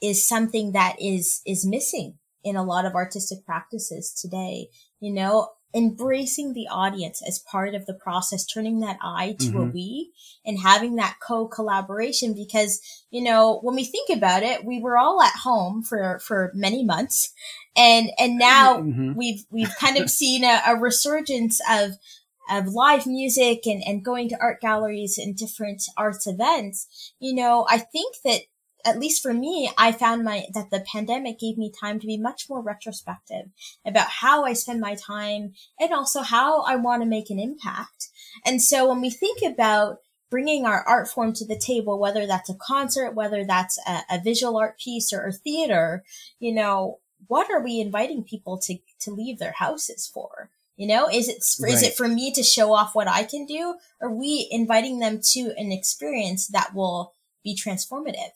is 0.00 0.26
something 0.26 0.72
that 0.72 0.96
is, 1.00 1.42
is 1.46 1.66
missing 1.66 2.18
in 2.42 2.56
a 2.56 2.64
lot 2.64 2.86
of 2.86 2.94
artistic 2.94 3.44
practices 3.44 4.12
today. 4.12 4.68
You 5.00 5.12
know, 5.12 5.50
embracing 5.74 6.54
the 6.54 6.66
audience 6.68 7.22
as 7.26 7.38
part 7.38 7.74
of 7.74 7.84
the 7.84 7.94
process, 7.94 8.46
turning 8.46 8.80
that 8.80 8.96
I 9.02 9.36
to 9.40 9.46
mm-hmm. 9.46 9.58
a 9.58 9.64
we 9.64 10.12
and 10.46 10.58
having 10.58 10.96
that 10.96 11.18
co-collaboration 11.20 12.34
because, 12.34 12.80
you 13.10 13.22
know, 13.22 13.58
when 13.62 13.76
we 13.76 13.84
think 13.84 14.08
about 14.08 14.42
it, 14.42 14.64
we 14.64 14.80
were 14.80 14.96
all 14.96 15.20
at 15.20 15.34
home 15.34 15.82
for, 15.82 16.20
for 16.20 16.50
many 16.54 16.84
months 16.84 17.32
and, 17.76 18.10
and 18.18 18.38
now 18.38 18.78
mm-hmm. 18.78 19.14
we've, 19.14 19.44
we've 19.50 19.74
kind 19.78 19.98
of 19.98 20.08
seen 20.08 20.42
a, 20.42 20.62
a 20.68 20.76
resurgence 20.76 21.60
of, 21.70 21.92
of 22.50 22.68
live 22.68 23.06
music 23.06 23.66
and, 23.66 23.82
and 23.84 24.04
going 24.04 24.28
to 24.28 24.38
art 24.40 24.60
galleries 24.60 25.18
and 25.18 25.36
different 25.36 25.82
arts 25.96 26.26
events, 26.26 27.12
you 27.18 27.34
know, 27.34 27.66
I 27.68 27.78
think 27.78 28.16
that 28.24 28.40
at 28.84 28.98
least 28.98 29.22
for 29.22 29.34
me, 29.34 29.70
I 29.76 29.92
found 29.92 30.24
my, 30.24 30.44
that 30.54 30.70
the 30.70 30.84
pandemic 30.92 31.38
gave 31.38 31.58
me 31.58 31.72
time 31.78 31.98
to 32.00 32.06
be 32.06 32.16
much 32.16 32.48
more 32.48 32.62
retrospective 32.62 33.46
about 33.84 34.08
how 34.08 34.44
I 34.44 34.52
spend 34.52 34.80
my 34.80 34.94
time 34.94 35.52
and 35.78 35.92
also 35.92 36.22
how 36.22 36.62
I 36.62 36.76
want 36.76 37.02
to 37.02 37.08
make 37.08 37.28
an 37.28 37.38
impact. 37.40 38.08
And 38.46 38.62
so 38.62 38.88
when 38.88 39.00
we 39.00 39.10
think 39.10 39.42
about 39.42 39.98
bringing 40.30 40.64
our 40.64 40.82
art 40.86 41.08
form 41.08 41.32
to 41.34 41.46
the 41.46 41.58
table, 41.58 41.98
whether 41.98 42.26
that's 42.26 42.50
a 42.50 42.54
concert, 42.54 43.14
whether 43.14 43.44
that's 43.44 43.78
a, 43.86 44.02
a 44.10 44.20
visual 44.22 44.56
art 44.56 44.78
piece 44.78 45.12
or, 45.12 45.26
or 45.26 45.32
theater, 45.32 46.04
you 46.38 46.54
know, 46.54 47.00
what 47.26 47.50
are 47.50 47.62
we 47.62 47.80
inviting 47.80 48.22
people 48.22 48.58
to, 48.58 48.78
to 49.00 49.10
leave 49.10 49.38
their 49.38 49.52
houses 49.52 50.10
for? 50.12 50.50
You 50.78 50.86
know, 50.86 51.08
is 51.12 51.28
it 51.28 51.44
right. 51.60 51.72
is 51.72 51.82
it 51.82 51.96
for 51.96 52.06
me 52.06 52.32
to 52.32 52.42
show 52.44 52.72
off 52.72 52.94
what 52.94 53.08
I 53.08 53.24
can 53.24 53.46
do? 53.46 53.74
Or 54.00 54.08
are 54.08 54.14
we 54.14 54.46
inviting 54.52 55.00
them 55.00 55.20
to 55.32 55.52
an 55.56 55.72
experience 55.72 56.46
that 56.46 56.72
will 56.72 57.14
be 57.42 57.56
transformative? 57.56 58.30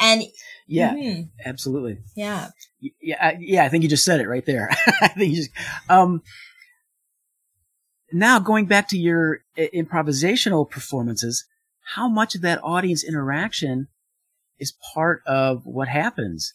And 0.00 0.22
yeah, 0.66 0.94
mm-hmm. 0.94 1.22
absolutely. 1.44 1.98
Yeah. 2.16 2.48
Yeah. 2.80 3.36
Yeah. 3.38 3.64
I 3.64 3.68
think 3.68 3.82
you 3.82 3.90
just 3.90 4.04
said 4.04 4.20
it 4.20 4.28
right 4.28 4.46
there. 4.46 4.70
I 5.02 5.08
think 5.08 5.32
you 5.32 5.36
just, 5.36 5.50
um, 5.90 6.22
now 8.10 8.38
going 8.38 8.64
back 8.64 8.88
to 8.88 8.98
your 8.98 9.40
improvisational 9.58 10.68
performances, 10.68 11.44
how 11.94 12.08
much 12.08 12.34
of 12.34 12.40
that 12.40 12.60
audience 12.64 13.04
interaction 13.04 13.88
is 14.58 14.72
part 14.94 15.22
of 15.26 15.66
what 15.66 15.88
happens 15.88 16.54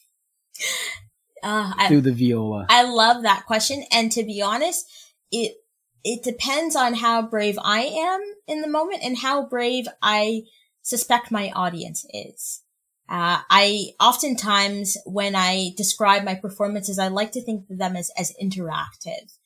uh, 1.43 1.87
through 1.87 1.99
I, 1.99 2.01
the 2.01 2.13
viola? 2.13 2.65
I 2.67 2.81
love 2.81 3.21
that 3.21 3.45
question. 3.45 3.83
And 3.91 4.11
to 4.13 4.23
be 4.23 4.41
honest, 4.41 4.87
it, 5.31 5.57
it 6.03 6.23
depends 6.23 6.75
on 6.75 6.95
how 6.95 7.21
brave 7.21 7.57
I 7.61 7.81
am 7.81 8.21
in 8.47 8.61
the 8.61 8.67
moment 8.67 9.03
and 9.03 9.17
how 9.17 9.47
brave 9.47 9.87
I 10.01 10.43
suspect 10.81 11.31
my 11.31 11.51
audience 11.51 12.05
is. 12.13 12.61
Uh, 13.09 13.41
I 13.49 13.93
oftentimes, 13.99 14.95
when 15.05 15.35
I 15.35 15.71
describe 15.75 16.23
my 16.23 16.35
performances, 16.35 16.99
I 16.99 17.07
like 17.07 17.31
to 17.31 17.43
think 17.43 17.65
of 17.69 17.79
them 17.79 17.95
as, 17.95 18.11
as 18.17 18.33
interactive. 18.41 19.37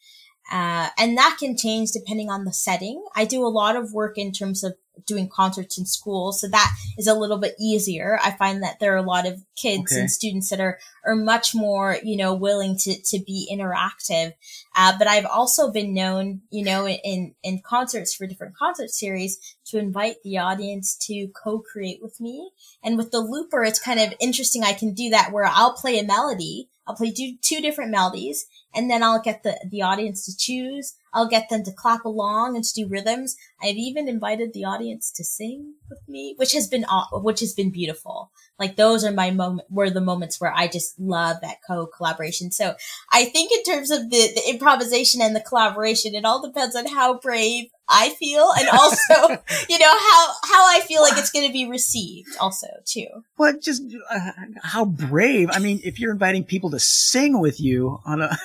Uh, 0.52 0.89
and 0.98 1.17
that 1.17 1.38
can 1.39 1.56
change 1.56 1.91
depending 1.91 2.30
on 2.30 2.43
the 2.43 2.52
setting. 2.52 3.04
I 3.15 3.24
do 3.26 3.46
a 3.46 3.48
lot 3.48 3.78
of 3.78 3.93
work 3.93 4.17
in 4.17 4.34
terms 4.34 4.63
of 4.63 4.76
doing 5.06 5.29
concerts 5.29 5.77
in 5.77 5.86
school. 5.86 6.32
So 6.32 6.47
that 6.49 6.71
is 6.97 7.08
a 7.08 7.13
little 7.13 7.38
bit 7.38 7.56
easier. 7.60 8.19
I 8.23 8.32
find 8.32 8.63
that 8.63 8.79
there 8.79 8.93
are 8.93 8.97
a 8.97 9.01
lot 9.01 9.27
of 9.27 9.43
kids 9.56 9.91
okay. 9.91 10.01
and 10.01 10.12
students 10.12 10.49
that 10.49 10.60
are, 10.60 10.79
are 11.06 11.15
much 11.15 11.53
more, 11.53 11.97
you 12.03 12.17
know, 12.17 12.34
willing 12.34 12.77
to, 12.79 12.95
to 13.01 13.19
be 13.19 13.49
interactive. 13.51 14.34
Uh, 14.75 14.97
but 14.97 15.08
I've 15.08 15.25
also 15.25 15.71
been 15.71 15.93
known, 15.93 16.41
you 16.49 16.63
know, 16.63 16.88
in, 16.88 17.36
in 17.43 17.62
concerts 17.62 18.13
for 18.13 18.27
different 18.27 18.56
concert 18.56 18.89
series 18.89 19.38
to 19.65 19.77
invite 19.77 20.17
the 20.23 20.38
audience 20.38 20.95
to 21.08 21.27
co-create 21.43 21.99
with 22.01 22.19
me. 22.21 22.51
And 22.84 22.97
with 22.97 23.12
the 23.12 23.19
looper, 23.19 23.63
it's 23.63 23.79
kind 23.79 23.99
of 23.99 24.13
interesting. 24.19 24.63
I 24.63 24.73
can 24.73 24.93
do 24.93 25.10
that 25.10 25.32
where 25.32 25.45
I'll 25.45 25.73
play 25.73 25.99
a 25.99 26.03
melody. 26.03 26.69
I'll 26.86 26.95
play 26.95 27.12
two, 27.12 27.36
two 27.41 27.62
different 27.62 27.91
melodies 27.91 28.45
and 28.73 28.89
then 28.89 29.03
I'll 29.03 29.21
get 29.21 29.43
the, 29.43 29.58
the 29.69 29.82
audience 29.82 30.25
to 30.25 30.36
choose. 30.36 30.96
I'll 31.14 31.28
get 31.28 31.50
them 31.50 31.64
to 31.64 31.72
clap 31.72 32.06
along 32.06 32.56
and 32.56 32.64
to 32.66 32.74
do 32.74 32.88
rhythms. 32.88 33.36
I've 33.62 33.76
even 33.76 34.08
invited 34.08 34.54
the 34.54 34.66
audience 34.66 35.12
to 35.12 35.24
sing 35.24 35.74
with 35.90 36.00
me, 36.08 36.34
which 36.38 36.54
has 36.54 36.68
been, 36.68 36.86
which 37.12 37.40
has 37.40 37.54
been 37.54 37.70
beautiful. 37.70 38.32
Like 38.60 38.76
those 38.76 39.04
are 39.04 39.12
my 39.12 39.32
moment, 39.32 39.68
were 39.70 39.90
the 39.90 40.02
moments 40.02 40.40
where 40.40 40.54
I 40.54 40.68
just 40.68 41.00
love 41.00 41.38
that 41.42 41.58
co-collaboration. 41.68 42.52
So 42.52 42.76
I 43.12 43.26
think 43.26 43.52
in 43.52 43.64
terms 43.64 43.92
of 43.92 44.10
the, 44.10 44.32
the 44.36 44.50
improvisation 44.50 45.22
and 45.22 45.36
the 45.36 45.42
collaboration, 45.42 46.16
it 46.16 46.26
all 46.26 46.42
depends 46.42 46.76
on 46.76 46.88
how 46.88 47.20
brave 47.20 47.70
I 47.90 48.10
feel 48.10 48.52
and 48.58 48.70
also, 48.74 49.42
you 49.70 49.80
know, 49.80 49.92
how, 49.92 50.28
how 50.46 50.68
I 50.68 50.82
feel 50.88 51.02
like 51.02 51.18
it's 51.18 51.32
going 51.32 51.48
to 51.48 51.54
be 51.54 51.70
received 51.70 52.30
also 52.40 52.68
too. 52.86 53.08
Well, 53.38 53.54
just 53.60 53.84
uh, 54.10 54.32
how 54.64 54.86
brave. 54.86 55.50
I 55.52 55.60
mean, 55.60 55.82
if 55.84 56.00
you're 56.00 56.12
inviting 56.12 56.44
people 56.44 56.72
to 56.72 56.80
sing 56.80 57.40
with 57.40 57.60
you 57.60 58.00
on 58.06 58.22
a, 58.22 58.38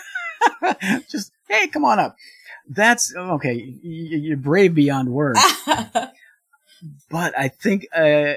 just, 1.09 1.33
hey, 1.49 1.69
come 1.69 1.85
on 1.85 1.99
up. 1.99 2.17
That's 2.69 3.15
okay. 3.17 3.55
You're 3.83 4.37
brave 4.37 4.75
beyond 4.75 5.11
words, 5.11 5.41
but 7.11 7.39
I 7.39 7.49
think, 7.49 7.87
uh, 7.95 8.35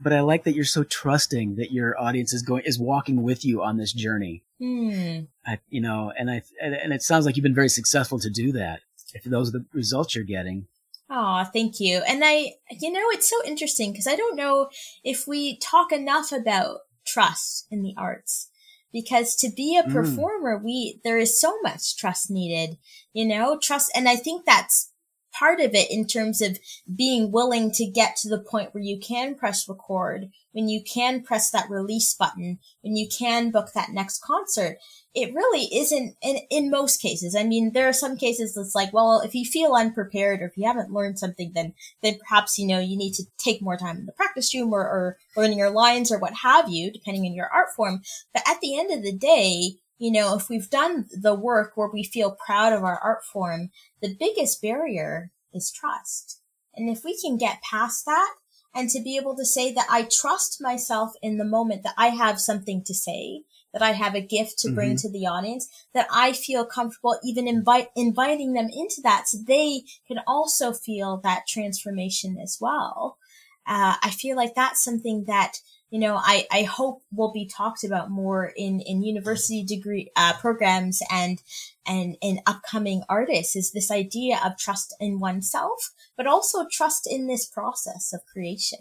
but 0.00 0.12
I 0.12 0.20
like 0.20 0.44
that 0.44 0.54
you're 0.54 0.64
so 0.64 0.84
trusting 0.84 1.56
that 1.56 1.72
your 1.72 2.00
audience 2.00 2.32
is 2.32 2.42
going 2.42 2.64
is 2.66 2.78
walking 2.78 3.22
with 3.22 3.44
you 3.44 3.62
on 3.62 3.76
this 3.76 3.92
journey. 3.92 4.42
Hmm. 4.60 5.20
I, 5.46 5.58
you 5.68 5.80
know, 5.80 6.12
and 6.16 6.30
I 6.30 6.42
and, 6.60 6.74
and 6.74 6.92
it 6.92 7.02
sounds 7.02 7.26
like 7.26 7.36
you've 7.36 7.44
been 7.44 7.54
very 7.54 7.68
successful 7.68 8.18
to 8.20 8.30
do 8.30 8.52
that. 8.52 8.80
If 9.14 9.24
those 9.24 9.50
are 9.50 9.58
the 9.58 9.64
results 9.72 10.14
you're 10.14 10.24
getting. 10.24 10.66
Oh, 11.08 11.44
thank 11.52 11.78
you. 11.78 12.02
And 12.08 12.22
I, 12.24 12.54
you 12.70 12.90
know, 12.90 13.10
it's 13.10 13.28
so 13.28 13.36
interesting 13.44 13.92
because 13.92 14.06
I 14.06 14.16
don't 14.16 14.36
know 14.36 14.70
if 15.04 15.28
we 15.28 15.58
talk 15.58 15.92
enough 15.92 16.32
about 16.32 16.80
trust 17.06 17.66
in 17.70 17.82
the 17.82 17.94
arts 17.96 18.48
because 18.94 19.34
to 19.34 19.50
be 19.50 19.76
a 19.76 19.82
Mm. 19.82 19.92
performer, 19.92 20.56
we, 20.56 21.00
there 21.04 21.18
is 21.18 21.38
so 21.38 21.58
much 21.62 21.96
trust 21.96 22.30
needed, 22.30 22.78
you 23.12 23.26
know, 23.26 23.58
trust. 23.58 23.90
And 23.94 24.08
I 24.08 24.14
think 24.16 24.46
that's 24.46 24.92
part 25.36 25.60
of 25.60 25.74
it 25.74 25.90
in 25.90 26.06
terms 26.06 26.40
of 26.40 26.60
being 26.94 27.32
willing 27.32 27.72
to 27.72 27.84
get 27.84 28.14
to 28.16 28.28
the 28.28 28.38
point 28.38 28.72
where 28.72 28.84
you 28.84 29.00
can 29.00 29.34
press 29.34 29.68
record, 29.68 30.30
when 30.52 30.68
you 30.68 30.80
can 30.82 31.24
press 31.24 31.50
that 31.50 31.68
release 31.68 32.14
button, 32.14 32.60
when 32.82 32.94
you 32.96 33.08
can 33.08 33.50
book 33.50 33.70
that 33.74 33.90
next 33.90 34.22
concert. 34.22 34.78
It 35.14 35.32
really 35.32 35.68
isn't 35.72 36.16
in, 36.22 36.38
in 36.50 36.70
most 36.70 37.00
cases. 37.00 37.36
I 37.36 37.44
mean, 37.44 37.72
there 37.72 37.88
are 37.88 37.92
some 37.92 38.16
cases 38.16 38.54
that's 38.54 38.74
like, 38.74 38.92
well, 38.92 39.20
if 39.20 39.34
you 39.34 39.44
feel 39.44 39.74
unprepared 39.74 40.40
or 40.40 40.46
if 40.46 40.56
you 40.56 40.66
haven't 40.66 40.92
learned 40.92 41.20
something, 41.20 41.52
then, 41.54 41.74
then 42.02 42.18
perhaps, 42.18 42.58
you 42.58 42.66
know, 42.66 42.80
you 42.80 42.96
need 42.96 43.14
to 43.14 43.24
take 43.38 43.62
more 43.62 43.76
time 43.76 43.98
in 43.98 44.06
the 44.06 44.12
practice 44.12 44.52
room 44.52 44.72
or, 44.72 44.80
or 44.80 45.16
learning 45.36 45.58
your 45.58 45.70
lines 45.70 46.10
or 46.10 46.18
what 46.18 46.34
have 46.42 46.68
you, 46.68 46.90
depending 46.90 47.24
on 47.26 47.34
your 47.34 47.48
art 47.48 47.68
form. 47.76 48.02
But 48.32 48.42
at 48.48 48.60
the 48.60 48.76
end 48.76 48.90
of 48.90 49.04
the 49.04 49.16
day, 49.16 49.76
you 49.98 50.10
know, 50.10 50.36
if 50.36 50.48
we've 50.48 50.68
done 50.68 51.06
the 51.12 51.34
work 51.34 51.72
where 51.76 51.88
we 51.92 52.02
feel 52.02 52.36
proud 52.44 52.72
of 52.72 52.82
our 52.82 52.98
art 52.98 53.24
form, 53.24 53.70
the 54.02 54.16
biggest 54.18 54.60
barrier 54.60 55.30
is 55.52 55.70
trust. 55.70 56.40
And 56.74 56.90
if 56.90 57.04
we 57.04 57.16
can 57.18 57.36
get 57.36 57.62
past 57.62 58.04
that 58.06 58.34
and 58.74 58.90
to 58.90 59.00
be 59.00 59.16
able 59.16 59.36
to 59.36 59.44
say 59.44 59.72
that 59.72 59.86
I 59.88 60.08
trust 60.10 60.60
myself 60.60 61.12
in 61.22 61.38
the 61.38 61.44
moment 61.44 61.84
that 61.84 61.94
I 61.96 62.08
have 62.08 62.40
something 62.40 62.82
to 62.84 62.94
say, 62.94 63.44
that 63.74 63.82
I 63.82 63.92
have 63.92 64.14
a 64.14 64.22
gift 64.22 64.58
to 64.60 64.70
bring 64.70 64.96
to 64.96 65.10
the 65.10 65.26
audience, 65.26 65.68
that 65.92 66.06
I 66.10 66.32
feel 66.32 66.64
comfortable 66.64 67.18
even 67.22 67.46
invite, 67.46 67.88
inviting 67.94 68.54
them 68.54 68.70
into 68.72 69.02
that 69.02 69.28
so 69.28 69.38
they 69.46 69.82
can 70.08 70.20
also 70.26 70.72
feel 70.72 71.18
that 71.18 71.46
transformation 71.46 72.38
as 72.42 72.56
well. 72.58 73.18
Uh, 73.66 73.96
I 74.02 74.10
feel 74.10 74.36
like 74.36 74.54
that's 74.54 74.82
something 74.82 75.24
that 75.26 75.58
you 75.94 76.00
know, 76.00 76.16
I, 76.16 76.44
I 76.50 76.64
hope 76.64 77.04
will 77.12 77.30
be 77.30 77.46
talked 77.46 77.84
about 77.84 78.10
more 78.10 78.52
in, 78.56 78.80
in 78.80 79.04
university 79.04 79.62
degree 79.62 80.10
uh, 80.16 80.32
programs 80.40 81.00
and 81.08 81.40
and 81.86 82.16
in 82.20 82.40
upcoming 82.46 83.04
artists 83.08 83.54
is 83.54 83.70
this 83.70 83.92
idea 83.92 84.40
of 84.44 84.58
trust 84.58 84.92
in 84.98 85.20
oneself, 85.20 85.92
but 86.16 86.26
also 86.26 86.66
trust 86.68 87.06
in 87.08 87.28
this 87.28 87.46
process 87.46 88.12
of 88.12 88.26
creation. 88.26 88.80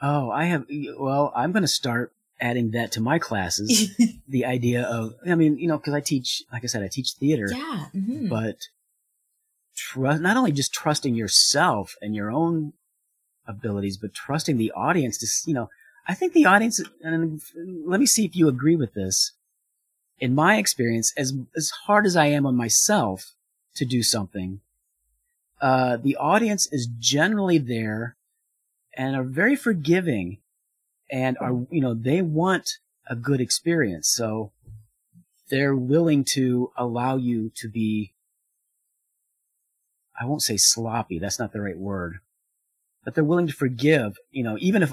Oh, 0.00 0.30
I 0.30 0.44
have. 0.44 0.66
Well, 0.96 1.32
I'm 1.34 1.50
going 1.50 1.62
to 1.62 1.68
start 1.68 2.12
adding 2.42 2.72
that 2.72 2.92
to 2.92 3.00
my 3.00 3.18
classes. 3.18 3.96
the 4.28 4.44
idea 4.44 4.82
of, 4.82 5.14
I 5.26 5.34
mean, 5.36 5.56
you 5.58 5.68
know, 5.68 5.78
because 5.78 5.94
I 5.94 6.00
teach, 6.00 6.42
like 6.52 6.64
I 6.64 6.66
said, 6.66 6.82
I 6.82 6.88
teach 6.88 7.12
theater, 7.12 7.46
yeah. 7.50 7.86
mhm. 7.94 8.28
but 8.28 8.56
trust 9.74 10.20
not 10.20 10.36
only 10.36 10.52
just 10.52 10.74
trusting 10.74 11.14
yourself 11.14 11.94
and 12.02 12.14
your 12.14 12.30
own 12.30 12.74
abilities, 13.46 13.96
but 13.96 14.12
trusting 14.12 14.58
the 14.58 14.72
audience 14.72 15.16
to, 15.18 15.48
you 15.48 15.54
know, 15.54 15.70
I 16.06 16.14
think 16.14 16.32
the 16.32 16.46
audience, 16.46 16.80
and 17.00 17.40
let 17.86 18.00
me 18.00 18.06
see 18.06 18.24
if 18.24 18.34
you 18.34 18.48
agree 18.48 18.76
with 18.76 18.92
this. 18.94 19.32
In 20.18 20.34
my 20.34 20.56
experience, 20.56 21.12
as 21.16 21.32
as 21.56 21.70
hard 21.86 22.06
as 22.06 22.16
I 22.16 22.26
am 22.26 22.46
on 22.46 22.56
myself 22.56 23.32
to 23.74 23.84
do 23.84 24.02
something, 24.02 24.60
uh, 25.60 25.96
the 25.96 26.16
audience 26.16 26.68
is 26.70 26.88
generally 26.98 27.58
there 27.58 28.16
and 28.96 29.16
are 29.16 29.24
very 29.24 29.56
forgiving 29.56 30.38
and 31.12 31.36
are, 31.38 31.52
you 31.70 31.80
know, 31.82 31.94
they 31.94 32.22
want 32.22 32.78
a 33.06 33.14
good 33.14 33.40
experience. 33.40 34.08
So 34.08 34.50
they're 35.50 35.76
willing 35.76 36.24
to 36.32 36.72
allow 36.76 37.16
you 37.16 37.52
to 37.56 37.68
be, 37.68 38.14
I 40.18 40.24
won't 40.24 40.42
say 40.42 40.56
sloppy. 40.56 41.18
That's 41.18 41.38
not 41.38 41.52
the 41.52 41.60
right 41.60 41.76
word, 41.76 42.20
but 43.04 43.14
they're 43.14 43.22
willing 43.22 43.46
to 43.46 43.52
forgive, 43.52 44.16
you 44.30 44.42
know, 44.42 44.56
even 44.60 44.82
if, 44.82 44.92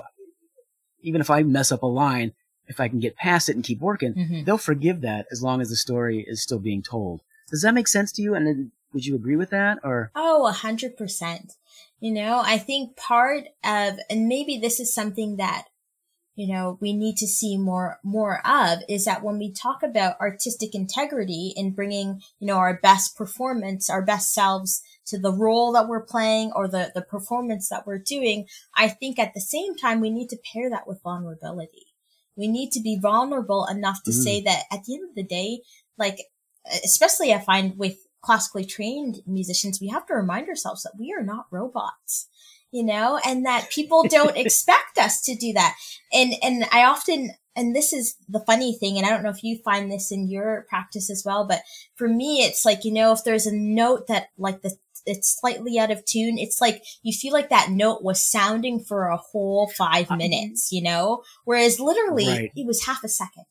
even 1.01 1.22
if 1.22 1.30
I 1.30 1.43
mess 1.43 1.72
up 1.72 1.82
a 1.82 1.88
line, 1.88 2.34
if 2.67 2.80
I 2.80 2.89
can 2.89 2.99
get 2.99 3.15
past 3.15 3.47
it 3.47 3.55
and 3.55 3.63
keep 3.63 3.80
working, 3.80 4.13
Mhm. 4.13 4.45
they'll 4.45 4.57
forgive 4.57 5.01
that 5.01 5.26
as 5.32 5.41
long 5.41 5.61
as 5.61 5.70
the 5.70 5.76
story 5.78 6.26
is 6.28 6.43
still 6.43 6.59
being 6.59 6.84
told. 6.84 7.22
Does 7.49 7.61
that 7.61 7.74
make 7.74 7.88
sense 7.88 8.11
to 8.13 8.22
you? 8.22 8.36
And 8.36 8.72
would 8.93 9.05
you 9.05 9.15
agree 9.15 9.36
with 9.38 9.49
that 9.51 9.80
or? 9.84 10.11
Oh, 10.13 10.45
a 10.45 10.51
hundred 10.51 10.97
percent. 10.97 11.53
You 11.99 12.11
know, 12.11 12.41
I 12.43 12.57
think 12.57 12.95
part 12.95 13.45
of, 13.63 13.99
and 14.09 14.28
maybe 14.28 14.57
this 14.57 14.80
is 14.80 14.93
something 14.93 15.38
that, 15.38 15.65
you 16.39 16.47
know, 16.47 16.77
we 16.79 16.93
need 16.93 17.17
to 17.17 17.27
see 17.27 17.57
more, 17.57 17.99
more 18.01 18.39
of 18.47 18.79
is 18.87 19.03
that 19.03 19.21
when 19.21 19.37
we 19.37 19.51
talk 19.51 19.83
about 19.83 20.17
artistic 20.21 20.73
integrity 20.73 21.53
in 21.57 21.71
bringing, 21.71 22.21
you 22.39 22.47
know, 22.47 22.55
our 22.55 22.79
best 22.81 23.17
performance, 23.17 23.89
our 23.89 24.01
best 24.01 24.33
selves 24.33 24.81
to 25.07 25.19
the 25.19 25.33
role 25.33 25.73
that 25.73 25.89
we're 25.89 26.05
playing 26.05 26.53
or 26.55 26.69
the, 26.69 26.93
the 26.95 27.01
performance 27.01 27.67
that 27.67 27.85
we're 27.85 27.99
doing, 27.99 28.47
I 28.73 28.87
think 28.87 29.19
at 29.19 29.33
the 29.33 29.41
same 29.41 29.75
time, 29.75 29.99
we 29.99 30.09
need 30.09 30.29
to 30.29 30.37
pair 30.53 30.69
that 30.69 30.87
with 30.87 31.03
vulnerability. 31.03 31.87
We 32.37 32.47
need 32.47 32.71
to 32.71 32.81
be 32.81 32.97
vulnerable 32.97 33.67
enough 33.69 34.01
to 34.03 34.11
Mm. 34.11 34.23
say 34.23 34.41
that 34.43 34.63
at 34.71 34.85
the 34.85 34.95
end 34.95 35.09
of 35.09 35.15
the 35.15 35.23
day, 35.23 35.59
like, 35.97 36.19
especially 36.85 37.33
I 37.33 37.39
find 37.39 37.77
with 37.77 37.97
classically 38.21 38.63
trained 38.63 39.17
musicians, 39.27 39.81
we 39.81 39.89
have 39.89 40.05
to 40.05 40.13
remind 40.13 40.47
ourselves 40.47 40.83
that 40.83 40.93
we 40.97 41.11
are 41.11 41.23
not 41.23 41.47
robots, 41.51 42.29
you 42.72 42.84
know, 42.84 43.20
and 43.26 43.45
that 43.45 43.70
people 43.72 44.03
don't 44.07 44.38
expect 44.45 44.97
us 44.97 45.22
to 45.22 45.36
do 45.36 45.53
that. 45.53 45.76
And, 46.13 46.34
and 46.41 46.65
I 46.72 46.84
often, 46.84 47.32
and 47.55 47.76
this 47.76 47.93
is 47.93 48.15
the 48.28 48.43
funny 48.45 48.78
thing, 48.80 48.97
and 48.97 49.05
I 49.05 49.09
don't 49.09 49.24
know 49.24 49.30
if 49.30 49.43
you 49.43 49.59
find 49.63 49.91
this 49.91 50.11
in 50.11 50.30
your 50.30 50.65
practice 50.70 51.09
as 51.09 51.24
well, 51.26 51.45
but 51.47 51.61
for 51.95 52.07
me, 52.07 52.43
it's 52.43 52.63
like, 52.65 52.86
you 52.86 52.93
know, 52.93 53.11
if 53.11 53.24
there's 53.24 53.47
a 53.47 53.55
note 53.55 54.07
that 54.07 54.28
like 54.38 54.61
the, 54.61 54.76
it's 55.05 55.39
slightly 55.39 55.80
out 55.80 55.91
of 55.91 56.05
tune. 56.05 56.38
It's 56.38 56.59
like 56.61 56.84
you 57.03 57.13
feel 57.13 57.34
like 57.34 57.49
that 57.49 57.70
note 57.72 58.03
was 58.03 58.22
sounding 58.30 58.84
for 58.84 59.05
a 59.07 59.17
whole 59.17 59.72
five 59.78 60.11
Uh, 60.11 60.17
minutes, 60.17 60.72
you 60.72 60.84
know, 60.84 61.24
whereas 61.45 61.80
literally 61.80 62.28
Right. 62.28 62.51
it 62.55 62.67
was 62.67 62.86
half 62.86 63.03
a 63.03 63.09
second. 63.09 63.45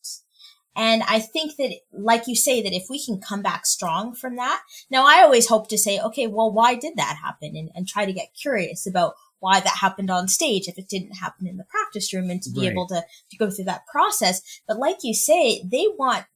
And 0.76 1.02
I 1.08 1.18
think 1.18 1.56
that, 1.56 1.72
like 1.92 2.28
you 2.28 2.36
say, 2.36 2.62
that 2.62 2.72
if 2.72 2.84
we 2.88 3.04
can 3.04 3.20
come 3.20 3.42
back 3.42 3.66
strong 3.66 4.14
from 4.14 4.36
that, 4.36 4.62
now 4.90 5.04
I 5.04 5.22
always 5.22 5.48
hope 5.48 5.68
to 5.68 5.78
say, 5.78 5.98
okay, 6.00 6.26
well, 6.28 6.52
why 6.52 6.76
did 6.76 6.96
that 6.96 7.18
happen? 7.22 7.56
And, 7.56 7.70
and 7.74 7.88
try 7.88 8.06
to 8.06 8.12
get 8.12 8.34
curious 8.40 8.86
about 8.86 9.14
why 9.40 9.60
that 9.60 9.78
happened 9.80 10.10
on 10.10 10.28
stage 10.28 10.68
if 10.68 10.78
it 10.78 10.88
didn't 10.88 11.16
happen 11.16 11.46
in 11.46 11.56
the 11.56 11.64
practice 11.64 12.12
room 12.12 12.30
and 12.30 12.42
to 12.42 12.50
be 12.50 12.60
Right. 12.60 12.72
able 12.72 12.86
to, 12.88 13.02
to 13.30 13.36
go 13.36 13.50
through 13.50 13.64
that 13.66 13.86
process. 13.86 14.60
But 14.66 14.78
like 14.78 14.98
you 15.02 15.14
say, 15.14 15.62
they 15.64 15.86
want, 15.98 16.26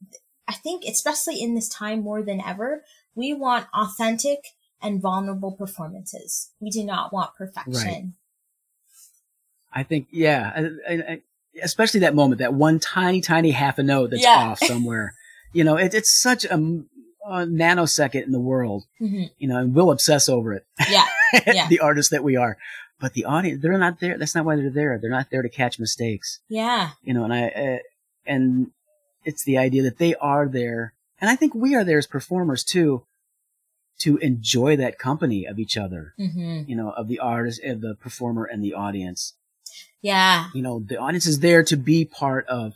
I 0.49 0.55
think, 0.55 0.85
especially 0.85 1.41
in 1.41 1.55
this 1.55 1.69
time 1.69 2.03
more 2.03 2.23
than 2.23 2.41
ever, 2.41 2.85
we 3.15 3.35
want 3.35 3.67
authentic 3.75 4.41
and 4.81 5.01
vulnerable 5.01 5.53
performances. 5.53 6.51
We 6.61 6.71
do 6.71 6.85
not 6.85 7.13
want 7.13 7.35
perfection. 7.37 8.15
I 9.73 9.85
think, 9.85 10.09
yeah, 10.11 10.69
I, 10.89 10.93
I, 10.93 11.23
especially 11.63 12.01
that 12.01 12.15
moment, 12.15 12.39
that 12.39 12.55
one 12.55 12.79
tiny, 12.79 13.21
tiny 13.21 13.51
half 13.51 13.79
a 13.79 13.83
note 13.83 14.11
that's 14.11 14.23
Yeah. 14.23 14.49
off 14.51 14.59
somewhere. 14.65 15.15
you 15.55 15.65
know, 15.65 15.77
it, 15.77 15.93
it's 15.93 16.11
such 16.11 16.45
a 16.47 16.57
nanosecond 17.29 18.25
in 18.25 18.33
the 18.33 18.41
world, 18.41 18.85
Mhm. 19.01 19.31
you 19.39 19.49
know, 19.49 19.59
and 19.59 19.75
we'll 19.75 19.91
obsess 19.91 20.29
over 20.29 20.53
it. 20.55 20.65
Yeah. 20.89 21.07
Yeah. 21.47 21.67
the 21.69 21.81
artists 21.81 22.11
that 22.11 22.23
we 22.25 22.37
are. 22.37 22.59
But 23.01 23.15
the 23.15 23.25
audience, 23.25 23.63
they're 23.63 23.79
not 23.79 24.01
there. 24.01 24.19
That's 24.19 24.35
not 24.35 24.45
why 24.45 24.57
they're 24.57 24.71
there. 24.71 24.99
They're 25.01 25.11
not 25.11 25.29
there 25.31 25.43
to 25.43 25.49
catch 25.49 25.79
mistakes, 25.79 26.41
Yeah. 26.49 26.91
you 27.03 27.15
know, 27.15 27.25
and 27.25 27.33
I, 27.33 27.49
uh, 27.49 27.79
and 28.27 28.71
it's 29.25 29.45
the 29.45 29.57
idea 29.59 29.83
that 29.83 29.99
they 29.99 30.15
are 30.17 30.47
there. 30.47 30.93
And 31.21 31.31
I 31.31 31.37
think 31.37 31.55
we 31.55 31.75
are 31.75 31.85
there 31.85 31.99
as 31.99 32.07
performers 32.07 32.63
too, 32.65 33.05
to 34.01 34.17
enjoy 34.19 34.77
that 34.77 34.99
company 34.99 35.45
of 35.47 35.59
each 35.59 35.77
other, 35.77 36.13
hmm 36.17 36.63
you 36.67 36.77
know, 36.77 36.91
of 36.91 37.09
the 37.09 37.19
artist, 37.19 37.63
of 37.65 37.81
the 37.81 37.95
performer 37.95 38.45
and 38.45 38.63
the 38.65 38.75
audience 38.75 39.35
Yeah. 40.03 40.47
you 40.55 40.63
know, 40.63 40.81
the 40.81 40.99
audience 40.99 41.27
is 41.27 41.39
there 41.41 41.63
to 41.65 41.77
be 41.77 42.05
part 42.05 42.47
of 42.49 42.75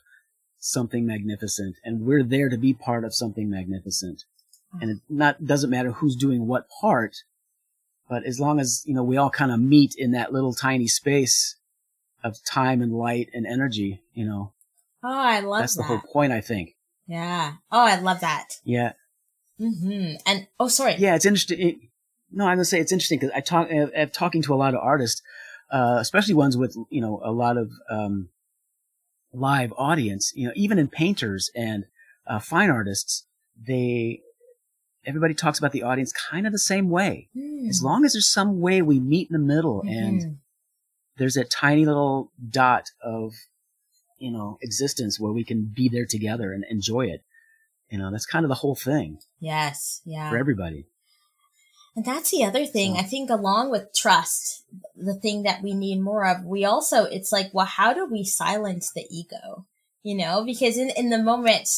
something 0.58 1.04
magnificent, 1.06 1.76
and 1.84 2.00
we're 2.02 2.22
there 2.22 2.48
to 2.48 2.56
be 2.56 2.72
part 2.72 3.04
of 3.04 3.14
something 3.14 3.50
magnificent. 3.50 4.24
And 4.80 4.90
it 4.90 4.98
not 5.08 5.44
doesn't 5.46 5.70
matter 5.70 5.92
who's 5.92 6.16
doing 6.16 6.46
what 6.46 6.68
part, 6.80 7.16
but 8.08 8.24
as 8.24 8.38
long 8.38 8.60
as 8.60 8.82
you 8.86 8.94
know 8.94 9.02
we 9.02 9.16
all 9.16 9.30
kind 9.30 9.50
of 9.50 9.58
meet 9.60 9.94
in 9.96 10.10
that 10.12 10.32
little 10.32 10.52
tiny 10.52 10.86
space 10.86 11.56
of 12.22 12.36
time 12.44 12.82
and 12.82 12.92
light 12.92 13.28
and 13.32 13.46
energy, 13.46 14.02
you 14.12 14.26
know, 14.26 14.52
Oh, 15.02 15.08
I 15.18 15.40
love 15.40 15.58
that. 15.58 15.62
that's 15.62 15.74
that. 15.76 15.82
the 15.82 15.86
whole 15.88 16.02
point. 16.12 16.32
I 16.32 16.40
think. 16.40 16.74
Yeah. 17.06 17.54
Oh, 17.72 17.86
I 17.86 17.98
love 18.00 18.20
that. 18.20 18.54
Yeah, 18.64 18.92
Mm-hmm. 19.60 20.14
And 20.26 20.46
oh, 20.60 20.68
sorry. 20.68 20.96
yeah, 20.98 21.14
it's 21.14 21.24
interesting. 21.24 21.60
It, 21.60 21.76
no, 22.30 22.44
I'm 22.46 22.56
gonna 22.56 22.64
say 22.64 22.80
it's 22.80 22.92
interesting 22.92 23.18
because 23.20 23.32
I 23.34 23.40
talk, 23.40 23.68
uh, 23.72 23.86
uh, 23.96 24.06
talking 24.12 24.42
to 24.42 24.54
a 24.54 24.56
lot 24.56 24.74
of 24.74 24.80
artists, 24.82 25.22
uh, 25.70 25.98
especially 26.00 26.34
ones 26.34 26.56
with 26.56 26.76
you 26.90 27.00
know 27.00 27.20
a 27.24 27.32
lot 27.32 27.56
of 27.56 27.70
um, 27.90 28.28
live 29.32 29.72
audience. 29.76 30.32
You 30.34 30.48
know, 30.48 30.52
even 30.56 30.78
in 30.78 30.88
painters 30.88 31.50
and 31.54 31.84
uh, 32.26 32.38
fine 32.38 32.70
artists, 32.70 33.26
they 33.60 34.20
everybody 35.04 35.34
talks 35.34 35.58
about 35.58 35.72
the 35.72 35.82
audience 35.84 36.12
kind 36.12 36.46
of 36.46 36.52
the 36.52 36.58
same 36.58 36.90
way. 36.90 37.28
Mm. 37.36 37.68
As 37.68 37.82
long 37.82 38.04
as 38.04 38.12
there's 38.14 38.26
some 38.28 38.60
way 38.60 38.82
we 38.82 38.98
meet 38.98 39.28
in 39.30 39.34
the 39.34 39.38
middle 39.54 39.82
and 39.86 40.20
Mhm. 40.20 40.36
there's 41.16 41.34
that 41.34 41.48
tiny 41.48 41.86
little 41.86 42.32
dot 42.50 42.90
of, 43.00 43.34
you 44.18 44.32
know, 44.32 44.58
existence 44.62 45.20
where 45.20 45.30
we 45.32 45.44
can 45.44 45.62
be 45.66 45.88
there 45.88 46.06
together 46.06 46.52
and 46.52 46.64
enjoy 46.68 47.06
it. 47.06 47.22
You 47.88 47.98
know, 47.98 48.10
that's 48.10 48.26
kind 48.26 48.44
of 48.44 48.48
the 48.48 48.56
whole 48.56 48.74
thing 48.74 49.20
Yes. 49.38 50.02
Yeah. 50.04 50.28
for 50.28 50.36
everybody. 50.36 50.86
And 51.96 52.04
that's 52.04 52.30
the 52.30 52.44
other 52.44 52.66
thing. 52.66 52.94
So- 52.94 53.00
I 53.00 53.02
think 53.04 53.30
along 53.30 53.70
with 53.70 53.94
trust, 53.94 54.64
the 54.94 55.14
thing 55.14 55.42
that 55.44 55.62
we 55.62 55.72
need 55.74 56.00
more 56.00 56.26
of, 56.26 56.44
we 56.44 56.64
also, 56.64 57.04
it's 57.04 57.32
like, 57.32 57.52
well, 57.54 57.66
how 57.66 57.92
do 57.94 58.04
we 58.06 58.22
silence 58.22 58.92
the 58.94 59.06
ego? 59.10 59.66
You 60.02 60.16
know, 60.16 60.44
because 60.44 60.76
in, 60.76 60.90
in 60.90 61.10
the 61.10 61.18
moment 61.18 61.68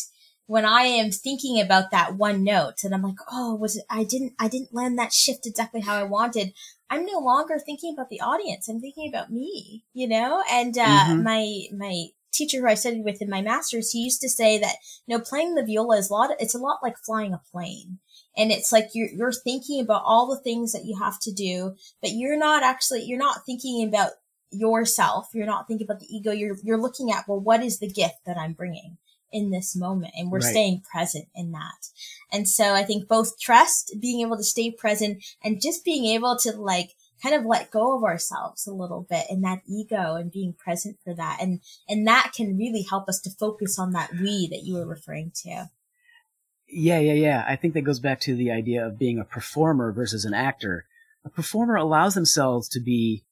when 0.47 0.65
I 0.65 0.83
am 0.83 1.11
thinking 1.11 1.61
about 1.61 1.91
that 1.91 2.17
one 2.17 2.43
note 2.43 2.83
and 2.83 2.95
I'm 2.95 3.03
like, 3.03 3.19
oh, 3.31 3.55
was 3.55 3.77
it, 3.77 3.85
I 3.91 4.03
didn't, 4.05 4.33
I 4.39 4.49
didn't 4.49 4.75
land 4.75 4.99
that 4.99 5.13
shift 5.13 5.47
exactly 5.47 5.83
how 5.83 5.95
I 5.97 6.03
wanted. 6.05 6.53
I'm 6.91 7.05
no 7.05 7.19
longer 7.19 7.59
thinking 7.59 7.93
about 7.95 8.09
the 8.09 8.21
audience. 8.23 8.67
I'm 8.67 8.81
thinking 8.81 9.09
about 9.09 9.31
me, 9.31 9.85
you 9.93 10.09
know? 10.09 10.43
And, 10.51 10.77
uh, 10.79 11.05
Mhm. 11.05 11.23
my, 11.23 11.63
my 11.77 12.07
teacher 12.33 12.61
who 12.61 12.67
I 12.67 12.75
studied 12.75 13.05
with 13.05 13.21
in 13.21 13.29
my 13.29 13.43
master's, 13.43 13.91
he 13.91 14.01
used 14.01 14.23
to 14.23 14.29
say 14.31 14.59
that, 14.59 14.77
you 15.07 15.17
know, 15.17 15.23
playing 15.23 15.55
the 15.55 15.65
viola 15.65 15.99
is 15.99 16.09
a 16.09 16.15
lot, 16.15 16.31
it's 16.41 16.55
a 16.55 16.59
lot 16.59 16.79
like 16.83 16.97
flying 16.99 17.35
a 17.35 17.43
plane 17.53 17.99
and 18.37 18.51
it's 18.53 18.73
like 18.73 18.91
you're 18.95 19.09
you're 19.11 19.33
thinking 19.33 19.81
about 19.81 20.03
all 20.05 20.27
the 20.27 20.41
things 20.43 20.73
that 20.73 20.85
you 20.85 20.97
have 20.99 21.19
to 21.21 21.33
do 21.33 21.75
but 22.01 22.11
you're 22.13 22.39
not 22.39 22.63
actually 22.63 23.03
you're 23.05 23.19
not 23.19 23.45
thinking 23.45 23.87
about 23.87 24.13
yourself. 24.51 25.29
You're 25.35 25.47
not 25.47 25.69
thinking 25.69 25.87
about 25.87 26.01
the 26.01 26.07
ego. 26.15 26.33
You're 26.33 26.57
you're 26.63 26.81
looking 26.81 27.11
at 27.13 27.27
well 27.29 27.41
what 27.41 27.63
is 27.63 27.79
the 27.79 27.89
gift 27.89 28.25
that 28.27 28.39
i'm 28.39 28.53
bringing 28.53 28.97
in 29.31 29.51
this 29.51 29.77
moment? 29.77 30.15
And 30.17 30.31
we're 30.31 30.39
Right. 30.39 30.51
staying 30.51 30.83
present 30.91 31.29
in 31.35 31.53
that. 31.53 31.89
And 32.33 32.49
so 32.49 32.75
i 32.75 32.83
think 32.83 33.09
both 33.09 33.39
trust 33.39 33.95
being 34.01 34.21
able 34.21 34.37
to 34.37 34.45
stay 34.45 34.71
present 34.71 35.23
and 35.43 35.61
just 35.61 35.85
being 35.85 36.07
able 36.07 36.37
to 36.39 36.53
like 36.53 36.95
kind 37.23 37.35
of 37.35 37.45
let 37.45 37.71
go 37.71 37.97
of 37.97 38.05
ourselves 38.05 38.67
a 38.67 38.73
little 38.73 39.05
bit 39.11 39.27
and 39.29 39.43
that 39.45 39.61
ego 39.69 40.15
and 40.15 40.31
being 40.31 40.53
present 40.53 40.97
for 41.05 41.13
that. 41.15 41.39
And 41.41 41.61
and 41.89 42.07
that 42.07 42.33
can 42.35 42.57
really 42.57 42.87
help 42.89 43.09
us 43.09 43.21
to 43.23 43.31
focus 43.31 43.79
on 43.79 43.93
that 43.93 44.13
we 44.15 44.49
that 44.49 44.63
you 44.63 44.75
were 44.75 44.87
referring 44.87 45.33
to 45.43 45.69
Yeah, 46.69 46.99
yeah, 46.99 47.15
yeah. 47.15 47.45
I 47.49 47.57
think 47.57 47.75
that 47.75 47.83
goes 47.83 48.01
back 48.01 48.21
to 48.21 48.35
the 48.35 48.51
idea 48.51 48.87
of 48.87 48.99
being 48.99 49.19
a 49.19 49.25
performer 49.25 49.91
versus 49.91 50.25
an 50.25 50.35
actor. 50.35 50.87
A 51.25 51.31
performer 51.31 51.77
allows 51.77 52.15
themselves 52.15 52.69
to 52.71 52.81
be 52.81 53.25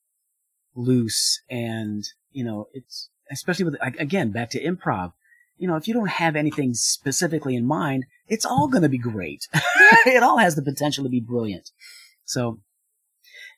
loose 0.75 1.43
and, 1.51 2.05
you 2.33 2.45
know, 2.45 2.69
it's, 2.73 3.11
especially 3.31 3.67
with, 3.67 3.77
again, 3.99 4.31
back 4.31 4.51
to 4.51 4.63
improv. 4.63 5.13
You 5.59 5.69
know, 5.69 5.77
if 5.77 5.89
you 5.89 5.95
don't 5.95 6.09
have 6.09 6.37
anything 6.37 6.75
specifically 6.75 7.57
in 7.57 7.67
mind, 7.67 8.05
it's 8.27 8.45
all 8.45 8.69
going 8.69 8.83
to 8.83 8.89
be 8.89 8.99
great. 8.99 9.49
it 10.07 10.23
all 10.23 10.39
has 10.39 10.55
the 10.55 10.63
potential 10.63 11.05
to 11.05 11.11
be 11.11 11.21
brilliant. 11.21 11.71
So 12.25 12.61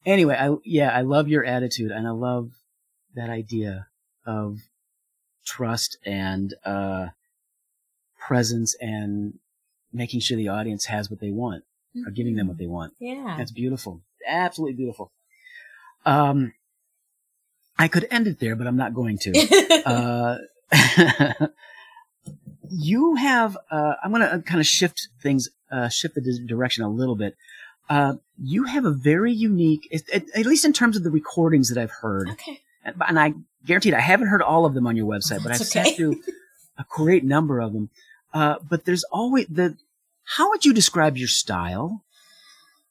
anyway, 0.04 0.36
I, 0.38 0.56
yeah, 0.64 0.90
I 0.90 1.02
love 1.02 1.28
your 1.28 1.44
attitude 1.44 1.90
and 1.90 2.06
I 2.06 2.10
love 2.10 2.52
that 3.14 3.30
idea 3.30 3.86
of 4.26 4.58
trust 5.44 5.98
and, 6.04 6.54
uh, 6.64 7.08
presence 8.18 8.76
and 8.80 9.38
making 9.92 10.20
sure 10.20 10.36
the 10.36 10.48
audience 10.48 10.86
has 10.86 11.10
what 11.10 11.20
they 11.20 11.30
want 11.30 11.64
or 12.06 12.10
giving 12.10 12.36
them 12.36 12.46
what 12.48 12.58
they 12.58 12.66
want. 12.66 12.92
yeah 13.00 13.34
That's 13.36 13.50
beautiful. 13.50 14.02
Absolutely 14.26 14.74
beautiful. 14.74 15.10
Um, 16.04 16.52
I 17.78 17.88
could 17.88 18.06
end 18.10 18.26
it 18.26 18.40
there, 18.40 18.54
but 18.56 18.66
I'm 18.66 18.76
not 18.76 18.94
going 18.94 19.18
to. 19.18 19.32
Uh, 19.86 20.38
you 22.68 23.14
have, 23.14 23.56
uh, 23.70 23.94
I'm 24.02 24.12
going 24.12 24.20
to 24.20 24.42
kind 24.42 24.60
of 24.60 24.66
shift 24.66 25.08
things, 25.22 25.48
uh, 25.70 25.88
shift 25.88 26.14
the 26.14 26.44
direction 26.46 26.84
a 26.84 26.90
little 26.90 27.14
bit. 27.16 27.36
Uh, 27.88 28.14
you 28.38 28.64
have 28.64 28.84
a 28.84 28.90
very 28.90 29.32
unique, 29.32 29.88
at, 30.12 30.28
at- 30.34 30.44
least 30.44 30.66
in 30.66 30.74
terms 30.74 30.94
of 30.96 31.04
the 31.04 31.10
recordings 31.10 31.70
that 31.70 31.80
I've 31.80 31.90
heard, 31.90 32.28
okay 32.30 32.60
and, 32.84 32.96
and 33.08 33.18
I 33.18 33.34
guaranteed 33.64 33.94
I 33.94 34.00
haven't 34.00 34.28
heard 34.28 34.42
all 34.42 34.64
of 34.66 34.74
them 34.74 34.86
on 34.86 34.96
your 34.96 35.06
website, 35.06 35.42
but 35.42 35.52
I've 35.52 35.58
That's 35.58 35.72
sat 35.72 35.96
through 35.96 36.20
a 36.78 36.84
great 36.88 37.24
number 37.24 37.60
of 37.60 37.72
them. 37.72 37.90
Uh, 38.32 38.56
but 38.68 38.84
there's 38.84 39.04
always 39.04 39.46
the, 39.46 39.76
how 40.24 40.50
would 40.50 40.64
you 40.64 40.72
describe 40.72 41.16
your 41.16 41.28
style? 41.28 42.04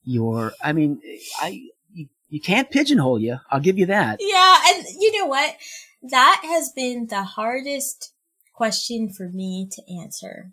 Your, 0.04 0.54
I 0.64 0.74
mean, 0.74 1.02
I, 1.42 1.70
you, 1.94 2.08
you 2.30 2.42
can't 2.42 2.72
pigeonhole 2.72 3.20
you. 3.20 3.40
I'll 3.52 3.60
give 3.60 3.78
you 3.78 3.86
that. 3.88 4.20
Yeah, 4.20 4.58
and 4.70 4.86
you 5.00 5.20
know 5.20 5.28
what? 5.28 5.56
That 6.02 6.42
has 6.46 6.72
been 6.72 7.08
the 7.08 7.24
hardest 7.24 8.14
question 8.54 9.10
for 9.10 9.30
me 9.30 9.68
to 9.72 9.82
answer. 10.02 10.52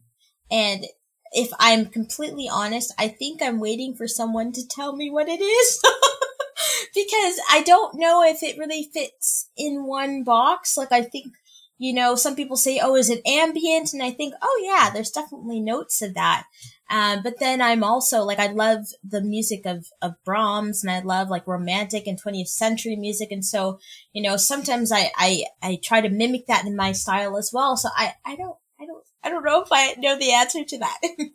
And 0.51 0.85
if 1.33 1.51
I'm 1.59 1.87
completely 1.87 2.49
honest, 2.51 2.95
I 2.99 3.09
think 3.09 3.43
I'm 3.43 3.59
waiting 3.59 3.95
for 3.95 4.07
someone 4.07 4.53
to 4.53 4.67
tell 4.67 4.95
me 4.95 5.11
what 5.11 5.29
it 5.29 5.41
is. 5.41 5.83
because 6.95 7.41
I 7.51 7.63
don't 7.65 7.99
know 7.99 8.23
if 8.23 8.43
it 8.43 8.59
really 8.59 8.89
fits 8.93 9.49
in 9.57 9.85
one 9.85 10.23
box. 10.23 10.77
Like 10.77 10.93
I 10.93 11.03
think, 11.03 11.33
you 11.79 11.93
know, 11.93 12.15
some 12.15 12.37
people 12.37 12.57
say, 12.57 12.81
"Oh, 12.83 12.97
is 12.97 13.11
it 13.11 13.27
ambient?" 13.27 13.93
And 13.93 14.03
I 14.03 14.11
think, 14.11 14.35
"Oh 14.43 14.63
yeah, 14.65 14.91
there's 14.91 15.11
definitely 15.11 15.61
notes 15.61 16.03
of 16.03 16.15
that." 16.15 16.47
Um, 16.91 17.23
but 17.23 17.39
then 17.41 17.63
I'm 17.63 17.83
also 17.83 18.23
like, 18.25 18.39
I 18.39 18.49
love 18.49 18.87
the 19.03 19.23
music 19.23 19.65
of, 19.65 19.87
of 20.03 20.15
Brahms 20.25 20.85
and 20.85 20.91
I 20.91 21.01
love 21.01 21.29
like 21.29 21.47
romantic 21.47 22.07
and 22.07 22.23
20th 22.23 22.49
century 22.49 22.95
music. 22.95 23.33
And 23.33 23.45
so, 23.45 23.79
you 24.13 24.23
know, 24.23 24.37
sometimes 24.37 24.93
I, 24.93 25.11
I, 25.17 25.45
I 25.63 25.81
try 25.83 26.03
to 26.03 26.11
mimic 26.11 26.47
that 26.47 26.67
in 26.67 26.77
my 26.77 26.93
style 26.93 27.39
as 27.39 27.51
well. 27.53 27.77
So 27.77 27.89
I, 27.97 28.15
I 28.25 28.37
don't, 28.37 28.57
I 28.79 28.87
don't, 28.87 29.05
I 29.23 29.31
don't 29.31 29.45
know 29.45 29.63
if 29.63 29.69
I 29.73 29.95
know 29.95 30.19
the 30.19 30.33
answer 30.33 30.65
to 30.65 30.79
that. 30.79 31.01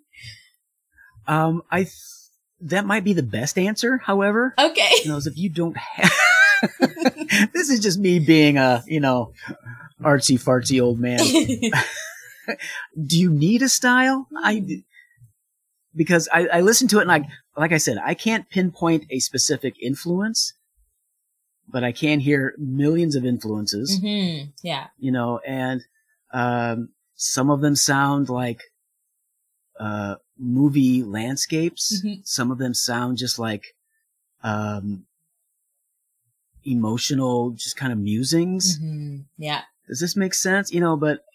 Um, 1.28 1.62
I, 1.70 1.84
th- 1.84 1.94
that 2.62 2.88
might 2.88 3.04
be 3.04 3.14
the 3.14 3.22
best 3.22 3.60
answer. 3.60 4.00
However, 4.00 4.56
okay. 4.58 4.90
you 5.04 5.12
know, 5.12 5.18
if 5.18 5.38
you 5.38 5.48
don't 5.48 5.78
have, 5.78 6.12
this 7.54 7.70
is 7.70 7.82
just 7.82 8.00
me 8.00 8.18
being 8.18 8.58
a, 8.58 8.84
you 8.88 9.00
know, 9.00 9.34
artsy 10.02 10.40
fartsy 10.42 10.82
old 10.82 11.00
man. 11.00 11.20
do 13.06 13.20
you 13.20 13.30
need 13.32 13.62
a 13.62 13.70
style? 13.70 14.28
I 14.36 14.84
because 15.96 16.30
I, 16.32 16.48
I 16.48 16.62
listen 16.62 16.88
to 16.90 17.00
it 17.00 17.04
and 17.04 17.12
I 17.12 17.28
like 17.58 17.72
I 17.72 17.78
said, 17.78 17.98
I 18.04 18.14
can't 18.14 18.50
pinpoint 18.50 19.06
a 19.10 19.20
specific 19.20 19.76
influence, 19.82 20.54
but 21.68 21.84
I 21.84 21.92
can 21.92 22.20
hear 22.22 22.54
millions 22.58 23.16
of 23.16 23.26
influences, 23.26 24.00
hmm 24.00 24.50
Yeah. 24.64 24.88
you 24.98 25.12
know, 25.12 25.40
and 25.46 25.82
um, 26.32 26.90
some 27.16 27.50
of 27.50 27.62
them 27.62 27.76
sound 27.76 28.30
like 28.30 28.62
uh, 29.80 30.16
movie 30.38 31.04
landscapes. 31.04 32.02
Mhm. 32.04 32.26
Some 32.26 32.52
of 32.52 32.58
them 32.60 32.74
sound 32.74 33.18
just 33.18 33.40
like 33.40 33.76
um, 34.44 35.06
emotional, 36.64 37.52
just 37.52 37.76
kind 37.78 37.92
of 37.92 38.00
musings. 38.00 38.78
hmm 38.78 39.20
Yeah. 39.38 39.64
Does 39.90 40.00
this 40.00 40.16
make 40.16 40.34
sense? 40.34 40.72
You 40.72 40.80
know, 40.80 40.96
but 40.96 41.26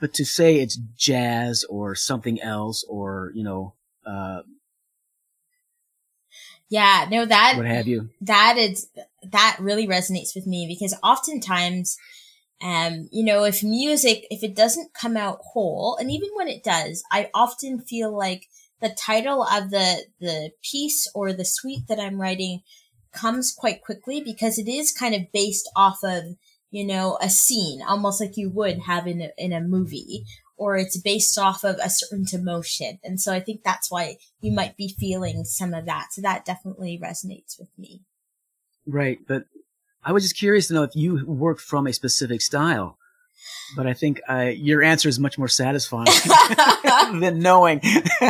but 0.00 0.14
to 0.14 0.24
say 0.24 0.56
it's 0.56 0.80
jazz 0.96 1.64
or 1.64 1.94
something 1.94 2.40
else 2.40 2.84
or 2.88 3.30
you 3.34 3.44
know 3.44 3.74
uh, 4.04 4.40
Yeah. 6.70 7.06
No, 7.10 7.26
that, 7.26 7.54
what 7.56 7.66
have 7.66 7.86
you? 7.86 8.08
that 8.22 8.56
is 8.56 8.88
that 9.22 9.56
really 9.60 9.86
resonates 9.86 10.34
with 10.34 10.46
me 10.46 10.66
because 10.66 10.98
oftentimes 11.02 11.98
um 12.62 13.08
you 13.10 13.24
know 13.24 13.44
if 13.44 13.62
music 13.62 14.26
if 14.30 14.42
it 14.42 14.54
doesn't 14.54 14.92
come 14.94 15.16
out 15.16 15.38
whole 15.52 15.96
and 15.96 16.10
even 16.10 16.28
when 16.34 16.48
it 16.48 16.62
does 16.62 17.02
i 17.10 17.30
often 17.32 17.80
feel 17.80 18.14
like 18.14 18.48
the 18.80 18.90
title 18.90 19.42
of 19.42 19.70
the 19.70 20.04
the 20.20 20.50
piece 20.62 21.10
or 21.14 21.32
the 21.32 21.44
suite 21.44 21.86
that 21.88 21.98
i'm 21.98 22.20
writing 22.20 22.60
comes 23.12 23.52
quite 23.52 23.82
quickly 23.82 24.20
because 24.20 24.58
it 24.58 24.68
is 24.68 24.92
kind 24.92 25.14
of 25.14 25.32
based 25.32 25.70
off 25.74 25.98
of 26.04 26.36
you 26.70 26.84
know 26.84 27.18
a 27.20 27.28
scene 27.28 27.82
almost 27.86 28.20
like 28.20 28.36
you 28.36 28.48
would 28.50 28.80
have 28.80 29.06
in 29.06 29.20
a, 29.20 29.30
in 29.36 29.52
a 29.52 29.60
movie 29.60 30.24
or 30.56 30.76
it's 30.76 30.98
based 30.98 31.38
off 31.38 31.64
of 31.64 31.76
a 31.82 31.88
certain 31.88 32.26
emotion. 32.32 32.98
And 33.02 33.18
so 33.18 33.32
i 33.32 33.40
think 33.40 33.62
that's 33.62 33.90
why 33.90 34.16
you 34.40 34.52
might 34.52 34.76
be 34.76 34.94
feeling 34.98 35.44
some 35.44 35.74
of 35.74 35.86
that. 35.86 36.08
So 36.12 36.22
that 36.22 36.44
definitely 36.44 37.00
resonates 37.02 37.58
with 37.58 37.70
me. 37.78 38.02
Right, 38.86 39.18
but 39.26 39.44
I 40.02 40.12
was 40.12 40.22
just 40.22 40.36
curious 40.36 40.68
to 40.68 40.74
know 40.74 40.82
if 40.82 40.96
you 40.96 41.24
worked 41.26 41.60
from 41.60 41.86
a 41.86 41.92
specific 41.92 42.40
style. 42.40 42.98
But 43.76 43.86
I 43.86 43.94
think 43.94 44.20
uh, 44.28 44.50
your 44.54 44.82
answer 44.82 45.08
is 45.08 45.18
much 45.18 45.38
more 45.38 45.48
satisfying 45.48 46.06
than 47.20 47.38
knowing. 47.38 47.80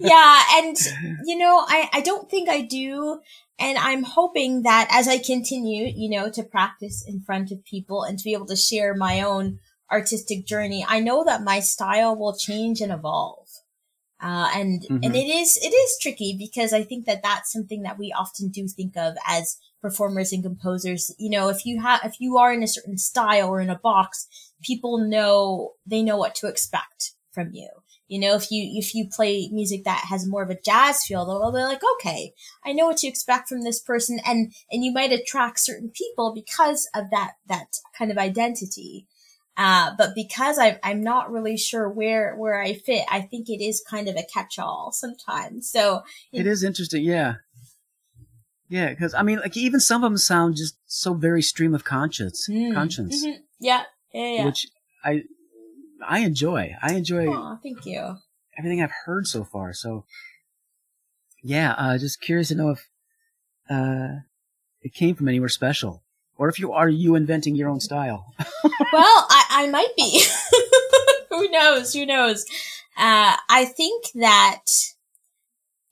yeah 0.00 0.42
and 0.54 0.76
you 1.24 1.36
know 1.36 1.64
i 1.68 1.88
i 1.92 2.00
don't 2.00 2.30
think 2.30 2.48
i 2.48 2.60
do 2.60 3.20
and 3.58 3.78
i'm 3.78 4.02
hoping 4.02 4.62
that 4.62 4.88
as 4.90 5.06
i 5.08 5.18
continue 5.18 5.92
you 5.94 6.08
know 6.08 6.30
to 6.30 6.42
practice 6.42 7.04
in 7.06 7.20
front 7.20 7.50
of 7.50 7.64
people 7.64 8.02
and 8.02 8.18
to 8.18 8.24
be 8.24 8.32
able 8.32 8.46
to 8.46 8.56
share 8.56 8.94
my 8.94 9.20
own 9.20 9.58
artistic 9.90 10.46
journey 10.46 10.84
i 10.88 11.00
know 11.00 11.24
that 11.24 11.42
my 11.42 11.60
style 11.60 12.16
will 12.16 12.36
change 12.36 12.80
and 12.80 12.92
evolve 12.92 13.48
uh, 14.22 14.50
and 14.54 14.82
Mhm. 14.82 15.04
and 15.04 15.16
it 15.16 15.28
is 15.28 15.56
it 15.62 15.72
is 15.72 15.98
tricky 16.00 16.36
because 16.38 16.72
i 16.72 16.82
think 16.82 17.06
that 17.06 17.22
that's 17.22 17.52
something 17.52 17.82
that 17.82 17.98
we 17.98 18.12
often 18.12 18.48
do 18.48 18.66
think 18.68 18.96
of 18.96 19.14
as 19.26 19.56
performers 19.80 20.32
and 20.32 20.42
composers 20.42 21.14
you 21.18 21.30
know 21.30 21.48
if 21.48 21.64
you 21.64 21.80
have 21.80 22.00
if 22.04 22.20
you 22.20 22.36
are 22.36 22.52
in 22.52 22.62
a 22.62 22.68
certain 22.68 22.98
style 22.98 23.48
or 23.48 23.60
in 23.60 23.70
a 23.70 23.78
box 23.78 24.26
people 24.62 24.98
know 24.98 25.72
they 25.86 26.02
know 26.02 26.16
what 26.16 26.34
to 26.34 26.46
expect 26.46 27.12
from 27.32 27.50
you 27.52 27.68
You 28.10 28.18
know, 28.18 28.34
if 28.34 28.50
you 28.50 28.68
if 28.76 28.92
you 28.92 29.08
play 29.08 29.48
music 29.52 29.84
that 29.84 30.06
has 30.08 30.26
more 30.26 30.42
of 30.42 30.50
a 30.50 30.58
jazz 30.60 31.04
feel, 31.04 31.24
they'll 31.24 31.52
be 31.52 31.58
like, 31.58 31.80
okay, 31.94 32.34
I 32.64 32.72
know 32.72 32.86
what 32.86 32.96
to 32.98 33.06
expect 33.06 33.48
from 33.48 33.62
this 33.62 33.80
person, 33.80 34.18
and 34.26 34.52
and 34.68 34.84
you 34.84 34.92
might 34.92 35.12
attract 35.12 35.60
certain 35.60 35.92
people 35.94 36.34
because 36.34 36.88
of 36.92 37.04
that 37.12 37.34
that 37.46 37.68
kind 37.96 38.10
of 38.10 38.18
identity. 38.18 39.06
Uh, 39.56 39.92
but 39.96 40.10
because 40.16 40.58
I'm 40.58 40.78
I'm 40.82 41.04
not 41.04 41.30
really 41.30 41.56
sure 41.56 41.88
where 41.88 42.34
where 42.34 42.60
I 42.60 42.72
fit, 42.74 43.04
I 43.08 43.20
think 43.20 43.48
it 43.48 43.62
is 43.62 43.80
kind 43.88 44.08
of 44.08 44.16
a 44.16 44.26
catch-all 44.34 44.90
sometimes. 44.90 45.70
So 45.70 46.02
it 46.32 46.48
is 46.48 46.64
interesting, 46.64 47.04
yeah, 47.04 47.34
yeah. 48.68 48.88
Because 48.88 49.14
I 49.14 49.22
mean, 49.22 49.38
like 49.38 49.56
even 49.56 49.78
some 49.78 50.02
of 50.02 50.10
them 50.10 50.18
sound 50.18 50.56
just 50.56 50.76
so 50.86 51.14
very 51.14 51.42
stream 51.42 51.76
of 51.76 51.84
conscience, 51.84 52.48
mm, 52.50 52.74
conscience. 52.74 53.24
Mm-hmm. 53.24 53.40
Yeah, 53.60 53.84
yeah, 54.12 54.32
yeah. 54.32 54.44
Which 54.46 54.66
I 55.04 55.22
I 56.06 56.20
enjoy. 56.20 56.74
I 56.82 56.94
enjoy. 56.94 57.28
Aw, 57.28 57.58
thank 57.62 57.86
you. 57.86 58.16
Everything 58.58 58.82
I've 58.82 58.92
heard 59.04 59.26
so 59.26 59.44
far. 59.44 59.72
So, 59.72 60.04
yeah, 61.42 61.74
uh, 61.78 61.98
just 61.98 62.20
curious 62.20 62.48
to 62.48 62.54
know 62.54 62.70
if 62.70 62.88
uh, 63.70 64.20
it 64.82 64.94
came 64.94 65.14
from 65.14 65.28
anywhere 65.28 65.48
special, 65.48 66.02
or 66.36 66.48
if 66.48 66.58
you 66.58 66.72
are 66.72 66.88
you 66.88 67.14
inventing 67.14 67.54
your 67.54 67.68
own 67.68 67.80
style. 67.80 68.34
well, 68.92 69.26
I, 69.30 69.44
I 69.50 69.70
might 69.70 69.94
be. 69.96 70.24
Who 71.30 71.48
knows? 71.50 71.94
Who 71.94 72.04
knows? 72.04 72.44
Uh, 72.96 73.36
I 73.48 73.64
think 73.64 74.06
that 74.16 74.64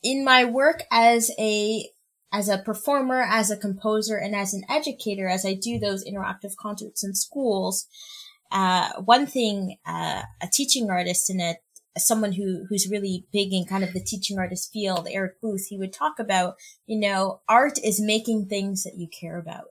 in 0.02 0.24
my 0.24 0.44
work 0.44 0.82
as 0.90 1.30
a 1.38 1.88
as 2.32 2.48
a 2.48 2.58
performer, 2.58 3.22
as 3.22 3.50
a 3.50 3.56
composer, 3.56 4.16
and 4.16 4.34
as 4.34 4.52
an 4.52 4.62
educator, 4.68 5.28
as 5.28 5.46
I 5.46 5.54
do 5.54 5.78
those 5.78 6.04
interactive 6.04 6.56
concerts 6.56 7.02
in 7.02 7.14
schools, 7.14 7.86
uh, 8.50 8.90
one 9.04 9.26
thing 9.26 9.76
uh, 9.86 10.22
a 10.40 10.46
teaching 10.50 10.90
artist 10.90 11.30
and 11.30 11.56
someone 11.96 12.32
who 12.32 12.64
who's 12.68 12.90
really 12.90 13.26
big 13.32 13.52
in 13.52 13.64
kind 13.64 13.84
of 13.84 13.92
the 13.92 14.00
teaching 14.00 14.38
artist 14.38 14.70
field, 14.72 15.08
Eric 15.10 15.40
Booth, 15.40 15.66
he 15.68 15.78
would 15.78 15.92
talk 15.92 16.18
about, 16.18 16.54
you 16.86 16.98
know, 16.98 17.40
art 17.48 17.78
is 17.82 18.00
making 18.00 18.46
things 18.46 18.84
that 18.84 18.96
you 18.96 19.08
care 19.08 19.38
about. 19.38 19.66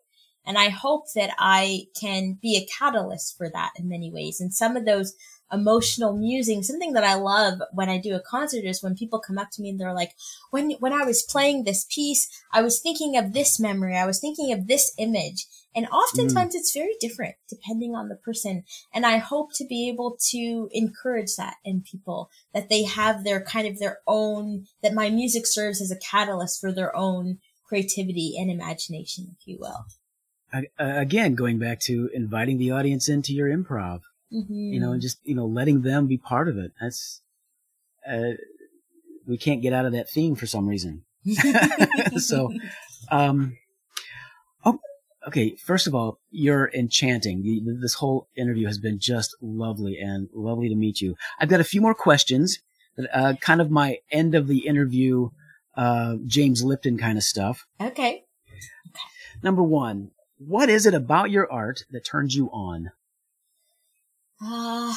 And 0.46 0.58
I 0.58 0.70
hope 0.70 1.06
that 1.14 1.32
I 1.38 1.88
can 2.00 2.38
be 2.42 2.56
a 2.56 2.68
catalyst 2.80 3.38
for 3.38 3.50
that 3.50 3.72
in 3.78 3.90
many 3.90 4.12
ways. 4.12 4.40
And 4.40 4.54
some 4.54 4.78
of 4.78 4.86
those 4.86 5.14
emotional 5.52 6.16
musing. 6.18 6.64
Something 6.64 6.94
that 6.94 7.04
I 7.04 7.16
love 7.16 7.62
when 7.72 7.90
I 7.90 7.98
do 7.98 8.16
a 8.16 8.20
concert 8.20 8.64
is 8.66 8.84
when 8.84 8.96
people 8.96 9.20
come 9.20 9.38
up 9.38 9.50
to 9.52 9.62
me 9.62 9.70
and 9.70 9.80
they're 9.80 9.94
like, 9.94 10.14
when, 10.52 10.72
when 10.80 10.94
I 10.94 11.04
was 11.04 11.24
playing 11.24 11.64
this 11.64 11.86
piece, 11.90 12.28
I 12.54 12.62
was 12.62 12.80
thinking 12.80 13.18
of 13.18 13.34
this 13.34 13.60
memory. 13.60 13.96
I 13.98 14.06
was 14.06 14.20
thinking 14.20 14.52
of 14.52 14.68
this 14.68 14.94
image. 14.98 15.46
And 15.76 15.88
oftentimes 15.88 16.56
mm. 16.56 16.58
it's 16.58 16.74
very 16.74 16.96
different 17.00 17.36
depending 17.48 17.96
on 17.96 18.10
the 18.10 18.16
person. 18.16 18.64
And 18.94 19.06
I 19.06 19.18
hope 19.18 19.54
to 19.56 19.66
be 19.66 19.88
able 19.90 20.18
to 20.32 20.70
encourage 20.72 21.36
that 21.38 21.56
in 21.64 21.82
people 21.82 22.30
that 22.54 22.70
they 22.70 22.84
have 22.84 23.24
their 23.24 23.42
kind 23.42 23.68
of 23.68 23.78
their 23.80 24.00
own, 24.08 24.66
that 24.82 24.94
my 24.94 25.10
music 25.10 25.46
serves 25.46 25.82
as 25.82 25.92
a 25.92 26.00
catalyst 26.00 26.60
for 26.60 26.72
their 26.72 26.96
own 26.96 27.38
creativity 27.64 28.36
and 28.40 28.50
imagination, 28.50 29.36
if 29.40 29.48
you 29.48 29.58
will. 29.60 29.86
Again, 30.80 31.36
going 31.36 31.60
back 31.60 31.80
to 31.82 32.10
inviting 32.14 32.58
the 32.58 32.72
audience 32.72 33.10
into 33.10 33.34
your 33.34 33.50
improv 33.50 34.02
mm-hmm. 34.34 34.74
you 34.74 34.80
know, 34.80 34.92
and 34.92 35.02
just, 35.02 35.20
you 35.24 35.36
know, 35.36 35.46
letting 35.46 35.82
them 35.82 36.08
be 36.08 36.18
part 36.18 36.48
of 36.48 36.58
it. 36.58 36.72
That's, 36.82 37.22
uh, 38.10 38.32
we 39.28 39.38
can't 39.38 39.62
get 39.62 39.74
out 39.74 39.86
of 39.86 39.92
that 39.92 40.10
theme 40.10 40.36
for 40.36 40.48
some 40.48 40.68
reason. 40.68 41.04
so, 42.18 42.52
um, 43.12 43.58
oh, 44.64 44.80
okay. 45.28 45.56
First 45.56 45.88
of 45.88 45.94
all, 45.94 46.20
you're 46.30 46.72
enchanting. 46.74 47.78
This 47.82 47.96
whole 47.96 48.30
interview 48.38 48.68
has 48.68 48.78
been 48.78 49.00
just 49.00 49.36
lovely 49.42 49.98
and 49.98 50.30
lovely 50.34 50.70
to 50.70 50.76
meet 50.76 51.02
you. 51.02 51.16
I've 51.40 51.50
got 51.50 51.60
a 51.60 51.66
few 51.66 51.82
more 51.82 51.96
questions, 51.96 52.60
uh, 53.14 53.34
kind 53.42 53.62
of 53.62 53.70
my 53.70 53.98
end 54.12 54.36
of 54.36 54.48
the 54.48 54.66
interview, 54.66 55.30
uh, 55.76 56.16
James 56.26 56.64
Lipton 56.64 56.98
kind 56.98 57.18
of 57.18 57.24
stuff. 57.24 57.66
Okay. 57.80 57.92
Okay. 57.92 58.24
Number 59.44 59.62
one, 59.62 60.12
what 60.38 60.70
is 60.70 60.86
it 60.86 60.94
about 60.94 61.30
your 61.30 61.52
art 61.52 61.84
that 61.92 62.06
turns 62.06 62.36
you 62.36 62.48
on? 62.52 62.92
Uh, 64.42 64.94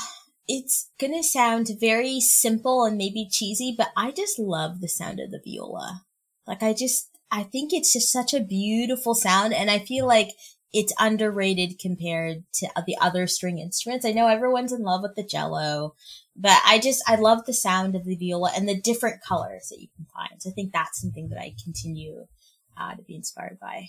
it's 0.47 0.91
gonna 1.01 1.22
sound 1.22 1.70
very 1.80 2.20
simple 2.20 2.84
and 2.84 2.97
maybe 2.97 3.28
cheesy, 3.30 3.74
but 3.76 3.91
I 3.97 4.11
just 4.11 4.38
love 4.38 4.80
the 4.80 4.88
sound 4.88 5.20
of 5.20 5.30
the 5.30 5.41
viola. 5.45 6.05
Like 6.47 6.62
I 6.62 6.72
just, 6.72 7.09
I 7.30 7.45
think 7.45 7.72
it's 7.72 7.93
just 7.93 8.12
such 8.12 8.34
a 8.34 8.41
beautiful 8.41 9.14
sound 9.14 9.55
and 9.55 9.70
I 9.70 9.78
feel 9.78 10.07
like 10.07 10.30
it's 10.72 10.93
underrated 10.99 11.78
compared 11.80 12.45
to 12.55 12.68
the 12.86 12.97
other 13.01 13.26
string 13.26 13.59
instruments. 13.59 14.05
I 14.05 14.12
know 14.12 14.28
everyone's 14.28 14.72
in 14.72 14.82
love 14.82 15.03
with 15.03 15.14
the 15.16 15.26
cello, 15.26 15.95
but 16.36 16.61
I 16.64 16.78
just, 16.78 17.03
I 17.07 17.16
love 17.16 17.45
the 17.47 17.55
sound 17.55 17.97
of 17.97 18.05
the 18.05 18.16
viola 18.16 18.51
and 18.55 18.68
the 18.68 18.80
different 18.80 19.22
colors 19.22 19.68
that 19.70 19.80
you 19.80 19.88
can 19.97 20.07
find. 20.14 20.41
So 20.41 20.51
I 20.51 20.53
think 20.53 20.72
that's 20.72 21.01
something 21.01 21.28
that 21.30 21.41
I 21.41 21.55
continue 21.62 22.26
uh, 22.78 22.95
to 22.95 23.03
be 23.03 23.16
inspired 23.16 23.59
by. 23.61 23.88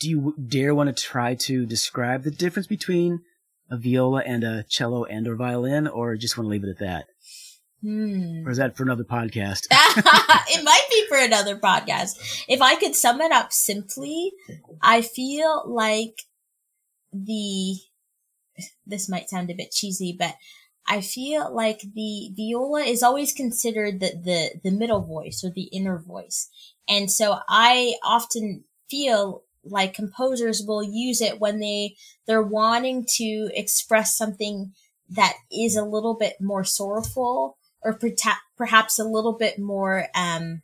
Do 0.00 0.10
you 0.10 0.34
dare 0.48 0.74
want 0.74 0.88
to 0.88 1.02
try 1.02 1.34
to 1.36 1.64
describe 1.66 2.24
the 2.24 2.30
difference 2.30 2.66
between 2.66 3.20
a 3.72 3.78
viola 3.78 4.22
and 4.24 4.44
a 4.44 4.64
cello 4.64 5.04
and 5.04 5.26
or 5.26 5.34
violin, 5.34 5.88
or 5.88 6.14
just 6.16 6.36
want 6.36 6.44
to 6.44 6.50
leave 6.50 6.62
it 6.62 6.68
at 6.68 6.78
that? 6.78 7.06
Hmm. 7.82 8.46
Or 8.46 8.50
is 8.50 8.58
that 8.58 8.76
for 8.76 8.84
another 8.84 9.02
podcast? 9.02 9.66
it 9.70 10.62
might 10.62 10.86
be 10.90 11.06
for 11.08 11.16
another 11.16 11.56
podcast. 11.56 12.44
If 12.46 12.60
I 12.60 12.76
could 12.76 12.94
sum 12.94 13.20
it 13.22 13.32
up 13.32 13.52
simply, 13.52 14.32
I 14.82 15.00
feel 15.00 15.64
like 15.66 16.22
the, 17.12 17.76
this 18.86 19.08
might 19.08 19.30
sound 19.30 19.50
a 19.50 19.54
bit 19.54 19.72
cheesy, 19.72 20.14
but 20.16 20.36
I 20.86 21.00
feel 21.00 21.52
like 21.52 21.80
the 21.94 22.30
viola 22.36 22.82
is 22.82 23.02
always 23.02 23.32
considered 23.32 24.00
the, 24.00 24.12
the, 24.22 24.70
the 24.70 24.76
middle 24.76 25.00
voice 25.00 25.42
or 25.42 25.50
the 25.50 25.68
inner 25.72 25.98
voice. 25.98 26.50
And 26.86 27.10
so 27.10 27.38
I 27.48 27.94
often 28.04 28.64
feel 28.90 29.44
like 29.64 29.94
composers 29.94 30.62
will 30.66 30.82
use 30.82 31.20
it 31.20 31.40
when 31.40 31.60
they 31.60 31.96
they're 32.26 32.42
wanting 32.42 33.04
to 33.16 33.50
express 33.54 34.16
something 34.16 34.72
that 35.08 35.34
is 35.50 35.76
a 35.76 35.84
little 35.84 36.14
bit 36.14 36.40
more 36.40 36.64
sorrowful 36.64 37.56
or 37.82 37.98
perhaps 38.56 38.98
a 38.98 39.04
little 39.04 39.36
bit 39.36 39.58
more 39.58 40.06
um, 40.14 40.62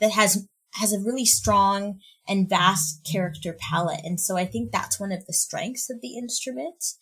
that 0.00 0.12
has 0.12 0.46
has 0.74 0.92
a 0.92 1.00
really 1.00 1.24
strong 1.24 1.98
and 2.28 2.48
vast 2.48 3.06
character 3.10 3.56
palette. 3.58 4.00
And 4.04 4.20
so 4.20 4.36
i 4.36 4.44
think 4.44 4.70
that's 4.70 5.00
one 5.00 5.12
of 5.12 5.26
the 5.26 5.32
strengths 5.32 5.90
of 5.90 6.00
the 6.00 6.16
instrument. 6.16 6.94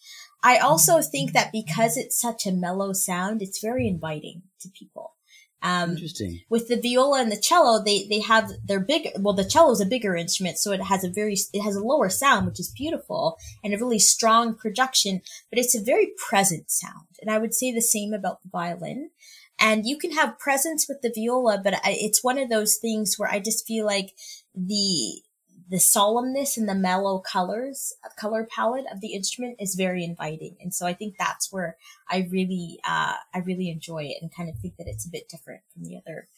I 0.42 0.59
also 0.59 1.01
think 1.01 1.32
that 1.32 1.51
because 1.51 1.97
it's 1.97 2.20
such 2.20 2.47
a 2.47 2.53
mellow 2.53 2.92
sound 2.92 3.42
it's 3.42 3.61
very 3.61 3.88
inviting 3.88 4.42
to 4.61 4.68
people 4.68 5.15
um, 5.62 5.92
Interesting. 5.92 6.40
With 6.48 6.68
the 6.68 6.80
viola 6.80 7.20
and 7.20 7.32
the 7.32 7.40
cello, 7.40 7.82
they 7.82 8.07
they 8.09 8.20
have 8.20 8.52
their 8.64 8.80
big. 8.80 9.09
Well, 9.18 9.34
the 9.34 9.44
cello 9.44 9.72
is 9.72 9.80
a 9.80 9.86
bigger 9.86 10.14
instrument, 10.14 10.59
so 10.59 10.72
it 10.72 10.82
has 10.82 11.02
a 11.02 11.11
very 11.11 11.36
it 11.52 11.62
has 11.62 11.76
a 11.76 11.82
lower 11.82 12.09
sound, 12.09 12.46
which 12.46 12.61
is 12.61 12.68
beautiful 12.68 13.38
and 13.64 13.72
a 13.72 13.78
really 13.78 13.98
strong 13.98 14.54
production. 14.54 15.22
But 15.50 15.59
it's 15.59 15.74
a 15.74 15.82
very 15.82 16.12
present 16.28 16.70
sound, 16.70 17.07
and 17.20 17.30
I 17.30 17.38
would 17.38 17.54
say 17.54 17.72
the 17.72 17.80
same 17.80 18.12
about 18.12 18.42
the 18.42 18.50
violin. 18.50 19.11
And 19.59 19.86
you 19.86 19.96
can 19.96 20.12
have 20.12 20.38
presence 20.38 20.86
with 20.86 21.00
the 21.00 21.11
viola, 21.11 21.59
but 21.64 21.74
I, 21.74 21.96
it's 21.98 22.22
one 22.22 22.36
of 22.36 22.50
those 22.50 22.76
things 22.76 23.14
where 23.16 23.30
I 23.30 23.38
just 23.38 23.66
feel 23.66 23.86
like 23.86 24.12
the 24.54 25.22
the 25.68 25.76
solemnness 25.76 26.56
and 26.56 26.68
the 26.68 26.74
mellow 26.74 27.18
colors, 27.18 27.92
color 28.16 28.46
palette 28.48 28.84
of 28.92 29.00
the 29.00 29.14
instrument 29.14 29.56
is 29.58 29.74
very 29.74 30.04
inviting. 30.04 30.56
And 30.60 30.72
so 30.72 30.86
I 30.86 30.92
think 30.92 31.16
that's 31.18 31.52
where 31.52 31.76
I 32.08 32.28
really, 32.30 32.78
uh, 32.84 33.14
I 33.34 33.38
really 33.44 33.68
enjoy 33.68 34.04
it 34.04 34.18
and 34.20 34.34
kind 34.34 34.48
of 34.48 34.56
think 34.58 34.76
that 34.76 34.86
it's 34.86 35.06
a 35.06 35.10
bit 35.10 35.28
different 35.28 35.62
from 35.72 35.84
the 35.84 35.96
other, 35.96 36.28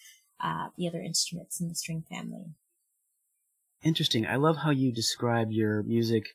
uh, 0.42 0.68
the 0.76 0.88
other 0.88 1.02
instruments 1.02 1.60
in 1.60 1.68
the 1.68 1.74
string 1.74 2.04
family. 2.08 2.54
Interesting. 3.82 4.26
I 4.26 4.36
love 4.36 4.56
how 4.56 4.70
you 4.70 4.92
describe 4.92 5.52
your 5.52 5.82
music 5.82 6.28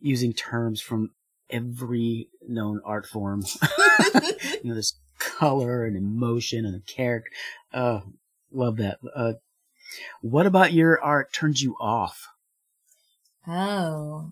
using 0.00 0.32
terms 0.32 0.80
from 0.80 1.10
every 1.50 2.30
known 2.48 2.80
art 2.84 3.06
form. 3.06 3.44
you 4.14 4.60
know, 4.64 4.74
this 4.74 4.98
color 5.18 5.84
and 5.84 5.96
emotion 5.96 6.64
and 6.64 6.84
character. 6.86 7.30
Uh, 7.72 8.00
love 8.50 8.78
that. 8.78 8.98
What 10.20 10.46
about 10.46 10.72
your 10.72 11.02
art 11.02 11.32
turns 11.32 11.62
you 11.62 11.76
off? 11.80 12.28
Oh, 13.46 14.30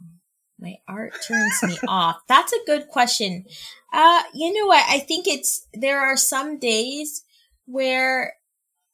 my 0.59 0.77
art 0.87 1.15
turns 1.27 1.63
me 1.63 1.79
off. 1.89 2.21
That's 2.29 2.53
a 2.53 2.65
good 2.67 2.89
question. 2.89 3.47
Uh, 3.93 4.23
you 4.35 4.53
know 4.53 4.67
what? 4.67 4.85
I 4.89 4.99
think 4.99 5.27
it's, 5.27 5.67
there 5.73 6.01
are 6.01 6.17
some 6.17 6.59
days 6.59 7.25
where 7.67 8.35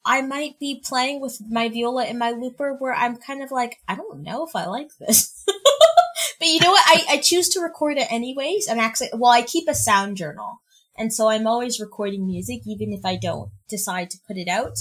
I 0.05 0.21
might 0.21 0.59
be 0.59 0.81
playing 0.83 1.19
with 1.19 1.41
my 1.49 1.69
viola 1.69 2.05
and 2.05 2.19
my 2.19 2.31
looper 2.31 2.73
where 2.73 2.93
I'm 2.93 3.17
kind 3.17 3.41
of 3.41 3.51
like, 3.51 3.79
I 3.87 3.95
don't 3.95 4.21
know 4.21 4.45
if 4.45 4.55
I 4.55 4.67
like 4.67 4.91
this. 4.99 5.43
but 6.39 6.47
you 6.47 6.59
know 6.59 6.71
what? 6.71 6.83
I, 6.85 7.15
I 7.15 7.17
choose 7.17 7.49
to 7.49 7.59
record 7.59 7.97
it 7.97 8.11
anyways. 8.11 8.67
And 8.67 8.79
actually, 8.79 9.09
well, 9.13 9.31
I 9.31 9.41
keep 9.41 9.67
a 9.67 9.75
sound 9.75 10.17
journal 10.17 10.61
And 10.97 11.13
so 11.13 11.29
I'm 11.29 11.45
always 11.45 11.79
recording 11.79 12.25
music, 12.25 12.61
even 12.65 12.93
if 12.93 13.03
I 13.03 13.17
don't 13.17 13.51
decide 13.67 14.09
to 14.11 14.19
put 14.25 14.37
it 14.37 14.47
out. 14.47 14.77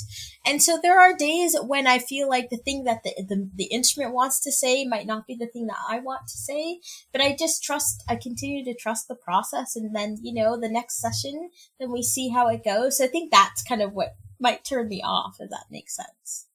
And 0.47 0.63
so 0.63 0.79
there 0.81 1.01
are 1.01 1.17
days 1.17 1.57
when 1.61 1.87
I 1.87 1.99
feel 1.99 2.29
like 2.29 2.51
the 2.51 2.57
thing 2.57 2.85
that 2.85 3.03
the, 3.03 3.15
the, 3.29 3.51
the 3.55 3.65
instrument 3.65 4.15
wants 4.15 4.41
to 4.43 4.53
say 4.53 4.85
might 4.85 5.07
not 5.07 5.27
be 5.27 5.35
the 5.35 5.47
thing 5.47 5.67
that 5.67 5.79
I 5.89 5.99
want 5.99 6.29
to 6.29 6.39
say, 6.39 6.81
but 7.13 7.21
I 7.21 7.35
just 7.37 7.65
trust, 7.65 8.05
I 8.09 8.17
continue 8.17 8.65
to 8.65 8.75
trust 8.75 9.09
the 9.09 9.17
process. 9.17 9.75
And 9.75 9.95
then, 9.95 10.19
you 10.23 10.33
know, 10.33 10.59
the 10.59 10.69
next 10.69 11.01
session, 11.01 11.51
then 11.81 11.91
we 11.91 12.03
see 12.03 12.29
how 12.29 12.49
it 12.49 12.65
goes. 12.65 12.99
So 12.99 13.05
I 13.05 13.09
think 13.09 13.33
that's 13.33 13.63
kind 13.63 13.83
of 13.83 13.93
what 13.93 14.15
might 14.39 14.65
turn 14.65 14.89
me 14.89 15.03
off, 15.05 15.37
if 15.41 15.51
that 15.51 15.67
makes 15.71 15.97
sense. 15.97 16.47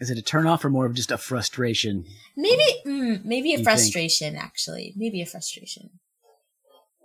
Is 0.00 0.10
it 0.10 0.18
a 0.18 0.22
turn 0.22 0.46
off 0.46 0.64
or 0.64 0.70
more 0.70 0.86
of 0.86 0.94
just 0.94 1.10
a 1.10 1.18
frustration? 1.18 2.04
Maybe, 2.36 2.62
mm, 2.86 3.24
maybe 3.24 3.54
a 3.54 3.62
frustration, 3.64 4.36
actually. 4.36 4.94
Maybe 4.96 5.20
a 5.20 5.26
frustration. 5.26 5.90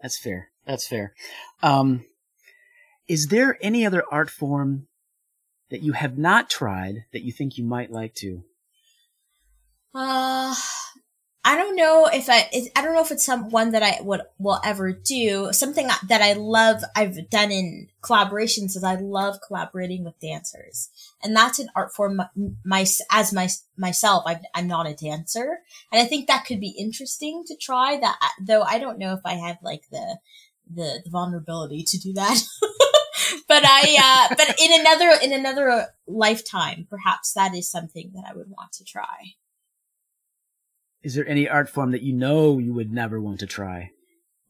That's 0.02 0.20
fair. 0.20 0.53
That's 0.66 0.88
fair. 0.88 1.14
Um, 1.61 2.05
is 3.07 3.28
there 3.28 3.57
any 3.61 3.86
other 3.86 4.03
art 4.11 4.30
form 4.30 4.88
that 5.70 5.82
you 5.82 5.93
have 5.93 6.18
not 6.18 6.49
tried 6.49 7.05
that 7.11 7.24
you 7.24 7.32
think 7.32 7.57
you 7.57 7.64
might 7.64 7.91
like 7.91 8.14
to? 8.16 8.43
Uh, 9.93 10.55
I 11.45 11.57
don't 11.57 11.76
know 11.76 12.07
if 12.11 12.30
I, 12.30 12.49
I 12.76 12.82
don't 12.82 12.93
know 12.93 13.01
if 13.01 13.11
it's 13.11 13.26
some 13.26 13.49
one 13.49 13.72
that 13.72 13.84
I 13.84 13.99
would, 14.01 14.22
will 14.39 14.61
ever 14.64 14.93
do. 14.93 15.51
Something 15.51 15.89
that 16.07 16.22
I 16.22 16.34
love, 16.34 16.82
I've 16.95 17.30
done 17.30 17.51
in 17.51 17.89
collaborations 18.01 18.78
is 18.78 18.84
I 18.84 18.95
love 18.95 19.39
collaborating 19.45 20.05
with 20.05 20.20
dancers. 20.22 20.89
And 21.22 21.36
that's 21.36 21.59
an 21.59 21.68
art 21.76 21.93
form, 21.93 22.22
my, 22.64 22.86
as 23.11 23.34
my, 23.34 23.49
myself, 23.78 24.24
I'm, 24.26 24.39
I'm 24.55 24.68
not 24.68 24.88
a 24.88 24.95
dancer. 24.95 25.59
And 25.91 26.01
I 26.01 26.05
think 26.05 26.28
that 26.28 26.45
could 26.45 26.61
be 26.61 26.76
interesting 26.80 27.43
to 27.47 27.57
try 27.57 27.99
that, 27.99 28.20
though 28.41 28.61
I 28.61 28.80
don't 28.80 28.97
know 28.97 29.14
if 29.14 29.22
I 29.26 29.34
have 29.34 29.57
like 29.61 29.84
the, 29.91 30.20
the, 30.72 31.01
the 31.03 31.09
vulnerability 31.09 31.84
to 31.84 31.97
do 31.97 32.14
that. 32.14 32.39
but 33.47 33.64
I, 33.66 34.28
uh, 34.30 34.36
but 34.36 34.59
in 34.59 34.80
another, 34.80 35.18
in 35.22 35.34
another 35.34 35.88
lifetime, 36.07 36.88
perhaps 36.89 37.34
that 37.34 37.55
is 37.55 37.70
something 37.70 38.11
that 38.16 38.26
I 38.30 38.36
would 38.36 38.49
want 38.49 38.74
to 38.74 38.84
try. 38.84 39.34
Is 41.03 41.16
there 41.16 41.28
any 41.28 41.49
art 41.49 41.70
form 41.70 41.91
that 41.91 42.01
you 42.01 42.14
know 42.14 42.59
you 42.59 42.74
would 42.74 42.91
never 42.91 43.20
want 43.20 43.39
to 43.41 43.45
try? 43.45 43.91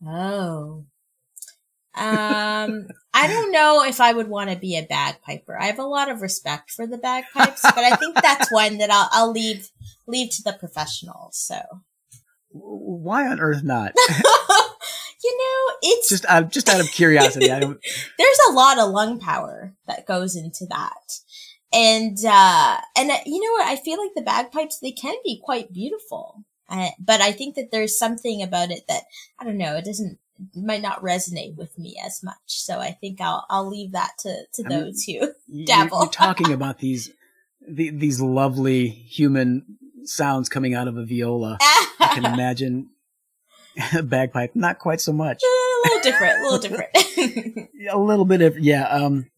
Oh. 0.05 0.86
Um, 1.95 2.88
I 3.14 3.28
don't 3.28 3.51
know 3.51 3.84
if 3.84 4.01
I 4.01 4.14
would 4.14 4.28
want 4.28 4.49
to 4.49 4.55
be 4.55 4.78
a 4.78 4.84
bagpiper. 4.84 5.59
I 5.59 5.66
have 5.66 5.80
a 5.80 5.84
lot 5.84 6.09
of 6.09 6.22
respect 6.22 6.72
for 6.72 6.88
the 6.88 6.97
bagpipes, 6.97 7.61
but 7.61 7.80
I 7.80 7.95
think 7.95 8.16
that's 8.22 8.51
one 8.51 8.80
that 8.80 8.89
I'll, 8.91 9.09
I'll 9.11 9.32
leave, 9.32 9.70
leave 10.07 10.32
to 10.32 10.43
the 10.43 10.53
professionals. 10.53 11.38
So. 11.38 11.61
Why 12.49 13.28
on 13.28 13.39
earth 13.39 13.64
not? 13.64 13.93
you 15.24 15.38
know, 15.38 15.76
it's 15.84 16.10
just 16.10 16.26
out, 16.26 16.52
just 16.52 16.70
out 16.70 16.82
of 16.82 16.88
curiosity. 16.92 17.52
I 17.52 17.60
don't... 17.60 17.80
There's 18.18 18.40
a 18.50 18.54
lot 18.54 18.80
of 18.80 18.90
lung 18.90 19.20
power 19.20 19.74
that 19.88 20.06
goes 20.06 20.36
into 20.36 20.66
that. 20.70 21.20
And, 21.72 22.18
uh, 22.24 22.78
and 22.96 23.12
uh, 23.12 23.18
you 23.26 23.42
know 23.42 23.52
what? 23.54 23.68
I 23.68 23.78
feel 23.78 24.00
like 24.00 24.12
the 24.16 24.22
bagpipes, 24.22 24.80
they 24.80 24.92
can 24.92 25.16
be 25.24 25.42
quite 25.44 25.74
beautiful. 25.74 26.44
Uh, 26.70 26.90
but 27.00 27.22
I 27.22 27.32
think 27.32 27.56
that 27.56 27.72
there's 27.72 27.98
something 27.98 28.42
about 28.42 28.72
it 28.72 28.84
that, 28.88 29.04
I 29.40 29.44
don't 29.44 29.58
know, 29.58 29.76
it 29.76 29.86
doesn't, 29.86 30.20
might 30.56 30.82
not 30.82 31.02
resonate 31.02 31.56
with 31.56 31.78
me 31.78 31.96
as 32.04 32.22
much. 32.24 32.36
So 32.48 32.80
I 32.80 32.92
think 32.92 33.22
I'll, 33.22 33.46
I'll 33.50 33.70
leave 33.70 33.92
that 33.94 34.12
to, 34.20 34.44
to 34.54 34.64
those 34.64 35.04
who 35.04 35.32
dabble. 35.66 36.00
You're, 36.00 36.10
talking 36.10 36.52
about 36.54 36.80
these, 36.80 37.12
the, 37.68 37.90
these 37.90 38.22
lovely 38.22 38.88
human 38.90 39.78
sounds 40.04 40.50
coming 40.50 40.74
out 40.74 40.88
of 40.88 40.98
a 40.98 41.06
viola. 41.06 41.58
I 41.62 42.12
can 42.14 42.26
imagine 42.34 42.90
bagpipe, 44.04 44.56
not 44.56 44.80
quite 44.80 45.02
so 45.02 45.14
much. 45.14 45.42
a 45.44 45.88
little 45.88 46.02
different, 46.02 46.40
a 46.40 46.44
little 46.44 46.60
different. 46.60 47.70
a 47.92 47.98
little 47.98 48.26
bit 48.26 48.42
of, 48.42 48.60
yeah. 48.60 48.88
Um, 48.88 49.30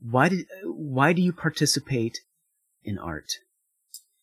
why 0.00 0.28
did 0.28 0.46
why 0.64 1.12
do 1.12 1.22
you 1.22 1.32
participate 1.32 2.20
in 2.84 2.98
art? 2.98 3.38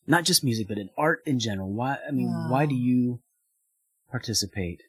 Not 0.08 0.24
just 0.24 0.44
music, 0.44 0.68
but 0.68 0.78
in 0.78 0.90
art 0.98 1.22
in 1.26 1.40
general. 1.40 1.72
Why? 1.72 1.98
I 2.08 2.12
mean, 2.12 2.30
wow. 2.30 2.48
why 2.50 2.66
do 2.66 2.76
you 2.76 3.20
participate? 4.10 4.82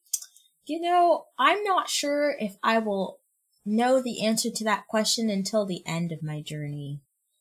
You 0.67 0.81
know, 0.81 1.25
I'm 1.39 1.63
not 1.65 1.89
sure 1.89 2.35
if 2.39 2.57
I 2.63 2.79
will 2.79 3.19
know 3.65 4.01
the 4.01 4.25
answer 4.25 4.51
to 4.51 4.65
that 4.65 4.87
question 4.87 5.29
until 5.29 5.67
the 5.67 5.83
end 5.87 6.13
of 6.13 6.23
my 6.23 6.41
journey, 6.41 7.01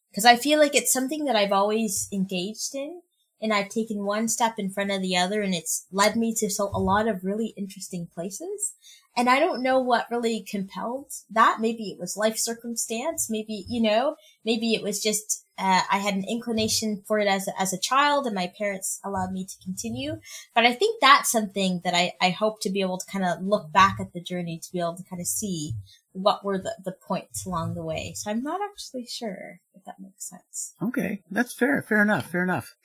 because 0.09 0.25
I 0.25 0.35
feel 0.35 0.59
like 0.59 0.75
it's 0.75 0.91
something 0.91 1.25
that 1.25 1.35
I've 1.35 1.51
always 1.51 2.07
engaged 2.11 2.73
in, 2.73 3.01
and 3.41 3.53
I've 3.53 3.69
taken 3.69 4.05
one 4.05 4.27
step 4.27 4.55
in 4.57 4.69
front 4.69 4.91
of 4.91 5.01
the 5.01 5.17
other, 5.17 5.41
and 5.41 5.53
it's 5.53 5.85
led 5.91 6.15
me 6.15 6.33
to 6.37 6.49
so 6.49 6.69
a 6.73 6.79
lot 6.79 7.07
of 7.07 7.23
really 7.23 7.53
interesting 7.57 8.07
places. 8.13 8.73
And 9.17 9.27
I 9.31 9.39
don't 9.39 9.63
know 9.63 9.79
what 9.79 10.05
really 10.11 10.45
compelled 10.47 11.11
that. 11.31 11.57
Maybe 11.59 11.89
it 11.89 11.99
was 11.99 12.15
life 12.15 12.37
circumstance. 12.37 13.31
Maybe, 13.31 13.65
you 13.67 13.81
know, 13.81 14.15
maybe 14.45 14.75
it 14.75 14.83
was 14.83 15.01
just, 15.01 15.43
uh, 15.57 15.81
I 15.91 15.97
had 15.97 16.13
an 16.13 16.23
inclination 16.29 17.01
for 17.07 17.17
it 17.17 17.27
as 17.27 17.47
a, 17.47 17.59
as 17.59 17.73
a 17.73 17.79
child 17.79 18.27
and 18.27 18.35
my 18.35 18.53
parents 18.55 18.99
allowed 19.03 19.31
me 19.31 19.43
to 19.43 19.63
continue. 19.63 20.19
But 20.53 20.67
I 20.67 20.73
think 20.73 21.01
that's 21.01 21.31
something 21.31 21.81
that 21.83 21.95
I, 21.95 22.13
I 22.21 22.29
hope 22.29 22.61
to 22.61 22.69
be 22.69 22.81
able 22.81 22.99
to 22.99 23.11
kind 23.11 23.25
of 23.25 23.41
look 23.41 23.71
back 23.71 23.97
at 23.99 24.13
the 24.13 24.21
journey 24.21 24.59
to 24.61 24.71
be 24.71 24.79
able 24.79 24.97
to 24.97 25.03
kind 25.09 25.19
of 25.19 25.25
see 25.25 25.73
what 26.21 26.43
were 26.43 26.57
the, 26.57 26.75
the 26.83 26.91
points 26.91 27.45
along 27.45 27.75
the 27.75 27.83
way. 27.83 28.13
So 28.15 28.31
I'm 28.31 28.43
not 28.43 28.59
actually 28.61 29.05
sure 29.05 29.59
if 29.73 29.83
that 29.85 29.99
makes 29.99 30.29
sense. 30.29 30.73
Okay. 30.81 31.21
That's 31.31 31.53
fair. 31.53 31.81
Fair 31.81 32.01
enough. 32.01 32.29
Fair 32.29 32.43
enough. 32.43 32.75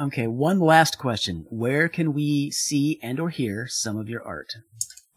Okay. 0.00 0.26
One 0.26 0.60
last 0.60 0.98
question. 0.98 1.46
Where 1.50 1.88
can 1.88 2.12
we 2.12 2.50
see 2.50 2.98
and 3.02 3.20
or 3.20 3.30
hear 3.30 3.66
some 3.68 3.96
of 3.96 4.08
your 4.08 4.22
art? 4.26 4.52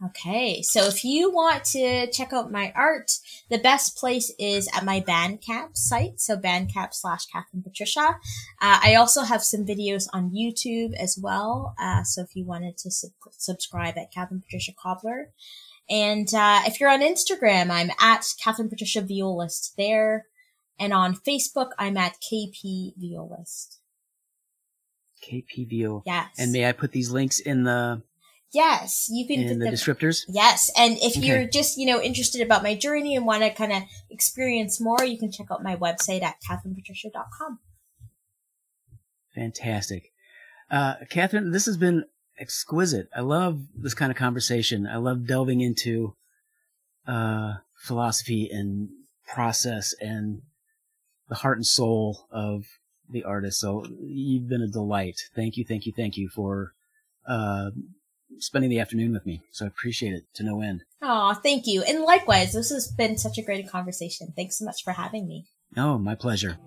Okay, 0.05 0.61
so 0.61 0.83
if 0.83 1.05
you 1.05 1.31
want 1.31 1.63
to 1.65 2.11
check 2.11 2.33
out 2.33 2.51
my 2.51 2.73
art, 2.75 3.11
the 3.49 3.57
best 3.57 3.95
place 3.95 4.33
is 4.37 4.67
at 4.75 4.83
my 4.83 4.99
Bandcamp 4.99 5.77
site. 5.77 6.19
So 6.19 6.35
Bandcamp 6.35 6.93
slash 6.93 7.25
Kathryn 7.33 7.63
Patricia. 7.63 8.17
Uh, 8.61 8.79
I 8.83 8.95
also 8.95 9.21
have 9.21 9.43
some 9.43 9.65
videos 9.65 10.07
on 10.11 10.31
YouTube 10.31 10.93
as 10.95 11.17
well. 11.21 11.73
Uh, 11.79 12.03
so 12.03 12.21
if 12.21 12.35
you 12.35 12.43
wanted 12.43 12.77
to 12.79 12.91
sub- 12.91 13.11
subscribe 13.31 13.97
at 13.97 14.13
Kathryn 14.13 14.43
Patricia 14.43 14.73
Cobbler. 14.77 15.29
And 15.89 16.33
uh, 16.33 16.61
if 16.65 16.79
you're 16.79 16.89
on 16.89 17.01
Instagram, 17.01 17.69
I'm 17.69 17.91
at 17.99 18.23
Kathryn 18.43 18.69
Patricia 18.69 19.01
Violist 19.01 19.73
there. 19.77 20.25
And 20.79 20.93
on 20.93 21.15
Facebook, 21.15 21.69
I'm 21.77 21.97
at 21.97 22.15
KP 22.21 22.93
Violist. 22.97 23.79
KP 25.23 25.69
Viol. 25.69 26.03
Yes. 26.05 26.29
And 26.37 26.51
may 26.51 26.67
I 26.67 26.71
put 26.71 26.91
these 26.91 27.11
links 27.11 27.39
in 27.39 27.63
the 27.63 28.01
Yes, 28.53 29.07
you 29.09 29.25
can 29.25 29.41
in 29.41 29.57
the 29.57 29.65
them, 29.65 29.73
descriptors. 29.73 30.25
Yes, 30.29 30.69
and 30.77 30.95
if 31.01 31.17
okay. 31.17 31.25
you're 31.25 31.45
just 31.47 31.75
you 31.75 31.87
know 31.87 31.99
interested 31.99 32.39
about 32.39 32.61
my 32.61 32.75
journey 32.75 33.15
and 33.15 33.25
want 33.25 33.41
to 33.41 33.49
kind 33.49 33.71
of 33.71 33.81
experience 34.11 34.79
more, 34.79 35.03
you 35.03 35.17
can 35.17 35.31
check 35.31 35.47
out 35.49 35.63
my 35.63 35.75
website 35.75 36.21
at 36.21 36.35
kathrynpatricia.com. 36.47 37.59
Fantastic, 39.33 40.11
uh, 40.69 40.95
Kathryn. 41.11 41.51
This 41.51 41.65
has 41.65 41.77
been 41.77 42.05
exquisite. 42.39 43.09
I 43.15 43.21
love 43.21 43.61
this 43.75 43.93
kind 43.93 44.11
of 44.11 44.17
conversation. 44.17 44.87
I 44.87 44.97
love 44.97 45.27
delving 45.27 45.61
into 45.61 46.15
uh, 47.07 47.55
philosophy 47.75 48.49
and 48.51 48.89
process 49.27 49.93
and 49.99 50.41
the 51.29 51.35
heart 51.35 51.57
and 51.57 51.65
soul 51.65 52.27
of 52.31 52.65
the 53.09 53.23
artist. 53.23 53.59
So 53.59 53.85
you've 54.01 54.47
been 54.47 54.61
a 54.61 54.67
delight. 54.67 55.29
Thank 55.35 55.57
you, 55.57 55.65
thank 55.65 55.85
you, 55.85 55.93
thank 55.95 56.17
you 56.17 56.29
for 56.29 56.73
uh, 57.27 57.71
spending 58.39 58.69
the 58.69 58.79
afternoon 58.79 59.13
with 59.13 59.25
me. 59.25 59.41
So 59.51 59.65
I 59.65 59.67
appreciate 59.67 60.13
it 60.13 60.23
to 60.35 60.43
no 60.43 60.61
end. 60.61 60.83
Oh, 61.01 61.33
thank 61.33 61.67
you. 61.67 61.83
And 61.83 62.01
likewise, 62.01 62.53
this 62.53 62.69
has 62.69 62.87
been 62.87 63.17
such 63.17 63.37
a 63.37 63.41
great 63.41 63.69
conversation. 63.69 64.33
Thanks 64.35 64.57
so 64.57 64.65
much 64.65 64.83
for 64.83 64.93
having 64.93 65.27
me. 65.27 65.45
Oh, 65.75 65.97
my 65.97 66.15
pleasure. 66.15 66.57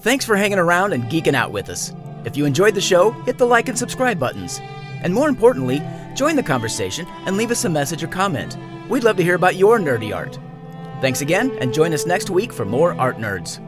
Thanks 0.00 0.24
for 0.24 0.36
hanging 0.36 0.58
around 0.58 0.92
and 0.92 1.04
geeking 1.04 1.34
out 1.34 1.52
with 1.52 1.68
us. 1.68 1.92
If 2.26 2.36
you 2.36 2.44
enjoyed 2.44 2.74
the 2.74 2.80
show, 2.80 3.12
hit 3.22 3.38
the 3.38 3.46
like 3.46 3.70
and 3.70 3.78
subscribe 3.78 4.18
buttons. 4.18 4.60
And 5.02 5.14
more 5.14 5.28
importantly, 5.28 5.80
join 6.14 6.36
the 6.36 6.42
conversation 6.42 7.06
and 7.24 7.36
leave 7.36 7.52
us 7.52 7.64
a 7.64 7.70
message 7.70 8.02
or 8.02 8.08
comment. 8.08 8.58
We'd 8.88 9.04
love 9.04 9.16
to 9.16 9.22
hear 9.22 9.36
about 9.36 9.56
your 9.56 9.78
nerdy 9.78 10.14
art. 10.14 10.38
Thanks 11.00 11.20
again, 11.20 11.56
and 11.60 11.72
join 11.72 11.94
us 11.94 12.04
next 12.04 12.28
week 12.28 12.52
for 12.52 12.64
more 12.64 12.98
Art 13.00 13.18
Nerds. 13.18 13.65